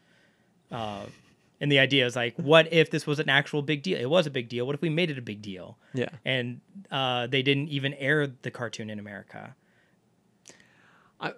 [0.73, 1.05] Uh,
[1.61, 4.01] and the idea is like, what if this was an actual big deal?
[4.01, 4.67] It was a big deal.
[4.67, 5.77] What if we made it a big deal?
[5.93, 6.09] Yeah.
[6.25, 9.55] And uh, they didn't even air the cartoon in America.
[11.21, 11.33] I,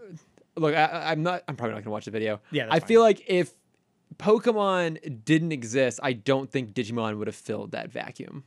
[0.57, 1.43] look, I, I'm not.
[1.49, 2.41] I'm probably not gonna watch the video.
[2.53, 2.89] Yeah, I fine.
[2.89, 3.53] feel like if
[4.17, 8.45] Pokemon didn't exist, I don't think Digimon would have filled that vacuum.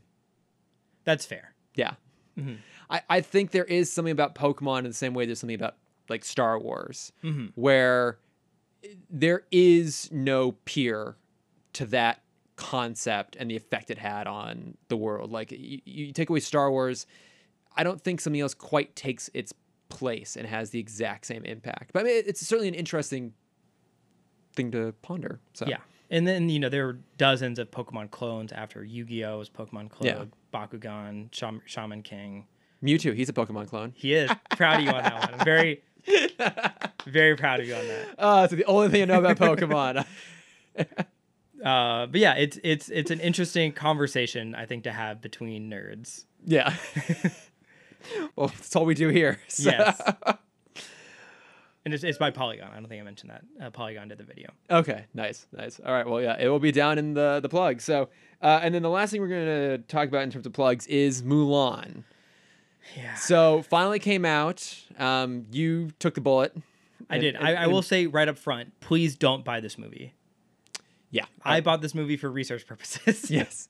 [1.06, 1.53] That's fair.
[1.76, 1.94] Yeah.
[2.38, 2.56] Mm-hmm.
[2.90, 5.76] I, I think there is something about Pokemon in the same way there's something about
[6.10, 7.48] like Star Wars, Mm-hmm.
[7.56, 8.19] where
[9.10, 11.15] there is no peer
[11.73, 12.22] to that
[12.56, 15.32] concept and the effect it had on the world.
[15.32, 17.07] Like you, you take away Star Wars,
[17.76, 19.53] I don't think something else quite takes its
[19.90, 21.91] place and has the exact same impact.
[21.94, 23.34] But I mean, it's certainly an interesting
[24.56, 25.40] thing to ponder.
[25.53, 25.77] So Yeah.
[26.11, 29.40] And then, you know, there were dozens of Pokemon clones after Yu Gi Oh!
[29.40, 30.26] was Pokemon clone, Yeah.
[30.56, 32.45] Bakugan, Sham- Shaman King.
[32.84, 33.94] Mewtwo, he's a Pokemon clone.
[33.95, 35.40] He is proud of you on that one.
[35.40, 35.82] I'm very,
[37.07, 38.07] very proud of you on that.
[38.19, 40.06] Oh, so the only thing I know about Pokemon.
[41.64, 46.26] Uh, but yeah, it's it's it's an interesting conversation I think to have between nerds.
[46.45, 46.76] yeah.
[48.36, 49.40] well, that's all we do here.
[49.48, 49.99] so- Yes.
[51.86, 52.72] And it's, it's by Polygon.
[52.72, 53.44] I don't think I mentioned that.
[53.64, 54.49] Uh, Polygon did the video.
[54.72, 55.80] Okay, nice, nice.
[55.86, 57.80] All right, well, yeah, it will be down in the the plug.
[57.80, 58.10] So,
[58.41, 61.22] uh, and then the last thing we're gonna talk about in terms of plugs is
[61.22, 62.03] Mulan.
[62.98, 63.14] Yeah.
[63.16, 64.68] So finally came out.
[64.98, 66.56] Um, you took the bullet.
[67.10, 67.36] I And- did.
[67.36, 70.14] and- I, I will and- say right up front, please don't buy this movie.
[71.12, 73.30] Yeah, I bought this movie for research purposes.
[73.32, 73.70] yes.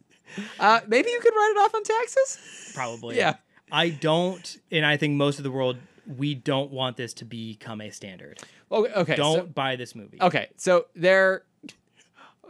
[0.59, 2.71] Uh, maybe you could write it off on taxes.
[2.73, 3.17] Probably.
[3.17, 3.35] Yeah.
[3.71, 5.77] I don't, and I think most of the world,
[6.17, 8.39] we don't want this to become a standard.
[8.71, 9.15] Oh, okay, okay.
[9.15, 10.17] Don't so- buy this movie.
[10.21, 11.43] Okay, so there.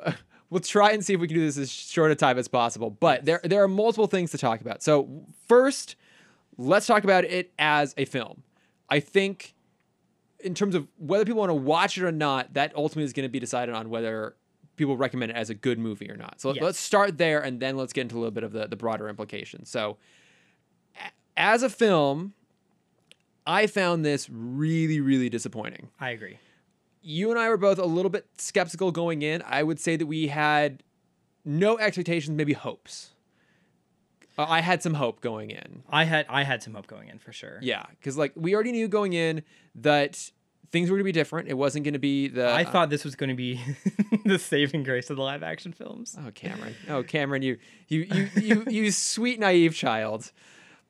[0.52, 2.92] We'll try and see if we can do this as short a time as possible.
[2.92, 4.84] But there, there are multiple things to talk about.
[4.84, 5.96] So first,
[6.56, 8.44] let's talk about it as a film.
[8.88, 9.56] I think,
[10.40, 13.26] in terms of whether people want to watch it or not, that ultimately is going
[13.28, 14.36] to be decided on whether
[14.76, 16.40] people recommend it as a good movie or not.
[16.40, 16.64] So Yes.
[16.64, 19.10] let's start there, and then let's get into a little bit of the, the broader
[19.10, 19.70] implications.
[19.72, 19.98] So,
[21.36, 22.35] as a film,
[23.48, 26.40] I found this really, really disappointing I agree.
[27.02, 29.44] you and I were both a little bit skeptical going in.
[29.46, 30.84] I would say that we had
[31.44, 33.12] no expectations, maybe hopes.
[34.38, 35.84] Uh, I had some hope going in.
[35.90, 37.60] I had I had some hope going in for sure.
[37.62, 39.44] Yeah, because like we already knew going in
[39.76, 40.30] that
[40.72, 41.48] things were going to be different.
[41.48, 42.52] It wasn't going to be the.
[42.52, 43.62] I thought this was going to be
[44.26, 46.18] the saving grace of the live action films.
[46.20, 46.76] Oh, Cameron.
[46.90, 47.58] Oh, Cameron, you,
[47.88, 50.32] you, you, you, you sweet naive child.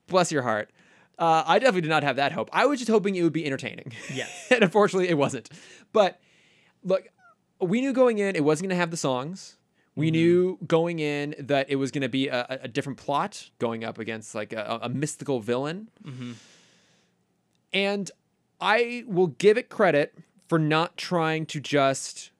[0.08, 0.72] Bless your heart.
[1.18, 2.50] Uh, I definitely did not have that hope.
[2.52, 3.94] I was just hoping it would be entertaining.
[4.14, 4.48] Yes.
[4.52, 5.50] and unfortunately, it wasn't.
[5.94, 6.20] But
[6.84, 7.08] look,
[7.62, 9.58] we knew going in it wasn't going to have the songs.
[9.98, 13.86] We knew going in that it was going to be a, a- different plot going
[13.86, 15.90] up against like a, a mystical villain.
[17.72, 18.12] And
[18.60, 20.18] I will give it credit
[20.50, 22.32] for not trying to just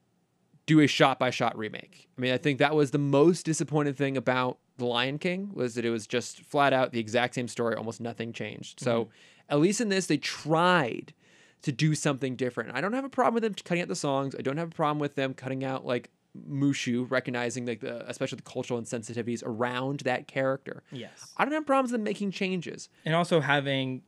[0.66, 2.08] do a shot by shot remake.
[2.18, 5.76] I mean, I think that was the most disappointing thing about The Lion King was
[5.76, 8.80] that it was just flat out the exact same story, almost nothing changed.
[8.80, 9.12] So mm-hmm.
[9.54, 11.14] at least in this, they tried
[11.62, 12.76] to do something different.
[12.76, 14.36] I don't have a problem with them cutting out the songs.
[14.38, 16.10] I don't have a problem with them cutting out like
[16.50, 20.84] Mushu, recognizing like the especially the cultural insensitivities around that character.
[20.92, 21.32] Yes.
[21.38, 22.90] I don't have problems with them making changes.
[23.06, 24.02] and also having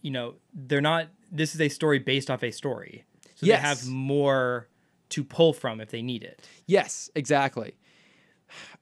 [0.00, 3.04] you know they're not this is a story based off a story
[3.34, 3.60] so Yes.
[3.62, 4.68] they have more
[5.10, 7.74] to pull from if they need it Yes, exactly.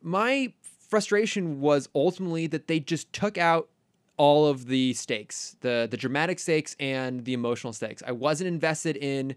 [0.02, 0.52] My
[0.90, 3.68] frustration was ultimately that they just took out
[4.16, 8.02] all of the stakes, the the dramatic stakes and the emotional stakes.
[8.06, 9.36] I wasn't invested in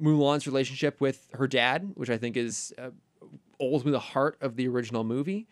[0.00, 2.90] Mulan's relationship with her dad, which I think is uh,
[3.60, 5.46] ultimately the heart of the original movie.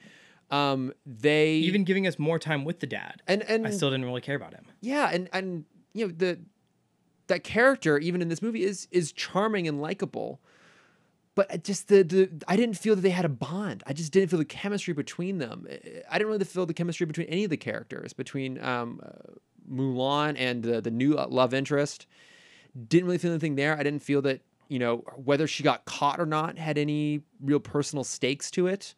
[0.50, 4.04] Um, they even giving us more time with the dad and and i still didn't
[4.04, 5.64] really care about him yeah, and and
[5.94, 6.38] you know the
[7.28, 10.40] that character even in this movie is is charming and likable,
[11.34, 13.82] but just the the I didn't feel that they had a bond.
[13.86, 15.66] I just didn't feel the chemistry between them.
[15.70, 19.10] I- I didn't really feel the chemistry between any of the characters between um, uh,
[19.70, 22.06] Mulan and the the new uh, love interest.
[22.88, 23.78] Didn't really feel anything there.
[23.78, 27.60] I didn't feel that you know whether she got caught or not had any real
[27.60, 28.94] personal stakes to it.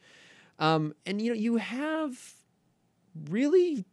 [0.59, 2.35] Um, and you know you have
[3.31, 3.85] really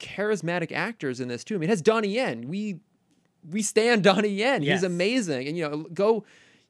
[0.00, 1.54] charismatic actors in this too.
[1.54, 2.48] I mean, it has Donnie Yen.
[2.48, 2.80] We
[3.50, 4.62] we stand Donnie Yen.
[4.62, 4.80] Yes.
[4.80, 5.48] He's amazing.
[5.48, 6.24] And you know, go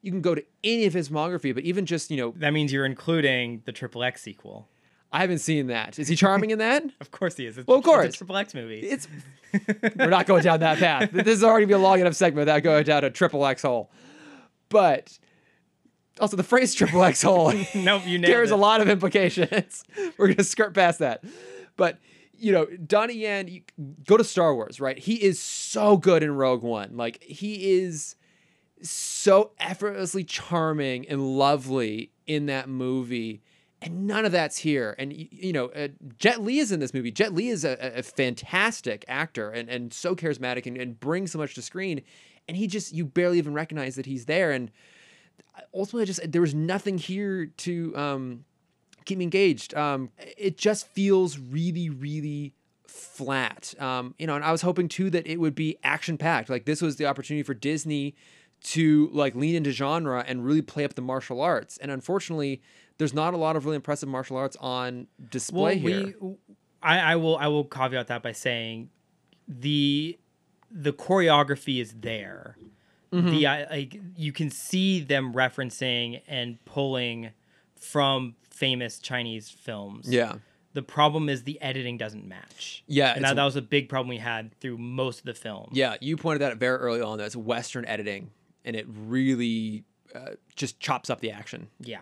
[0.05, 2.71] you can go to any of his filmography, but even just, you know, that means
[2.71, 4.69] you're including the triple x sequel
[5.11, 5.97] I haven't seen that.
[5.97, 6.83] Is he charming in that?
[7.01, 8.07] of course he is it's, Well, of course.
[8.07, 9.07] it's a triple x movie It's
[9.95, 11.11] we're not going down that path.
[11.11, 13.89] This is already be a long enough segment without going down a triple X hole.
[14.69, 15.17] But
[16.19, 18.53] also the phrase triple X hole nope you carries it.
[18.53, 19.83] a lot of implications.
[20.17, 21.23] We're gonna skirt past that.
[21.77, 21.97] But
[22.37, 23.61] you know, Donnie Yen,
[24.05, 24.97] go to Star Wars, right?
[24.99, 26.97] He is so good in Rogue One.
[26.97, 28.15] Like he is
[28.89, 33.41] so effortlessly charming and lovely in that movie.
[33.81, 34.95] And none of that's here.
[34.97, 37.11] And you know, uh, Jet Li is in this movie.
[37.11, 41.37] Jet Li is a, a- fantastic actor and, and so charismatic and, and brings so
[41.37, 42.01] much to screen.
[42.47, 44.51] And he just you barely even recognize that he's there.
[44.51, 44.71] And
[45.73, 48.45] ultimately, just there was nothing here to um,
[49.05, 49.73] keep me engaged.
[49.75, 52.53] Um, it just feels really, really
[52.87, 53.73] flat.
[53.79, 56.49] Um, you know, and I was hoping too that it would be action packed.
[56.49, 58.15] Like this was the opportunity for Disney
[58.65, 61.77] to like lean into genre and really play up the martial arts.
[61.77, 62.61] And unfortunately,
[62.97, 66.15] there's not a lot of really impressive martial arts on display here.
[66.19, 66.35] we
[66.81, 68.89] I, I will I will caveat that by saying
[69.47, 70.17] the
[70.71, 72.57] the choreography is there.
[73.13, 73.29] Mm-hmm.
[73.29, 77.31] The I, like you can see them referencing and pulling
[77.79, 80.07] from famous Chinese films.
[80.09, 80.33] yeah.
[80.73, 82.83] The problem is the editing doesn't match.
[82.85, 85.69] Yeah, and that, that was a big problem we had through most of the film.
[85.71, 87.17] Yeah, you pointed that out very early on.
[87.17, 88.29] That's Western editing,
[88.65, 89.83] and it really
[90.13, 91.67] uh, just chops up the action.
[91.79, 92.01] yeah.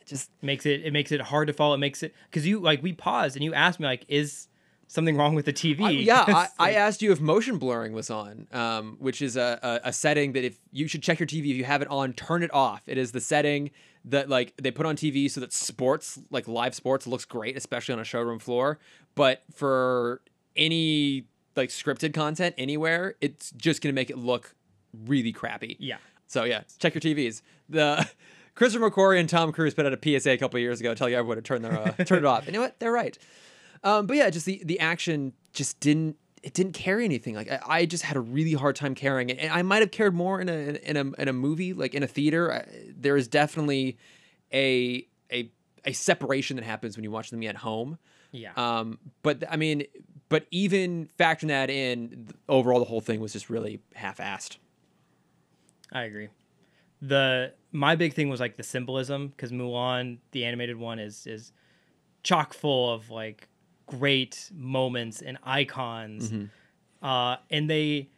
[0.00, 1.74] It just Makes it it makes it hard to follow.
[1.74, 4.48] It makes it because you like we paused and you asked me like, is
[4.88, 5.84] something wrong with the TV?
[5.84, 9.60] I- yeah, I, I asked you if motion blurring was on, um, which is a,
[9.62, 12.12] a, a setting that if you should check your TV if you have it on,
[12.14, 12.82] turn it off.
[12.88, 13.70] It is the setting
[14.06, 17.92] that like they put on TV so that sports, like live sports, looks great, especially
[17.92, 18.80] on a showroom floor.
[19.14, 20.20] But for
[20.56, 24.56] any like scripted content anywhere, it's just gonna make it look
[25.06, 25.76] really crappy.
[25.78, 25.96] yeah.
[26.26, 27.42] So yeah, check your TVs.
[27.68, 28.08] The
[28.54, 31.12] Christopher McQuarrie and Tom Cruise put out a PSA a couple of years ago telling
[31.14, 32.46] everyone to turn their uh, turn it off.
[32.46, 32.78] And you know what?
[32.80, 33.18] They're right.
[33.84, 37.34] Um, but yeah, just the the action just didn't it didn't carry anything.
[37.34, 39.90] Like I, I just had a really hard time carrying it, and I might have
[39.90, 42.52] cared more in a in a in a movie like in a theater.
[42.52, 42.64] I,
[42.96, 43.98] there is definitely
[44.52, 45.50] a a
[45.84, 47.98] a separation that happens when you watch them at home.
[48.30, 48.52] Yeah.
[48.56, 49.84] Um, but I mean,
[50.28, 54.56] but even factoring that in, overall the whole thing was just really half-assed.
[55.92, 56.28] I agree.
[57.00, 61.52] The my big thing was like the symbolism because Mulan, the animated one, is is
[62.22, 63.48] chock full of like
[63.86, 66.32] great moments and icons,
[67.02, 68.08] uh, and they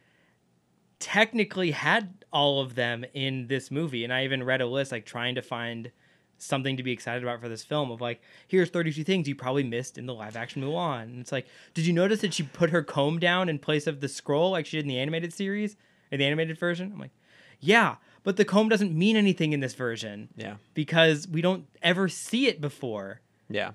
[0.99, 4.03] technically had all of them in this movie.
[4.03, 5.91] And I even read a list like trying to find
[6.37, 9.63] something to be excited about for this film of like here's 32 things you probably
[9.63, 11.03] missed in the live action Mulan.
[11.03, 14.01] And it's like, did you notice that she put her comb down in place of
[14.01, 15.75] the scroll like she did in the animated series,
[16.11, 16.91] in the animated version?
[16.93, 17.11] I'm like,
[17.59, 20.55] yeah, but the comb doesn't mean anything in this version Yeah.
[20.73, 23.21] because we don't ever see it before.
[23.49, 23.71] Yeah.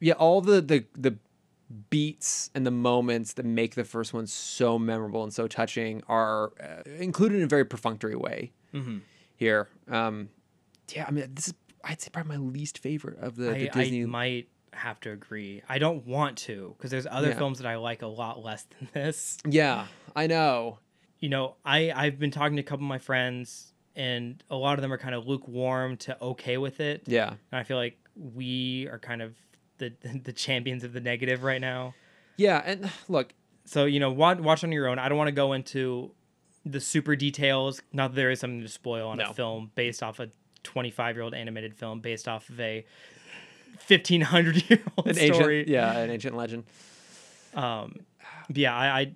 [0.00, 1.16] Yeah, all the the the
[1.90, 6.52] beats and the moments that make the first one so memorable and so touching are
[6.60, 8.52] uh, included in a very perfunctory way
[9.36, 9.68] here.
[9.88, 10.30] Um,
[10.94, 11.54] yeah, I mean, this is
[11.84, 14.02] I'd say probably my least favorite of the, I, the Disney.
[14.02, 15.62] I might have to agree.
[15.68, 17.38] I don't want to because there's other Yeah.
[17.38, 19.36] films that I like a lot less than this.
[19.46, 19.86] yeah,
[20.16, 20.78] I know.
[21.20, 24.78] You know, I I've been talking to a couple of my friends, and a lot
[24.78, 27.02] of them are kind of lukewarm to okay with it.
[27.06, 29.34] Yeah, And I feel like we are kind of
[29.78, 29.92] the
[30.24, 31.94] the champions of the negative right now.
[32.36, 33.34] yeah, and look,
[33.66, 34.98] So you know, watch, watch on your own.
[34.98, 36.12] I don't want to go into
[36.64, 37.82] the super details.
[37.92, 39.30] Not that there is something to spoil on No.
[39.30, 40.30] a film based off a
[40.62, 42.84] 25 year old animated film based off of a
[43.86, 45.58] 1500 year old an story.
[45.60, 46.64] ancient, yeah, an ancient legend.
[47.54, 47.96] Um,
[48.52, 49.14] yeah, I, I,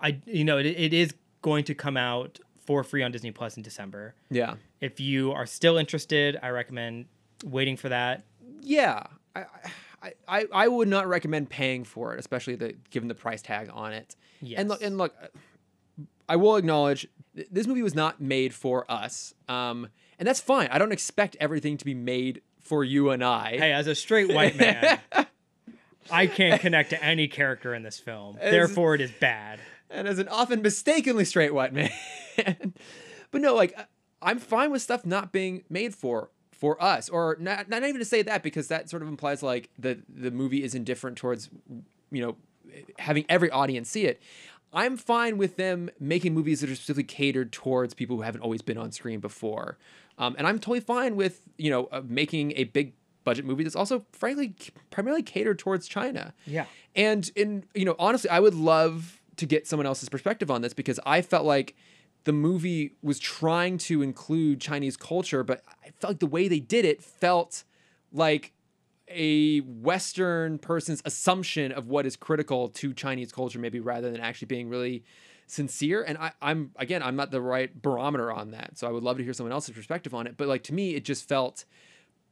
[0.00, 3.56] I, you know, it, it is going to come out for free on Disney Plus
[3.56, 4.14] in December.
[4.30, 7.06] Yeah, If you are still interested, I recommend
[7.44, 8.24] waiting for that.
[8.60, 9.02] yeah.
[9.34, 9.44] I,
[10.02, 13.70] I, I, I would not recommend paying for it, especially the given the price tag
[13.72, 14.14] on it.
[14.40, 14.60] Yes.
[14.60, 15.14] And look, and look,
[16.28, 19.88] I will acknowledge th- this movie was not made for us, um,
[20.18, 20.68] and that's fine.
[20.70, 23.56] I don't expect everything to be made for you and I.
[23.58, 24.98] hey, as a straight white man,
[26.10, 28.36] I can't connect to any character in this film.
[28.40, 29.60] As- Therefore, it is bad.
[29.92, 31.90] And as an often mistakenly straight white man.
[33.30, 33.76] but no, like
[34.20, 38.04] I'm fine with stuff not being made for for us, or not not even to
[38.04, 41.50] say that because that sort of implies like the the movie is indifferent towards
[42.10, 42.36] you know
[42.98, 44.22] having every audience see it.
[44.74, 48.62] I'm fine with them making movies that are specifically catered towards people who haven't always
[48.62, 49.76] been on screen before,
[50.18, 52.94] um, and I'm totally fine with you know uh, making a big
[53.24, 54.54] budget movie that's also frankly
[54.90, 56.34] primarily catered towards China.
[56.46, 56.66] Yeah.
[56.94, 60.74] And in you know, honestly, I would love to get someone else's perspective on this
[60.74, 61.74] because I felt like
[62.24, 66.60] the movie was trying to include Chinese culture, but I felt like the way they
[66.60, 67.64] did it felt
[68.12, 68.52] like
[69.08, 74.46] a Western person's assumption of what is critical to Chinese culture, maybe rather than actually
[74.46, 75.04] being really
[75.46, 76.02] sincere.
[76.02, 78.78] And I, I'm again, I'm not the right barometer on that.
[78.78, 80.36] So I would love to hear someone else's perspective on it.
[80.36, 81.64] But like to me, it just felt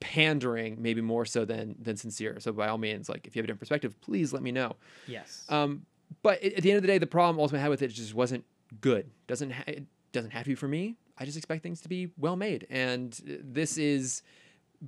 [0.00, 2.38] pandering maybe more so than than sincere.
[2.40, 4.76] So by all means, like if you have a different perspective, please let me know.
[5.06, 5.44] Yes.
[5.48, 5.84] Um,
[6.22, 8.14] but at the end of the day, the problem ultimately I had with it just
[8.14, 8.44] wasn't
[8.80, 9.10] good.
[9.26, 10.96] Doesn't ha- it doesn't have to be for me.
[11.18, 14.22] I just expect things to be well made, and this is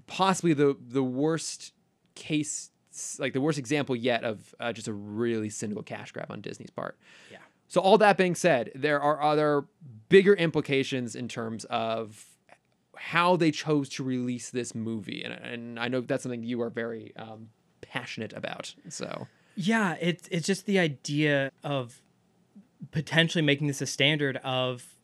[0.06, 1.72] possibly the the worst
[2.14, 2.70] case,
[3.18, 6.70] like the worst example yet of uh, just a really cynical cash grab on Disney's
[6.70, 6.98] part.
[7.30, 7.38] Yeah.
[7.68, 9.64] So all that being said, there are other
[10.08, 12.26] bigger implications in terms of
[12.96, 16.70] how they chose to release this movie, and and I know that's something you are
[16.70, 17.48] very um,
[17.80, 18.74] passionate about.
[18.88, 22.00] So Yeah, it's it's just the idea of
[22.90, 24.94] potentially making this a standard of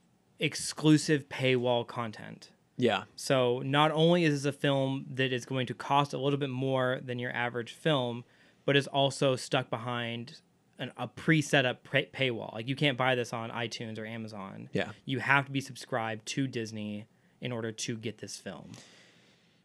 [0.40, 2.50] exclusive paywall content.
[2.76, 6.38] yeah, So not only is this a film that is going to cost a little
[6.38, 8.24] bit more than your average film,
[8.64, 10.40] but is also stuck behind
[10.78, 12.54] an, a pre-set up pay- paywall.
[12.54, 14.68] Like you can't buy this on iTunes or Amazon.
[14.72, 14.90] Yeah.
[15.06, 17.06] You have to be subscribed to Disney
[17.40, 18.72] in order to get this film.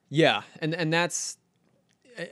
[0.10, 1.38] Yeah, and and that's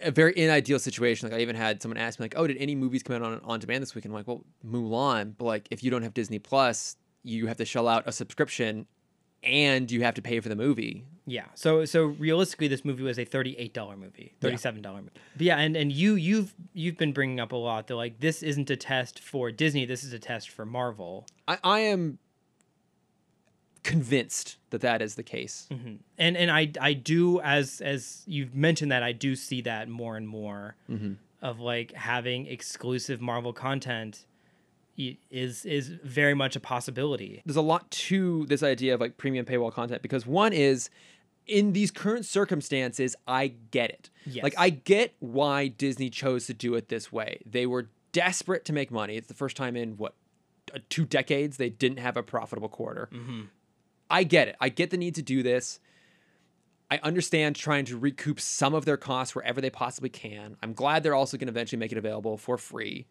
[0.02, 1.30] a very unideal situation.
[1.30, 3.42] Like I even had someone ask me, like, "Oh, did any movies come out on
[3.44, 6.14] on demand this week?" And I'm like, "Well, Mulan." But like, if you don't have
[6.14, 8.86] Disney Plus, you have to shell out a subscription,
[9.44, 11.06] and you have to pay for the movie.
[11.26, 11.46] Yeah.
[11.56, 15.12] So so realistically, this movie was a thirty-eight dollar movie, thirty-seven dollar movie.
[15.36, 18.44] But yeah, and and you you've you've been bringing up a lot that like this
[18.44, 19.86] isn't a test for Disney.
[19.86, 21.28] This is a test for Marvel.
[21.48, 22.20] I, I am
[23.84, 25.68] convinced that that is the case.
[25.72, 29.90] hmm And and I I do as as you've mentioned that I do see that
[29.90, 31.18] more and more Mhm.
[31.42, 34.26] of like having exclusive Marvel content
[34.98, 37.42] is is very much a possibility.
[37.46, 40.90] There's a lot to this idea of like premium paywall content because one is.
[41.48, 44.10] In these current circumstances, I get it.
[44.44, 47.42] Like I get why Disney chose to do it this way.
[47.50, 49.18] They were desperate to make money.
[49.18, 50.14] It's the first time in what
[50.74, 53.10] uh, two decades they didn't have a profitable quarter.
[53.12, 53.42] hmm
[54.12, 54.56] I get it.
[54.60, 55.80] I get the need to do this.
[56.92, 60.58] I understand trying to recoup some of their costs wherever they possibly can.
[60.62, 63.08] I'm glad they're also going to eventually make it available for free.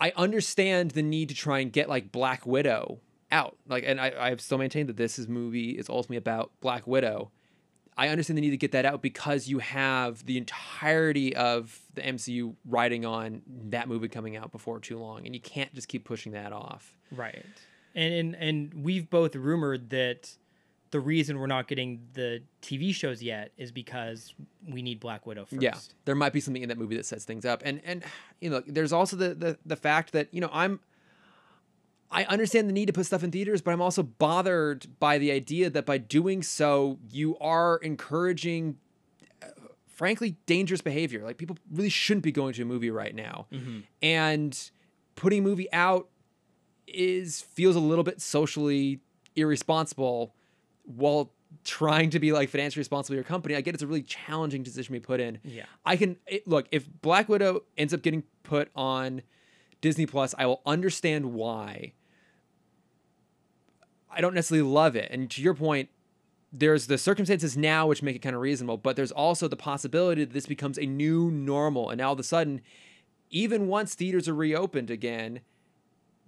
[0.00, 3.00] I understand the need to try and get like Black Widow
[3.32, 3.56] out.
[3.66, 7.32] Like, and I, I've still maintained that this is movie is ultimately about Black Widow.
[7.96, 12.02] I understand the need to get that out because you have the entirety of the
[12.02, 16.04] MCU riding on that movie coming out before too long, and you can't just keep
[16.04, 16.96] pushing that off.
[17.12, 17.44] Right.
[17.94, 20.36] And, and and we've both rumored that
[20.90, 24.32] the reason we're not getting the TV shows yet is because
[24.68, 25.60] we need Black Widow first.
[25.62, 28.04] Yeah, there might be something in that movie that sets things up, and and
[28.40, 30.80] you know, there's also the the the fact that you know I'm.
[32.10, 35.32] I understand the need to put stuff in theaters, but I'm also bothered by the
[35.32, 38.76] idea that by doing so, you are encouraging,
[39.42, 39.46] uh,
[39.88, 41.24] frankly, dangerous behavior.
[41.24, 43.82] Like people really shouldn't be going to a movie right now, Mhm.
[44.00, 44.70] and
[45.16, 46.08] putting a movie out
[46.86, 49.00] is feels a little bit socially
[49.36, 50.34] irresponsible
[50.84, 51.32] while
[51.64, 53.54] trying to be like financially responsible your company.
[53.56, 55.38] I get it's a really challenging decision to be put in.
[55.44, 55.64] Yeah.
[55.84, 59.22] I can it, look if Black Widow ends up getting put on
[59.80, 61.92] Disney Plus, I will understand why.
[64.10, 65.10] I don't necessarily love it.
[65.10, 65.88] And to your point,
[66.52, 70.24] there's the circumstances now which make it kind of reasonable, but there's also the possibility
[70.24, 71.90] that this becomes a new normal.
[71.90, 72.60] And now all of a sudden,
[73.28, 75.40] even once theaters are reopened again,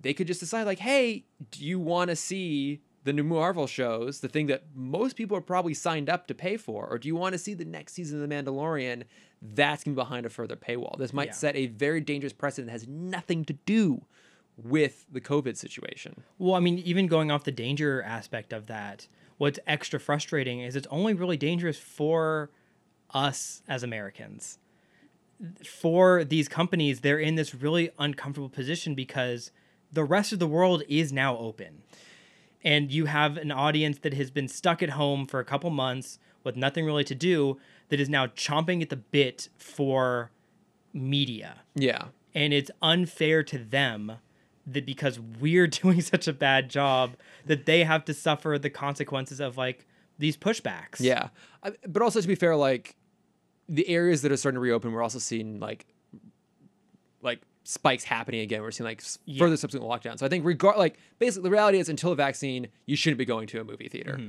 [0.06, 4.20] they could just decide, like, hey, do you want to see the new Marvel shows,
[4.20, 6.86] the thing that most people are probably signed up to pay for?
[6.86, 9.02] Or do you want to see the next season of The Mandalorian?
[9.42, 10.96] That's going to be behind a further paywall.
[10.98, 11.32] This might Yeah.
[11.32, 14.04] set a very dangerous precedent that has nothing to do
[14.56, 16.22] with the COVID situation.
[16.38, 19.06] Well, I mean, even going off the danger aspect of that,
[19.38, 22.50] what's extra frustrating is it's only really dangerous for
[23.10, 24.58] us as Americans.
[25.64, 29.52] For these companies, they're in this really uncomfortable position because
[29.92, 31.82] the rest of the world is now open.
[32.64, 36.18] And you have an audience that has been stuck at home for a couple months
[36.42, 37.58] with nothing really to do
[37.88, 40.30] that is now chomping at the bit for
[40.92, 42.06] media Yeah.
[42.34, 44.12] and it's unfair to them
[44.66, 49.38] that because we're doing such a bad job that they have to suffer the consequences
[49.38, 49.86] of like
[50.18, 50.98] these pushbacks.
[50.98, 51.28] Yeah,
[51.62, 52.96] I, but also to be fair, like
[53.68, 55.84] the areas that are starting to reopen, we're also seeing like
[57.22, 58.62] like spikes happening again.
[58.62, 59.38] We're seeing like Yeah.
[59.38, 60.18] further subsequent lockdowns.
[60.20, 63.24] So I think regard like basically the reality is until a vaccine, you shouldn't be
[63.24, 64.20] going to a movie theater.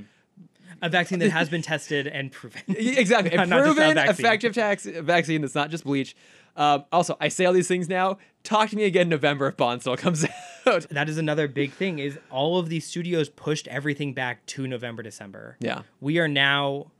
[0.82, 2.60] a vaccine that has been tested and proven.
[2.68, 4.26] Exactly, a Not just a proven vaccine.
[4.26, 6.14] effective tax vaccine that's not just bleach.
[6.56, 8.18] Um, also, I say all these things now.
[8.42, 10.24] Talk to me again in November if Bond still comes
[10.66, 10.86] out.
[10.90, 15.02] That is another big thing is all of these studios pushed everything back to November,
[15.04, 15.56] December.
[15.60, 15.82] Yeah.
[16.00, 16.90] We are now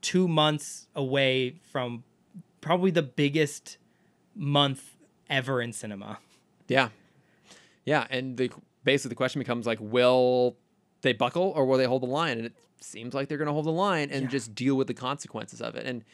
[0.00, 2.04] 2 months away from
[2.62, 3.76] probably the biggest
[4.34, 4.91] month
[5.32, 6.18] ever in cinema.
[6.68, 6.88] Yeah,
[7.84, 8.50] yeah, and the
[8.84, 10.56] basically the question becomes like, will
[11.02, 12.36] they buckle or will they hold the line?
[12.38, 14.28] And it seems like they're going to hold the line and Yeah.
[14.28, 15.86] just deal with the consequences of it.
[15.86, 16.04] And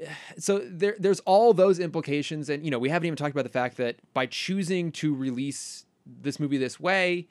[0.00, 0.06] eh,
[0.38, 3.50] so there, there's all those implications, and you know, we haven't even talked about the
[3.62, 7.26] fact that by choosing to release this movie this way,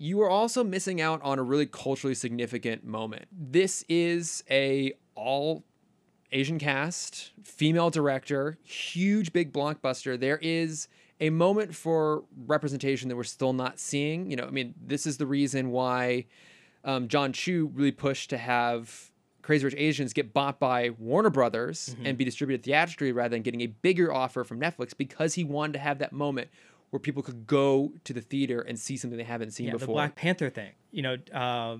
[0.00, 3.26] you are also missing out on a really culturally significant moment.
[3.32, 5.64] This is a all
[6.32, 10.18] Asian cast, female director, huge big blockbuster.
[10.18, 10.88] There is
[11.20, 14.30] a moment for representation that we're still not seeing.
[14.30, 16.26] You know, I mean, this is the reason why
[16.84, 19.10] um, Jon Chu really pushed to have
[19.42, 23.62] Crazy Rich Asians get bought by Warner Brothers and be distributed theatrically rather than getting
[23.62, 26.48] a bigger offer from Netflix because he wanted to have that moment
[26.90, 29.86] where people could go to the theater and see something they haven't seen Yeah, before.
[29.86, 30.72] the Black Panther thing.
[30.92, 31.78] You know, uh,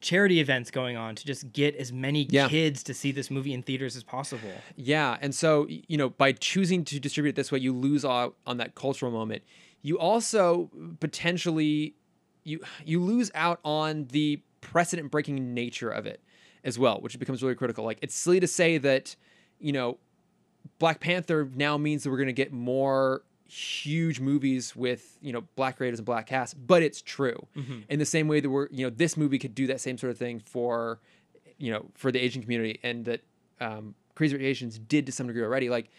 [0.00, 2.48] charity events going on to just get as many Yeah.
[2.48, 4.50] kids to see this movie in theaters as possible.
[4.76, 8.36] Yeah, and so you know, by choosing to distribute it this way, you lose out
[8.46, 9.42] on that cultural moment.
[9.82, 10.70] You also
[11.00, 11.94] potentially
[12.44, 16.20] you you lose out on the precedent breaking nature of it
[16.64, 17.84] as well, which becomes really critical.
[17.84, 19.14] Like it's silly to say that,
[19.60, 19.98] you know,
[20.78, 25.42] Black Panther now means that we're going to get more huge movies with you know
[25.56, 27.46] black creators and black cast, but it's true.
[27.88, 30.10] In the same way that we're you know this movie could do that same sort
[30.10, 30.98] of thing for
[31.58, 33.20] you know for the Asian community, and that
[33.60, 35.68] um, Crazy Rich Asians did to some degree already.
[35.70, 35.90] Like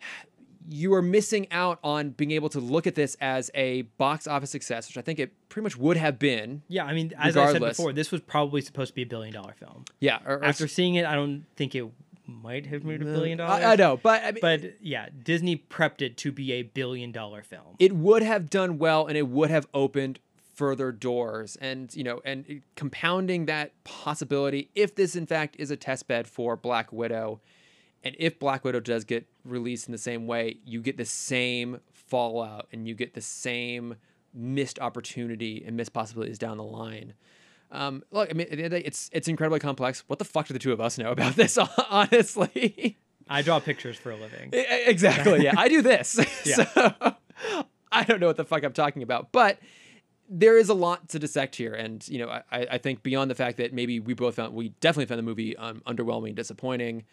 [0.70, 4.50] you are missing out on being able to look at this as a box office
[4.50, 6.62] success, which I think it pretty much would have been.
[6.68, 9.32] Yeah, I mean, as I said before, this was probably supposed to be a billion
[9.32, 9.84] dollar film.
[10.00, 11.86] Yeah, or, or- After seeing it, I don't think it
[12.28, 13.64] might have made a billion dollars.
[13.64, 17.10] I, I know, but I mean, But yeah, Disney prepped it to be a billion
[17.10, 17.74] dollar film.
[17.78, 20.20] it would have done well and it would have opened
[20.54, 25.76] further doors and you know and compounding that possibility if this in fact is a
[25.76, 27.40] test bed for black widow
[28.02, 31.78] and if black widow does get released in the same way you get the same
[31.92, 33.94] fallout and you get the same
[34.34, 37.14] missed opportunity and missed possibilities down the line
[37.70, 40.04] um, look, I mean, at the end of the day, it's it's incredibly complex.
[40.06, 41.58] What the fuck do the two of us know about this?
[41.90, 44.50] Honestly, I draw pictures for a living.
[44.52, 45.44] Exactly.
[45.44, 46.18] Yeah, I do this.
[46.44, 46.64] Yeah.
[46.64, 47.14] So
[47.92, 49.58] I don't know what the fuck I'm talking about, but
[50.28, 53.34] there is a lot to dissect here, and you know, I, I think beyond the
[53.34, 57.04] fact that maybe we both found we definitely found the movie um, underwhelming, disappointing.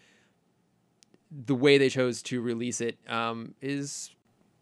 [1.32, 4.11] The way they chose to release it um, is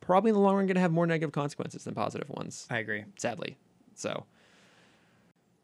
[0.01, 2.65] probably in the long run going to have more negative consequences than positive ones.
[2.69, 3.05] I agree.
[3.17, 3.57] Sadly,
[3.93, 4.25] so.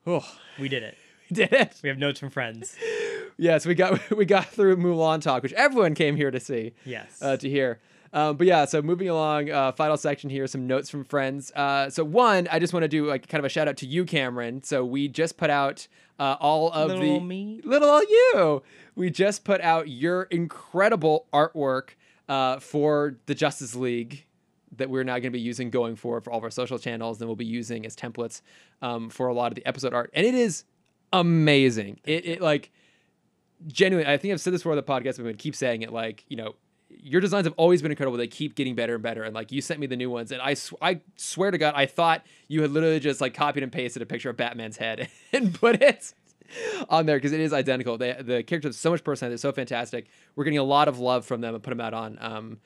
[0.09, 0.25] Oh,
[0.59, 0.97] We did it.
[1.29, 1.79] we did it.
[1.83, 2.75] We have notes from friends.
[3.37, 6.73] Yes, we got we got through Mulan talk, which everyone came here to see.
[6.85, 7.21] Yes.
[7.21, 7.79] uh, to hear.
[8.11, 11.51] Um, but yeah, so moving along, uh, final section here, some notes from friends.
[11.51, 13.85] Uh, so one, I just want to do like kind of a shout out to
[13.85, 14.63] you, Cameron.
[14.63, 15.87] So we just put out
[16.17, 17.61] uh, all of Little the ol' me.
[17.63, 18.63] little old you.
[18.95, 21.89] We just put out your incredible artwork
[22.27, 24.25] uh, for the Justice League
[24.79, 27.21] that we're now going to be using going forward for all of our social channels,
[27.21, 28.41] and we'll be using as templates
[28.81, 30.09] um, for a lot of the episode art.
[30.13, 30.63] And it is
[31.13, 31.99] amazing.
[32.03, 32.71] It, it like
[33.67, 34.11] genuinely.
[34.11, 35.93] I think I've said this before on the podcast, but gonna keep saying it.
[35.93, 36.55] Like you know,
[36.89, 38.17] your designs have always been incredible.
[38.17, 39.23] They keep getting better and better.
[39.23, 41.73] And like you sent me the new ones, and I sw- I swear to God,
[41.75, 45.09] I thought you had literally just like copied and pasted a picture of Batman's head
[45.33, 46.13] and put it
[46.89, 47.97] on there because it is identical.
[47.97, 49.33] They, the characters have so much personality.
[49.33, 50.07] They're so fantastic.
[50.35, 52.59] We're getting a lot of love from them and put them out on um,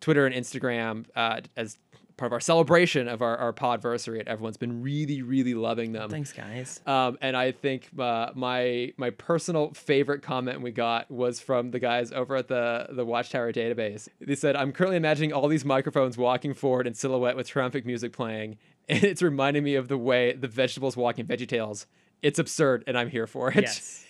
[0.00, 1.78] Twitter and Instagram uh, as
[2.20, 4.22] part of our celebration of our, our podversary.
[4.26, 6.10] Everyone's been really, really loving them.
[6.10, 6.80] Thanks, guys.
[6.86, 11.78] Um, and I think uh, my my personal favorite comment we got was from the
[11.80, 14.08] guys over at the the Watchtower database.
[14.20, 18.12] They said, "I'm currently imagining all these microphones walking forward in silhouette with triumphant music
[18.12, 18.58] playing,
[18.88, 21.86] and it's reminding me of the way the vegetables walk walking VeggieTales.
[22.22, 24.04] It's absurd, and I'm here for it." Yes.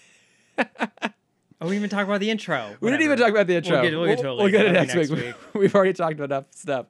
[1.61, 2.77] oh, we even talk about the intro.
[2.81, 3.81] We didn't even talk about the intro.
[3.81, 5.35] We'll get, we'll get to it We'll get it That'll next, be week.
[5.55, 6.87] We've already talked about enough stuff.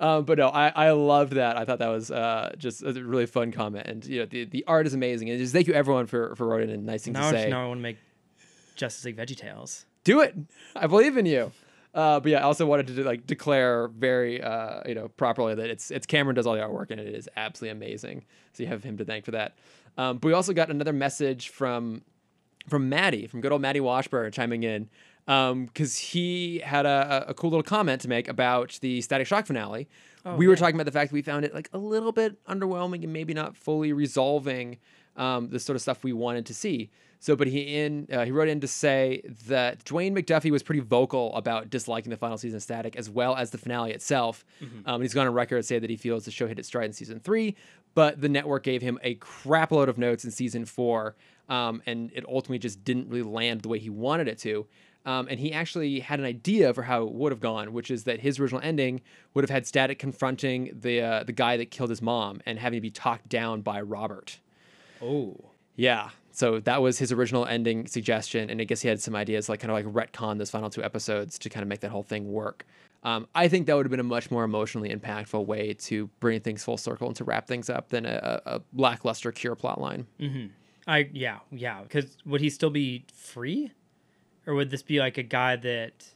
[0.00, 1.56] Um, but no, I, I loved that.
[1.56, 4.64] I thought that was uh, just a really fun comment, and you know the, the
[4.68, 5.28] art is amazing.
[5.28, 7.50] And just thank you everyone for for writing in nice things Now, to I- say.
[7.50, 7.98] now I want to make
[8.76, 9.84] Justice League VeggieTales.
[10.04, 10.36] Do it.
[10.76, 11.50] I believe in you.
[11.94, 15.68] Uh, but yeah, I also wanted to like declare very uh, you know properly that
[15.68, 18.24] it's it's Cameron does all the artwork and it is absolutely amazing.
[18.52, 19.56] So you have him to thank for that.
[19.96, 22.02] Um, but we also got another message from
[22.68, 24.88] from Maddie from good old Maddie Washburn chiming in
[25.26, 29.88] because he had a, a cool little comment to make about the Static Shock finale.
[30.36, 33.02] we were talking about the fact that we found it like a little bit underwhelming
[33.04, 34.78] and maybe not fully resolving
[35.16, 36.90] um, the sort of stuff we wanted to see.
[37.20, 40.80] So, but he in uh, he wrote in to say that Dwayne McDuffie was pretty
[40.80, 44.44] vocal about disliking the final season of Static as well as the finale itself.
[44.86, 46.86] Um, he's gone on record to say that he feels the show hit its stride
[46.86, 47.56] in season three,
[47.94, 51.16] but the network gave him a crapload of notes in season four,
[51.48, 54.66] um, and it ultimately just didn't really land the way he wanted it to.
[55.06, 58.04] Um, and he actually had an idea for how it would have gone, which is
[58.04, 59.00] that his original ending
[59.32, 62.76] would have had Static confronting the uh, the guy that killed his mom and having
[62.76, 64.40] to be talked down by Robert.
[65.00, 65.36] Oh.
[65.76, 66.10] Yeah.
[66.30, 69.60] So that was his original ending suggestion, and I guess he had some ideas, like
[69.60, 72.30] kind of like retcon those final two episodes to kind of make that whole thing
[72.30, 72.66] work.
[73.02, 76.40] Um, I think that would have been a much more emotionally impactful way to bring
[76.40, 80.06] things full circle and to wrap things up than a, a lackluster cure plot line.
[80.88, 83.70] I yeah yeah because would he still be free,
[84.46, 86.06] or would this be like a guy that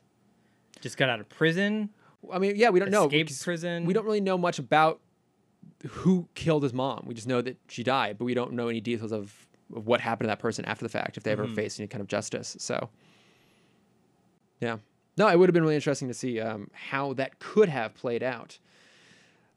[0.81, 1.90] just got out of prison,
[2.31, 3.07] I mean, yeah, we don't know.
[3.07, 3.85] escaped prison?
[3.85, 5.01] We don't really know much about
[5.89, 7.05] who killed his mom.
[7.07, 9.35] We just know that she died, but we don't know any details of,
[9.74, 12.01] of what happened to that person after the fact, if they ever faced any kind
[12.01, 12.57] of justice.
[12.59, 12.90] So,
[14.61, 14.78] yeah.
[15.16, 18.23] No, it would have been really interesting to see um, how that could have played
[18.23, 18.59] out.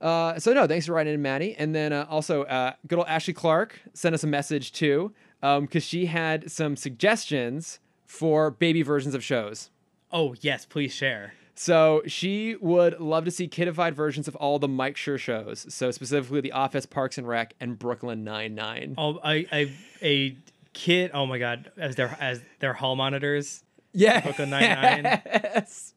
[0.01, 1.55] Uh, so no, thanks for writing in, Maddie.
[1.57, 5.65] And then uh, also, uh, good old Ashley Clark sent us a message too, Um,
[5.65, 9.69] because she had some suggestions for baby versions of shows.
[10.11, 11.33] Oh yes, please share.
[11.57, 15.65] So she would love to see kidified versions of all the Mike Schur shows.
[15.73, 18.95] So specifically The Office, Parks and Rec, and Brooklyn Nine Nine.
[18.97, 20.35] Oh, I, I a
[20.73, 21.11] kid.
[21.13, 23.63] Oh my god, as their as their hall monitors.
[23.93, 25.21] Yeah, Brooklyn Nine-Nine.
[25.25, 25.93] Yes.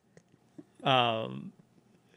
[0.84, 1.52] Um,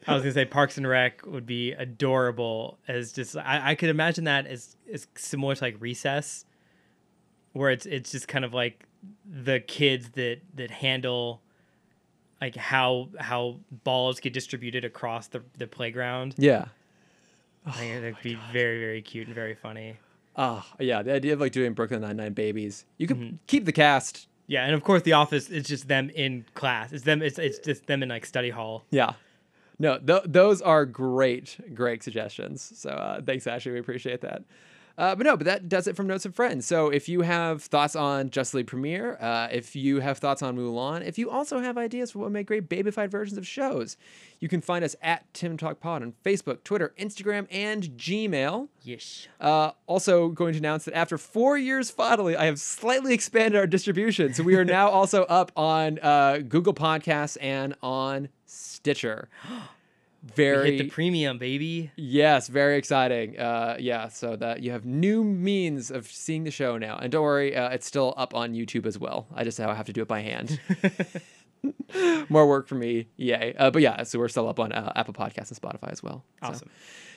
[0.08, 3.90] I was gonna say Parks and Rec would be adorable as just I, I could
[3.90, 6.46] imagine that as as similar to like Recess,
[7.54, 8.86] where it's it's just kind of like
[9.26, 11.42] the kids that that handle
[12.40, 16.36] like how how balls get distributed across the the playground.
[16.38, 16.66] Yeah.
[17.66, 19.98] I think it'd be very very cute and very funny.
[20.36, 22.86] Oh yeah, the idea of like doing Brooklyn Nine Nine babies.
[22.98, 23.36] You could Mm-hmm.
[23.48, 24.28] keep the cast.
[24.48, 26.92] Yeah, and of course the office is just them in class.
[26.92, 27.22] It's them.
[27.22, 28.84] It's it's just them in like study hall.
[28.90, 29.14] Yeah.
[29.82, 32.72] No, th- those are great, great suggestions.
[32.76, 33.72] So uh, thanks, Ashley.
[33.72, 34.44] We appreciate that.
[34.96, 36.68] Uh, but no, but that does it from Notes of Friends.
[36.68, 40.56] So if you have thoughts on Justice League Premiere, uh, if you have thoughts on
[40.56, 43.98] Mulan, if you also have ideas for what would make great babyfied versions of shows,
[44.40, 48.68] you can find us at Timm Talk Pod on Facebook, Twitter, Instagram, and Gmail.
[48.84, 49.28] Yes.
[49.40, 53.66] Uh, also, going to announce that after four years finally, I have slightly expanded our
[53.66, 54.36] distribution.
[54.36, 58.30] So we are now also up on uh, Google Podcasts and on
[58.82, 59.30] Stitcher.
[60.36, 61.90] Very Hit the premium, baby.
[61.96, 63.40] Yes, very exciting.
[63.40, 67.24] Uh, yeah, so that you have new means of seeing the show now, and don't
[67.24, 69.26] worry, uh, it's still up on YouTube as well.
[69.34, 70.60] I just now have to do it by hand.
[72.30, 73.56] More work for me, yay!
[73.58, 76.24] Uh, but yeah, so we're still up on uh, Apple Podcasts and Spotify as well.
[76.44, 76.70] So, Awesome.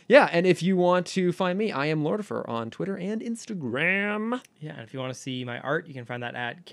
[0.08, 4.40] yeah, and if you want to find me, I am Lordifer on Twitter and Instagram.
[4.60, 6.64] Yeah, and if you want to see my art, you can find that at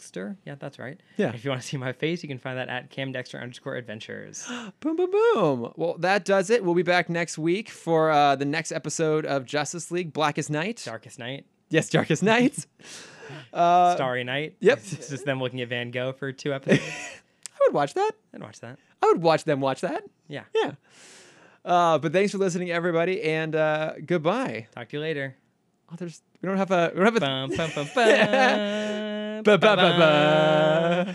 [0.00, 0.36] Cameron.dexter.
[0.44, 1.00] Yeah, that's right.
[1.16, 1.32] Yeah.
[1.34, 4.46] If you want to see my face, you can find that at camdexter underscore adventures.
[4.80, 5.72] Boom, boom, boom.
[5.76, 6.64] Well, that does it.
[6.64, 10.82] We'll be back next week for uh, the next episode of Justice League Blackest Night.
[10.84, 12.66] Darkest Night, Yes, Darkest Night.
[13.52, 14.56] uh, Starry Night.
[14.60, 14.78] yep.
[14.78, 16.82] It's just them looking at Van Gogh for two episodes.
[17.54, 18.12] I would watch that.
[18.34, 18.78] I'd watch that.
[19.02, 20.02] I would watch them watch that.
[20.28, 20.44] Yeah.
[20.54, 20.72] Yeah.
[21.64, 24.66] Uh, but thanks for listening, everybody, and uh, goodbye.
[24.74, 25.36] Talk to you later.
[25.92, 27.86] Oh, there's we don't have a we don't have a Bum, bum, bum,
[29.42, 31.06] 巴巴巴巴